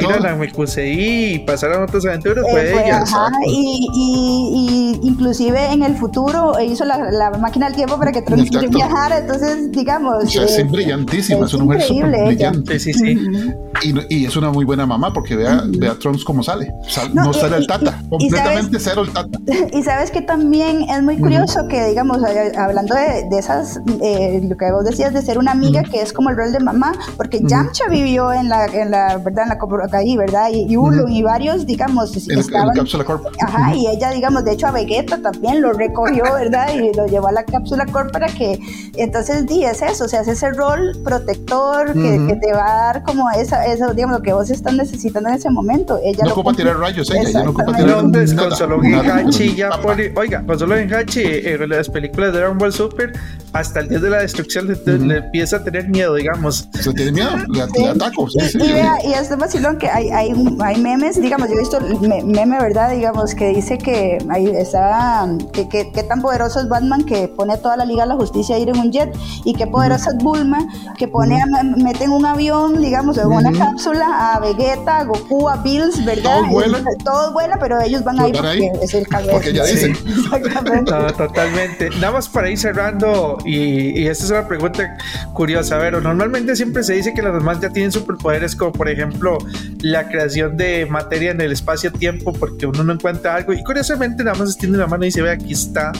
Como 0.00 0.10
ir 0.10 0.16
a 0.16 0.20
la 0.20 0.36
Mekusei 0.36 1.34
y 1.34 1.38
pasaron 1.40 1.82
otras 1.84 2.04
aventuras 2.06 2.44
Eh, 2.46 2.50
fue 2.50 2.66
fue, 2.72 2.84
ella. 2.84 3.02
ajá, 3.02 3.30
y, 3.46 3.88
y, 3.94 5.00
y 5.02 5.06
inclusive 5.08 5.72
en 5.72 5.82
el 5.82 5.96
futuro 5.96 6.54
hizo 6.60 6.84
la, 6.84 6.98
la 7.10 7.30
máquina 7.32 7.66
del 7.66 7.76
tiempo 7.76 7.98
para 7.98 8.12
que 8.12 8.22
Trunks 8.22 8.46
Exacto. 8.46 8.70
viajara, 8.70 9.18
entonces 9.18 9.70
digamos... 9.72 10.24
O 10.24 10.26
sea, 10.26 10.44
es 10.44 10.58
eh, 10.58 10.64
brillantísima, 10.64 11.40
es, 11.40 11.46
es 11.46 11.54
una 11.54 11.64
mujer 11.64 11.82
súper 11.82 12.26
brillante. 12.26 12.78
Sí, 12.78 12.92
sí, 12.92 13.14
sí. 13.14 13.52
Y, 13.82 14.14
y 14.14 14.26
es 14.26 14.36
una 14.36 14.50
muy 14.50 14.64
buena 14.64 14.86
mamá 14.86 15.12
porque 15.12 15.36
vea, 15.36 15.62
vea 15.66 15.92
a 15.92 15.94
Trunks 15.98 16.24
cómo 16.24 16.42
sale. 16.42 16.72
Sal- 16.88 17.14
no, 17.14 17.24
No, 17.24 17.30
y- 17.30 17.34
sale 17.34 17.56
el 17.56 17.66
tata, 17.66 17.98
y- 18.00 18.04
y 18.04 18.08
completamente 18.08 18.78
cero 18.80 19.02
el 19.02 19.10
tata. 19.12 19.38
Y 19.72 19.82
sabes 19.82 20.10
que 20.10 20.22
también 20.22 20.82
es 20.88 21.02
muy 21.02 21.18
curioso 21.18 21.66
que, 21.68 21.73
digamos, 21.82 22.18
eh, 22.28 22.52
hablando 22.56 22.94
de, 22.94 23.26
de 23.28 23.38
esas, 23.38 23.80
eh, 24.02 24.40
lo 24.42 24.56
que 24.56 24.70
vos 24.72 24.84
decías 24.84 25.12
de 25.12 25.22
ser 25.22 25.38
una 25.38 25.52
amiga, 25.52 25.82
que 25.82 26.00
es 26.02 26.12
como 26.12 26.30
el 26.30 26.36
rol 26.36 26.52
de 26.52 26.60
mamá, 26.60 26.92
porque 27.16 27.40
Yamcha 27.42 27.88
vivió 27.88 28.32
en 28.32 28.48
la, 28.48 28.66
en 28.66 28.90
la, 28.90 29.16
¿verdad? 29.18 29.44
En 29.44 29.48
la 29.50 29.88
Kai, 29.90 30.16
¿verdad? 30.16 30.48
Y, 30.52 30.66
y 30.72 30.76
y 31.08 31.22
varios, 31.22 31.66
digamos, 31.66 32.16
En, 32.16 32.32
en 32.34 32.38
estaban... 32.40 32.68
la 32.68 32.74
cápsula 32.74 33.04
corp. 33.04 33.26
Ajá, 33.40 33.74
y 33.74 33.86
ella, 33.86 34.10
digamos, 34.10 34.44
de 34.44 34.52
hecho 34.52 34.66
a 34.66 34.70
Vegeta 34.70 35.18
también 35.20 35.60
lo 35.62 35.72
recogió, 35.72 36.24
¿verdad? 36.34 36.68
Y 36.74 36.92
lo 36.94 37.06
llevó 37.06 37.28
a 37.28 37.32
la 37.32 37.44
cápsula 37.44 37.86
corp 37.86 38.12
para 38.12 38.26
que, 38.28 38.58
entonces, 38.96 39.46
di, 39.46 39.64
es 39.64 39.82
eso, 39.82 40.04
o 40.04 40.08
sea, 40.08 40.20
es 40.20 40.28
ese 40.28 40.50
rol 40.52 40.96
protector 41.04 41.92
que, 41.92 42.26
que 42.26 42.36
te 42.36 42.52
va 42.52 42.64
a 42.66 42.76
dar 42.92 43.02
como 43.04 43.30
esa, 43.30 43.64
eso, 43.66 43.92
digamos, 43.94 44.18
lo 44.18 44.22
que 44.22 44.32
vos 44.32 44.50
estás 44.50 44.74
necesitando 44.74 45.28
en 45.28 45.36
ese 45.36 45.50
momento. 45.50 45.98
Ella 46.02 46.18
No 46.22 46.26
lo 46.28 46.32
ocupa 46.32 46.50
cumple. 46.50 46.64
tirar 46.64 46.78
rayos 46.80 47.10
ella, 47.10 47.30
ya 47.30 47.42
no 47.42 47.50
ocupa 47.50 47.72
tirar 47.76 48.02
No, 48.04 48.12
pues 48.12 48.34
nada, 48.34 48.48
con 48.48 48.58
solo 48.58 48.82
nada. 48.82 49.16
Hachi 49.16 49.54
ya 49.54 49.70
Papá. 49.70 49.82
por, 49.82 49.96
oiga, 50.16 50.44
con 50.46 50.58
solo 50.58 50.74
Hachi 50.74 51.22
en 51.24 51.58
las 51.66 51.88
películas 51.88 52.32
de 52.32 52.38
Dragon 52.38 52.58
Ball 52.58 52.72
Super 52.72 53.12
hasta 53.52 53.80
el 53.80 53.88
día 53.88 53.98
de 54.00 54.10
la 54.10 54.18
destrucción 54.18 54.66
le, 54.66 55.16
empieza 55.16 55.56
a 55.56 55.64
tener 55.64 55.88
miedo, 55.88 56.14
digamos. 56.14 56.68
Se 56.80 56.92
tiene 56.92 57.12
miedo, 57.12 57.30
le, 57.48 57.66
le 57.80 57.88
ataco. 57.88 58.28
Sí, 58.28 58.38
Y, 58.40 58.48
sí, 58.48 58.58
y 58.58 58.60
sí. 58.66 58.72
vea, 58.72 58.96
y 59.04 59.12
es 59.12 59.36
vacilón 59.36 59.78
que 59.78 59.88
hay, 59.88 60.10
hay, 60.10 60.32
hay 60.60 60.80
memes, 60.80 61.20
digamos, 61.20 61.48
yo 61.48 61.54
he 61.54 61.58
visto 61.58 61.78
el 61.78 62.00
me- 62.00 62.24
meme, 62.24 62.58
¿verdad? 62.58 62.90
Digamos, 62.90 63.34
que 63.34 63.48
dice 63.54 63.78
que 63.78 64.18
ahí 64.28 64.48
está, 64.48 65.28
que, 65.52 65.68
que, 65.68 65.92
que 65.92 66.02
tan 66.02 66.20
poderoso 66.20 66.58
es 66.60 66.68
Batman 66.68 67.04
que 67.04 67.28
pone 67.28 67.52
a 67.54 67.56
toda 67.58 67.76
la 67.76 67.84
Liga 67.84 68.02
de 68.02 68.08
la 68.08 68.16
Justicia 68.16 68.56
a 68.56 68.58
ir 68.58 68.68
en 68.68 68.78
un 68.78 68.90
jet, 68.90 69.14
y 69.44 69.54
qué 69.54 69.66
poderosa 69.66 70.10
es 70.10 70.16
Bulma 70.16 70.58
que 70.98 71.06
pone 71.08 71.40
a, 71.40 71.46
mete 71.62 72.04
en 72.04 72.10
un 72.12 72.26
avión, 72.26 72.80
digamos, 72.80 73.18
en 73.18 73.26
una 73.28 73.52
cápsula 73.52 74.34
a 74.34 74.40
Vegeta, 74.40 74.98
a 74.98 75.04
Goku, 75.04 75.48
a 75.48 75.56
Bills, 75.56 76.04
¿verdad? 76.04 76.38
Todos 76.38 76.48
vuelan. 76.50 76.84
Todos 77.04 77.32
vuelan, 77.32 77.58
pero 77.60 77.80
ellos 77.80 78.02
van 78.02 78.18
ahí 78.20 78.32
porque 78.32 78.48
ahí, 78.48 78.70
es 78.82 78.94
el 78.94 79.06
cabeza. 79.06 79.32
porque 79.32 79.52
ya 79.52 79.64
dicen. 79.64 79.92
Exactamente. 80.34 80.90
No, 80.90 81.06
totalmente. 81.54 81.90
Nada 82.00 82.12
más 82.12 82.28
para 82.28 82.50
ir 82.50 82.58
cerrando, 82.58 83.38
y, 83.44 84.00
y 84.00 84.06
esta 84.06 84.24
es 84.24 84.30
una 84.30 84.46
pregunta 84.48 84.96
curiosa. 85.32 85.76
A 85.76 85.78
ver, 85.78 86.02
normalmente 86.02 86.56
siempre 86.56 86.82
se 86.82 86.94
dice 86.94 87.12
que 87.14 87.22
las 87.22 87.32
mamás 87.32 87.60
ya 87.60 87.70
tienen 87.70 87.92
superpoderes, 87.92 88.56
como 88.56 88.72
por 88.72 88.88
ejemplo 88.88 89.38
la 89.80 90.08
creación 90.08 90.56
de 90.56 90.86
materia 90.86 91.30
en 91.30 91.40
el 91.40 91.52
espacio-tiempo, 91.52 92.32
porque 92.32 92.66
uno 92.66 92.84
no 92.84 92.92
encuentra 92.92 93.36
algo, 93.36 93.52
y 93.52 93.62
curiosamente 93.62 94.24
nada 94.24 94.36
más 94.38 94.50
extiende 94.50 94.78
la 94.78 94.86
mano 94.86 95.04
y 95.04 95.08
dice, 95.08 95.22
ve, 95.22 95.30
aquí 95.30 95.52
está. 95.52 95.92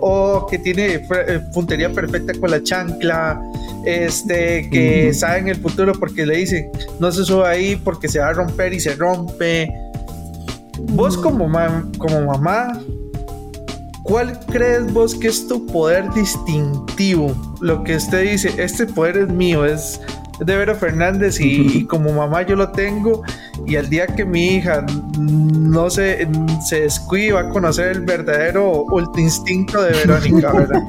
O 0.00 0.46
que 0.48 0.58
tiene 0.58 0.94
eh, 0.94 1.40
puntería 1.52 1.90
perfecta 1.90 2.32
con 2.38 2.50
la 2.50 2.62
chancla, 2.62 3.40
este, 3.84 4.68
que 4.70 5.08
Ujú. 5.10 5.18
sabe 5.18 5.38
en 5.38 5.48
el 5.48 5.56
futuro 5.56 5.92
porque 5.98 6.24
le 6.24 6.36
dicen, 6.36 6.70
no 7.00 7.10
se 7.10 7.24
suba 7.24 7.48
ahí 7.50 7.74
porque 7.76 8.08
se 8.08 8.20
va 8.20 8.28
a 8.28 8.32
romper 8.32 8.72
y 8.72 8.80
se 8.80 8.94
rompe. 8.94 9.68
Vos 10.90 11.16
como, 11.18 11.48
mam- 11.48 11.96
como 11.98 12.20
mamá, 12.24 12.80
¿cuál 14.08 14.40
crees 14.46 14.90
vos 14.92 15.14
que 15.14 15.28
es 15.28 15.46
tu 15.46 15.66
poder 15.66 16.10
distintivo? 16.14 17.36
Lo 17.60 17.84
que 17.84 17.96
usted 17.96 18.22
dice, 18.22 18.50
este 18.56 18.86
poder 18.86 19.18
es 19.18 19.28
mío, 19.28 19.66
es 19.66 20.00
de 20.40 20.56
Vero 20.56 20.74
Fernández 20.74 21.38
y, 21.40 21.78
y 21.78 21.84
como 21.86 22.12
mamá 22.12 22.42
yo 22.42 22.56
lo 22.56 22.70
tengo 22.70 23.22
y 23.66 23.76
al 23.76 23.88
día 23.88 24.06
que 24.06 24.24
mi 24.24 24.56
hija 24.56 24.84
no 25.18 25.90
se, 25.90 26.28
se 26.66 26.80
descuide 26.82 27.32
va 27.32 27.40
a 27.40 27.48
conocer 27.50 27.88
el 27.88 28.00
verdadero 28.00 28.84
ulti 28.90 29.22
instinto 29.22 29.82
de 29.82 29.92
Verónica, 29.92 30.52
¿verdad? 30.52 30.82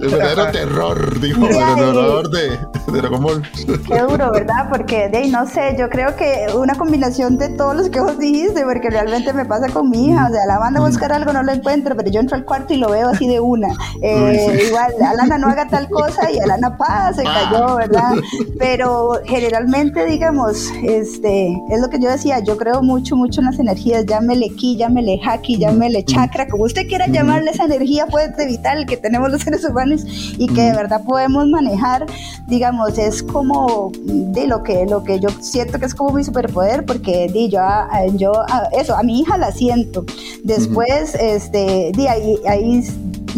El 0.00 0.08
verdadero 0.08 0.42
Ajá. 0.42 0.52
terror, 0.52 1.20
dijo, 1.20 1.46
el 1.46 1.52
terror 1.52 2.30
de, 2.30 2.48
de 2.92 2.98
Dragon 3.00 3.22
Ball. 3.22 3.42
Qué 3.86 4.00
duro, 4.00 4.32
¿verdad? 4.32 4.68
Porque, 4.70 5.08
de 5.08 5.28
no 5.28 5.46
sé, 5.46 5.76
yo 5.78 5.88
creo 5.88 6.16
que 6.16 6.46
una 6.54 6.74
combinación 6.74 7.38
de 7.38 7.48
todos 7.50 7.76
los 7.76 7.88
que 7.88 8.00
vos 8.00 8.18
dijiste, 8.18 8.64
porque 8.64 8.90
realmente 8.90 9.32
me 9.32 9.44
pasa 9.44 9.68
con 9.68 9.90
mi 9.90 10.08
hija, 10.08 10.26
o 10.28 10.32
sea, 10.32 10.46
la 10.46 10.58
mando 10.58 10.82
a 10.82 10.86
buscar 10.88 11.12
algo, 11.12 11.32
no 11.32 11.42
lo 11.42 11.52
encuentro, 11.52 11.96
pero 11.96 12.10
yo 12.10 12.20
entro 12.20 12.36
al 12.36 12.44
cuarto 12.44 12.74
y 12.74 12.78
lo 12.78 12.90
veo 12.90 13.08
así 13.08 13.28
de 13.28 13.40
una. 13.40 13.68
Eh, 14.00 14.48
Uy, 14.52 14.60
sí. 14.60 14.66
Igual, 14.68 14.92
Alana 15.04 15.38
no 15.38 15.48
haga 15.48 15.66
tal 15.66 15.88
cosa 15.88 16.30
y 16.30 16.38
Alana 16.38 16.76
pa, 16.76 17.12
se 17.12 17.24
cayó, 17.24 17.74
¿verdad? 17.74 18.12
Pero 18.58 19.20
generalmente, 19.24 20.04
digamos, 20.04 20.67
este, 20.82 21.52
es 21.70 21.80
lo 21.80 21.88
que 21.88 21.98
yo 22.00 22.10
decía, 22.10 22.40
yo 22.40 22.56
creo 22.56 22.82
mucho, 22.82 23.16
mucho 23.16 23.40
en 23.40 23.46
las 23.46 23.58
energías, 23.58 24.06
llámele 24.06 24.50
ki, 24.50 24.76
llámele 24.76 25.20
haki, 25.24 25.58
llámele 25.58 26.04
chakra, 26.04 26.46
como 26.48 26.64
usted 26.64 26.86
quiera 26.88 27.06
llamarle 27.06 27.50
esa 27.50 27.64
energía 27.64 28.06
fuerte 28.06 28.46
vital 28.46 28.86
que 28.86 28.96
tenemos 28.96 29.30
los 29.30 29.42
seres 29.42 29.64
humanos 29.64 30.04
y 30.38 30.46
que 30.48 30.62
de 30.62 30.72
verdad 30.72 31.02
podemos 31.04 31.46
manejar, 31.48 32.06
digamos, 32.46 32.96
es 32.98 33.22
como 33.22 33.92
de 34.04 34.46
lo 34.46 34.62
que, 34.62 34.86
lo 34.86 35.04
que 35.04 35.20
yo 35.20 35.28
siento 35.40 35.78
que 35.78 35.86
es 35.86 35.94
como 35.94 36.12
mi 36.12 36.24
superpoder, 36.24 36.84
porque 36.84 37.28
di, 37.32 37.48
yo, 37.48 37.60
a- 37.60 37.88
a- 37.90 38.06
yo 38.06 38.32
a- 38.48 38.68
eso, 38.78 38.96
a 38.96 39.02
mi 39.02 39.20
hija 39.20 39.36
la 39.38 39.52
siento. 39.52 40.04
Después, 40.44 41.14
este, 41.14 41.92
di, 41.94 42.06
ahí, 42.06 42.36
ahí, 42.46 42.82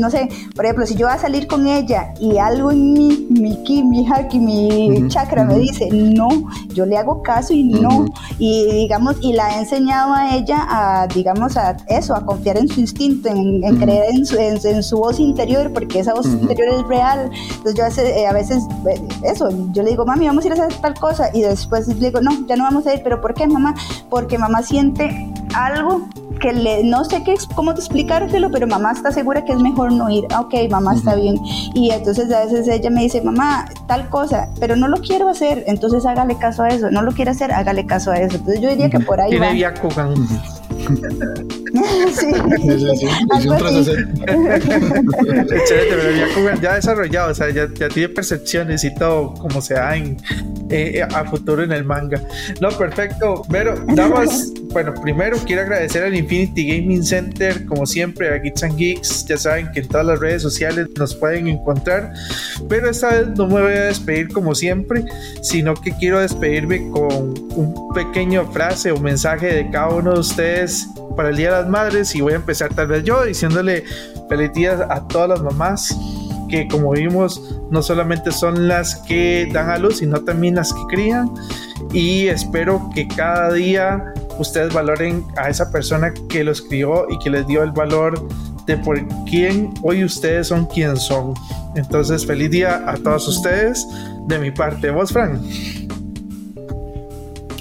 no 0.00 0.10
sé, 0.10 0.28
por 0.54 0.64
ejemplo, 0.64 0.86
si 0.86 0.94
yo 0.94 1.06
voy 1.06 1.16
a 1.16 1.18
salir 1.18 1.46
con 1.46 1.66
ella 1.66 2.14
y 2.20 2.38
algo 2.38 2.70
en 2.70 2.92
mi, 2.92 3.26
mi 3.30 3.62
ki, 3.62 3.84
mi 3.84 4.06
haki, 4.06 4.38
mi 4.38 5.08
chakra 5.08 5.44
me 5.44 5.58
dice 5.58 5.88
no, 5.90 6.28
yo 6.74 6.86
le 6.86 6.96
hago 6.96 7.22
caso 7.22 7.52
y 7.52 7.64
no. 7.64 8.06
Y 8.38 8.64
digamos, 8.72 9.16
y 9.20 9.32
la 9.32 9.54
he 9.54 9.60
enseñado 9.60 10.14
a 10.14 10.34
ella 10.34 10.66
a, 10.68 11.06
digamos, 11.06 11.56
a 11.56 11.76
eso, 11.88 12.14
a 12.14 12.24
confiar 12.24 12.56
en 12.58 12.68
su 12.68 12.80
instinto, 12.80 13.28
en, 13.28 13.60
creer 13.78 14.04
en 14.14 14.26
su, 14.26 14.36
en, 14.36 14.58
en 14.64 14.82
su 14.82 14.98
voz 14.98 15.20
interior, 15.20 15.72
porque 15.72 16.00
esa 16.00 16.14
voz 16.14 16.26
interior 16.26 16.68
es 16.68 16.86
real. 16.86 17.30
Entonces 17.56 17.74
yo 17.74 17.84
a 17.84 17.88
veces, 17.88 18.16
eh, 18.16 18.26
a 18.26 18.32
veces, 18.32 18.64
eh, 18.88 19.00
eso, 19.24 19.50
yo 19.72 19.82
le 19.82 19.90
digo, 19.90 20.06
mami, 20.06 20.26
vamos 20.26 20.44
a 20.44 20.46
ir 20.48 20.52
a 20.52 20.64
hacer 20.64 20.80
tal 20.80 20.94
cosa, 20.94 21.30
y 21.34 21.42
después 21.42 21.86
le 21.88 21.94
digo, 21.94 22.20
no, 22.20 22.46
ya 22.46 22.56
no 22.56 22.64
vamos 22.64 22.86
a 22.86 22.94
ir, 22.94 23.00
pero 23.02 23.20
¿por 23.20 23.34
qué, 23.34 23.46
mamá? 23.46 23.74
Porque 24.08 24.38
mamá 24.38 24.62
siente 24.62 25.29
algo 25.54 26.08
que 26.40 26.52
le, 26.52 26.82
no 26.84 27.04
sé 27.04 27.22
qué, 27.22 27.34
cómo 27.54 27.70
explicártelo, 27.72 28.50
pero 28.50 28.66
mamá 28.66 28.92
está 28.92 29.12
segura 29.12 29.44
que 29.44 29.52
es 29.52 29.58
mejor 29.58 29.92
no 29.92 30.08
ir. 30.10 30.26
Ah, 30.30 30.40
Ok, 30.40 30.54
mamá 30.70 30.94
está 30.94 31.14
bien. 31.14 31.36
Y 31.74 31.90
entonces 31.90 32.32
a 32.32 32.44
veces 32.44 32.66
ella 32.66 32.90
me 32.90 33.02
dice, 33.02 33.20
mamá, 33.20 33.66
tal 33.86 34.08
cosa, 34.08 34.48
pero 34.58 34.74
no 34.74 34.88
lo 34.88 34.96
quiero 34.98 35.28
hacer, 35.28 35.64
entonces 35.66 36.06
hágale 36.06 36.36
caso 36.36 36.62
a 36.62 36.68
eso. 36.68 36.90
No 36.90 37.02
lo 37.02 37.12
quiere 37.12 37.30
hacer, 37.30 37.52
hágale 37.52 37.84
caso 37.86 38.10
a 38.10 38.16
eso. 38.16 38.36
Entonces 38.36 38.60
yo 38.60 38.70
diría 38.70 38.88
que 38.88 39.00
por 39.00 39.20
ahí 39.20 39.36
va. 39.36 39.50
Tiene 39.50 39.54
Byakugan. 39.54 40.14
sí. 41.72 42.26
Sí, 42.62 42.78
sí, 42.78 42.96
sí. 42.96 43.06
Es 43.38 43.46
un 43.46 43.52
Algo 43.52 43.66
así. 43.66 43.90
360. 43.90 44.32
Excelente, 45.56 45.96
pero 45.96 46.12
Byakugan 46.12 46.60
ya 46.60 46.74
desarrollado, 46.74 47.32
o 47.32 47.34
sea, 47.34 47.50
ya, 47.50 47.68
ya 47.74 47.88
tiene 47.88 48.08
percepciones 48.08 48.84
y 48.84 48.94
todo 48.94 49.34
como 49.34 49.60
se 49.60 49.74
da 49.74 49.96
en, 49.96 50.16
eh, 50.70 51.02
a 51.02 51.24
futuro 51.24 51.62
en 51.62 51.72
el 51.72 51.84
manga. 51.84 52.22
No, 52.60 52.70
perfecto. 52.70 53.42
Pero, 53.50 53.74
damas, 53.94 54.52
bueno, 54.72 54.94
primero 55.02 55.36
quiero 55.46 55.62
agradecer 55.62 56.04
al 56.04 56.14
Infinity 56.14 56.68
Gaming 56.68 57.04
Center, 57.04 57.64
como 57.66 57.86
siempre, 57.86 58.28
a 58.28 58.38
Geeks 58.38 58.62
and 58.62 58.76
Geeks. 58.76 59.26
Ya 59.26 59.36
saben 59.36 59.70
que 59.72 59.80
en 59.80 59.88
todas 59.88 60.06
las 60.06 60.20
redes 60.20 60.42
sociales 60.42 60.86
nos 60.96 61.14
pueden 61.14 61.48
encontrar. 61.48 62.12
Pero 62.68 62.90
esta 62.90 63.10
vez 63.10 63.28
no 63.36 63.46
me 63.46 63.60
voy 63.60 63.72
a 63.72 63.84
despedir 63.86 64.28
como 64.28 64.54
siempre, 64.54 65.04
sino 65.42 65.74
que 65.74 65.92
quiero 65.92 66.20
despedirme 66.20 66.88
con 66.90 67.34
un 67.56 67.92
pequeño 67.94 68.50
frase 68.52 68.92
o 68.92 69.00
mensaje 69.00 69.46
de 69.46 69.70
cada 69.70 69.88
uno 69.88 70.14
de 70.14 70.20
ustedes 70.20 70.88
para 71.16 71.30
el 71.30 71.36
Día 71.36 71.50
de 71.50 71.59
las 71.62 71.70
Madres. 71.70 72.14
Y 72.14 72.20
voy 72.20 72.32
a 72.32 72.36
empezar 72.36 72.72
tal 72.74 72.88
vez 72.88 73.04
yo 73.04 73.24
diciéndole 73.24 73.84
feliz 74.28 74.52
día 74.52 74.86
a 74.90 75.06
todas 75.08 75.28
las 75.28 75.42
mamás 75.42 75.96
que 76.50 76.66
como 76.68 76.90
vimos 76.90 77.40
no 77.70 77.82
solamente 77.82 78.32
son 78.32 78.68
las 78.68 78.96
que 78.96 79.48
dan 79.52 79.70
a 79.70 79.78
luz, 79.78 79.98
sino 79.98 80.20
también 80.20 80.56
las 80.56 80.72
que 80.72 80.80
crían. 80.90 81.30
Y 81.92 82.26
espero 82.26 82.90
que 82.94 83.06
cada 83.08 83.52
día 83.52 84.12
ustedes 84.38 84.72
valoren 84.74 85.24
a 85.36 85.48
esa 85.48 85.70
persona 85.70 86.12
que 86.28 86.44
los 86.44 86.60
crió 86.62 87.06
y 87.08 87.18
que 87.18 87.30
les 87.30 87.46
dio 87.46 87.62
el 87.62 87.72
valor 87.72 88.28
de 88.66 88.76
por 88.78 89.00
quién 89.24 89.72
hoy 89.82 90.04
ustedes 90.04 90.48
son 90.48 90.66
quien 90.66 90.96
son. 90.96 91.34
Entonces, 91.76 92.26
feliz 92.26 92.50
día 92.50 92.82
a 92.86 92.96
todos 92.96 93.26
ustedes 93.28 93.86
de 94.26 94.38
mi 94.38 94.50
parte. 94.50 94.90
¿Vos, 94.90 95.12
Fran? 95.12 95.40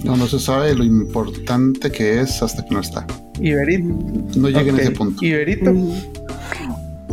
No, 0.03 0.17
no 0.17 0.27
se 0.27 0.39
sabe 0.39 0.73
lo 0.73 0.83
importante 0.83 1.91
que 1.91 2.21
es 2.21 2.41
hasta 2.41 2.65
que 2.65 2.73
no 2.73 2.79
está. 2.79 3.05
Iberito. 3.39 3.87
No 4.35 4.49
lleguen 4.49 4.75
Ok. 4.75 4.79
a 4.79 4.83
ese 4.83 4.91
punto. 4.91 5.25
Iberito. 5.25 5.73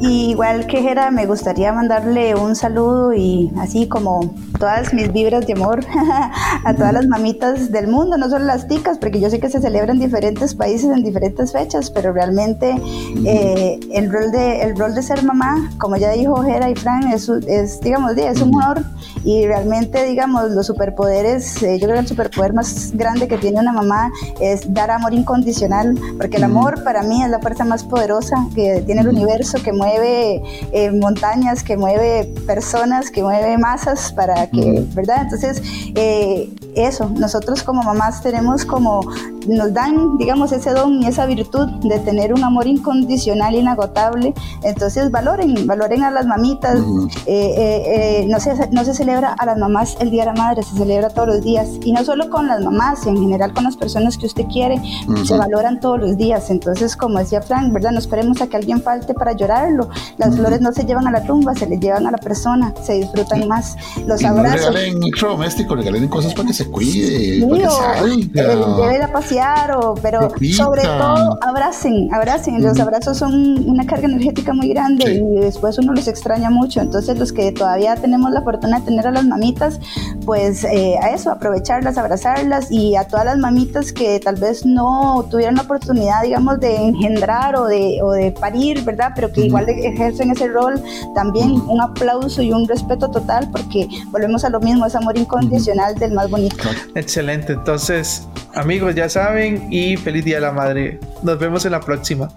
Igual 0.00 0.66
que 0.66 0.82
Jera, 0.82 1.10
me 1.10 1.26
gustaría 1.26 1.72
mandarle 1.72 2.34
un 2.34 2.54
saludo 2.54 3.12
y 3.14 3.50
así 3.58 3.88
como 3.88 4.34
todas 4.58 4.92
mis 4.92 5.12
vibras 5.12 5.46
de 5.46 5.54
amor 5.54 5.84
a 6.64 6.74
todas 6.74 6.92
las 6.92 7.06
mamitas 7.06 7.72
del 7.72 7.88
mundo, 7.88 8.16
no 8.16 8.28
solo 8.28 8.44
las 8.44 8.68
ticas, 8.68 8.98
porque 8.98 9.20
yo 9.20 9.30
sé 9.30 9.40
que 9.40 9.48
se 9.48 9.60
celebran 9.60 9.96
en 9.96 10.02
diferentes 10.02 10.54
países 10.54 10.90
en 10.90 11.02
diferentes 11.02 11.52
fechas, 11.52 11.90
pero 11.90 12.12
realmente 12.12 12.76
eh, 13.24 13.80
el, 13.92 14.12
rol 14.12 14.30
de, 14.32 14.62
el 14.62 14.76
rol 14.76 14.94
de 14.94 15.02
ser 15.02 15.22
mamá, 15.22 15.70
como 15.78 15.96
ya 15.96 16.10
dijo 16.10 16.42
Jera 16.42 16.70
y 16.70 16.74
Fran, 16.74 17.12
es, 17.12 17.28
es 17.28 17.80
digamos, 17.80 18.16
es 18.16 18.40
un 18.40 18.54
honor 18.54 18.82
y 19.24 19.46
realmente, 19.46 20.04
digamos, 20.04 20.50
los 20.50 20.66
superpoderes, 20.66 21.62
eh, 21.62 21.78
yo 21.78 21.86
creo 21.86 21.94
que 21.94 22.00
el 22.00 22.06
superpoder 22.08 22.52
más 22.52 22.92
grande 22.94 23.28
que 23.28 23.38
tiene 23.38 23.60
una 23.60 23.72
mamá 23.72 24.10
es 24.40 24.72
dar 24.72 24.90
amor 24.90 25.14
incondicional, 25.14 25.98
porque 26.16 26.36
el 26.36 26.44
amor 26.44 26.84
para 26.84 27.02
mí 27.02 27.22
es 27.22 27.30
la 27.30 27.40
fuerza 27.40 27.64
más 27.64 27.82
poderosa 27.82 28.46
que 28.54 28.82
tiene 28.86 29.00
el 29.00 29.08
universo, 29.08 29.58
que 29.62 29.72
mueve 29.72 29.85
eh, 29.94 30.90
montañas, 30.92 31.62
que 31.62 31.76
mueve 31.76 32.24
personas, 32.46 33.10
que 33.10 33.22
mueve 33.22 33.58
masas 33.58 34.12
para 34.12 34.48
que, 34.50 34.84
¿verdad? 34.94 35.22
Entonces, 35.22 35.62
eh, 35.94 36.50
eso, 36.74 37.10
nosotros 37.10 37.62
como 37.62 37.82
mamás 37.82 38.22
tenemos 38.22 38.64
como, 38.64 39.00
nos 39.48 39.72
dan, 39.72 40.16
digamos, 40.18 40.52
ese 40.52 40.70
don 40.70 41.02
y 41.02 41.06
esa 41.06 41.26
virtud 41.26 41.66
de 41.82 41.98
tener 42.00 42.32
un 42.32 42.44
amor 42.44 42.66
incondicional, 42.66 43.54
inagotable. 43.54 44.34
Entonces, 44.62 45.10
valoren, 45.10 45.66
valoren 45.66 46.02
a 46.02 46.10
las 46.10 46.26
mamitas. 46.26 46.78
no, 46.80 48.40
se, 48.40 48.70
no 48.70 48.84
se 48.84 48.94
celebra 48.94 49.34
a 49.38 49.46
las 49.46 49.58
mamás 49.58 49.96
el 50.00 50.10
Día 50.10 50.24
de 50.24 50.32
la 50.32 50.34
Madre, 50.34 50.62
se 50.62 50.76
celebra 50.76 51.10
todos 51.10 51.28
los 51.28 51.42
días. 51.42 51.68
Y 51.82 51.92
no 51.92 52.04
solo 52.04 52.30
con 52.30 52.46
las 52.46 52.62
mamás, 52.62 53.06
en 53.06 53.16
general 53.16 53.52
con 53.52 53.64
las 53.64 53.76
personas 53.76 54.16
que 54.18 54.26
usted 54.26 54.44
quiere, 54.46 54.80
se 55.24 55.36
valoran 55.36 55.80
todos 55.80 56.00
los 56.00 56.16
días. 56.16 56.50
Entonces, 56.50 56.96
como 56.96 57.18
decía 57.18 57.42
Frank, 57.42 57.72
¿verdad? 57.72 57.92
No 57.92 57.98
esperemos 57.98 58.40
a 58.40 58.46
que 58.46 58.56
alguien 58.56 58.82
falte 58.82 59.14
para 59.14 59.32
llorarlo. 59.32 59.88
Las 60.18 60.36
flores 60.36 60.60
no 60.60 60.72
se 60.72 60.84
llevan 60.84 61.06
a 61.06 61.10
la 61.10 61.24
tumba, 61.24 61.54
se 61.54 61.66
les 61.66 61.80
llevan 61.80 62.06
a 62.06 62.10
la 62.10 62.18
persona, 62.18 62.72
se 62.82 62.94
disfrutan 62.94 63.46
más. 63.48 63.76
Los 64.06 64.24
abrazos. 64.24 64.66
No 64.66 64.72
regalen 64.72 65.02
electrodoméstico, 65.02 65.74
regalen 65.74 66.08
cosas 66.08 66.34
para 66.34 66.48
que 66.48 66.54
se 66.54 66.70
cuide, 66.70 67.46
para 67.46 67.62
que 67.62 67.70
salga. 67.70 68.92
Eh, 68.92 69.02
a 69.02 69.12
pasear, 69.12 69.35
o, 69.38 69.94
pero 70.00 70.30
sobre 70.56 70.82
todo 70.82 71.38
abracen, 71.42 72.12
abracen. 72.12 72.62
Los 72.62 72.78
abrazos 72.80 73.18
son 73.18 73.68
una 73.68 73.86
carga 73.86 74.06
energética 74.06 74.52
muy 74.52 74.68
grande 74.68 75.14
y 75.14 75.40
después 75.40 75.78
uno 75.78 75.92
los 75.92 76.08
extraña 76.08 76.50
mucho. 76.50 76.80
Entonces, 76.80 77.18
los 77.18 77.32
que 77.32 77.52
todavía 77.52 77.96
tenemos 77.96 78.30
la 78.32 78.42
fortuna 78.42 78.80
de 78.80 78.86
tener 78.86 79.06
a 79.06 79.10
las 79.10 79.24
mamitas, 79.24 79.80
pues 80.24 80.64
eh, 80.64 80.96
a 81.00 81.10
eso, 81.10 81.30
aprovecharlas, 81.30 81.98
abrazarlas 81.98 82.70
y 82.70 82.96
a 82.96 83.06
todas 83.06 83.26
las 83.26 83.38
mamitas 83.38 83.92
que 83.92 84.20
tal 84.20 84.36
vez 84.36 84.64
no 84.64 85.26
tuvieron 85.30 85.56
la 85.56 85.62
oportunidad, 85.62 86.22
digamos, 86.22 86.60
de 86.60 86.76
engendrar 86.76 87.56
o 87.56 87.66
de, 87.66 88.00
o 88.02 88.12
de 88.12 88.32
parir, 88.32 88.82
¿verdad? 88.84 89.12
Pero 89.14 89.32
que 89.32 89.42
igual 89.42 89.68
ejercen 89.68 90.30
ese 90.30 90.48
rol, 90.48 90.82
también 91.14 91.52
un 91.68 91.80
aplauso 91.80 92.42
y 92.42 92.52
un 92.52 92.66
respeto 92.66 93.10
total 93.10 93.48
porque 93.50 93.88
volvemos 94.10 94.44
a 94.44 94.50
lo 94.50 94.60
mismo, 94.60 94.86
es 94.86 94.94
amor 94.94 95.16
incondicional 95.16 95.94
del 95.96 96.12
más 96.12 96.30
bonito. 96.30 96.56
Excelente, 96.94 97.52
entonces 97.52 98.26
amigos 98.56 98.94
ya 98.94 99.08
saben 99.08 99.72
y 99.72 99.96
feliz 99.96 100.24
Día 100.24 100.36
de 100.36 100.42
la 100.42 100.52
Madre. 100.52 100.98
Nos 101.22 101.38
vemos 101.38 101.64
en 101.64 101.72
la 101.72 101.80
próxima. 101.80 102.28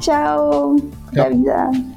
Chao. 0.00 0.76
Chao. 1.14 1.92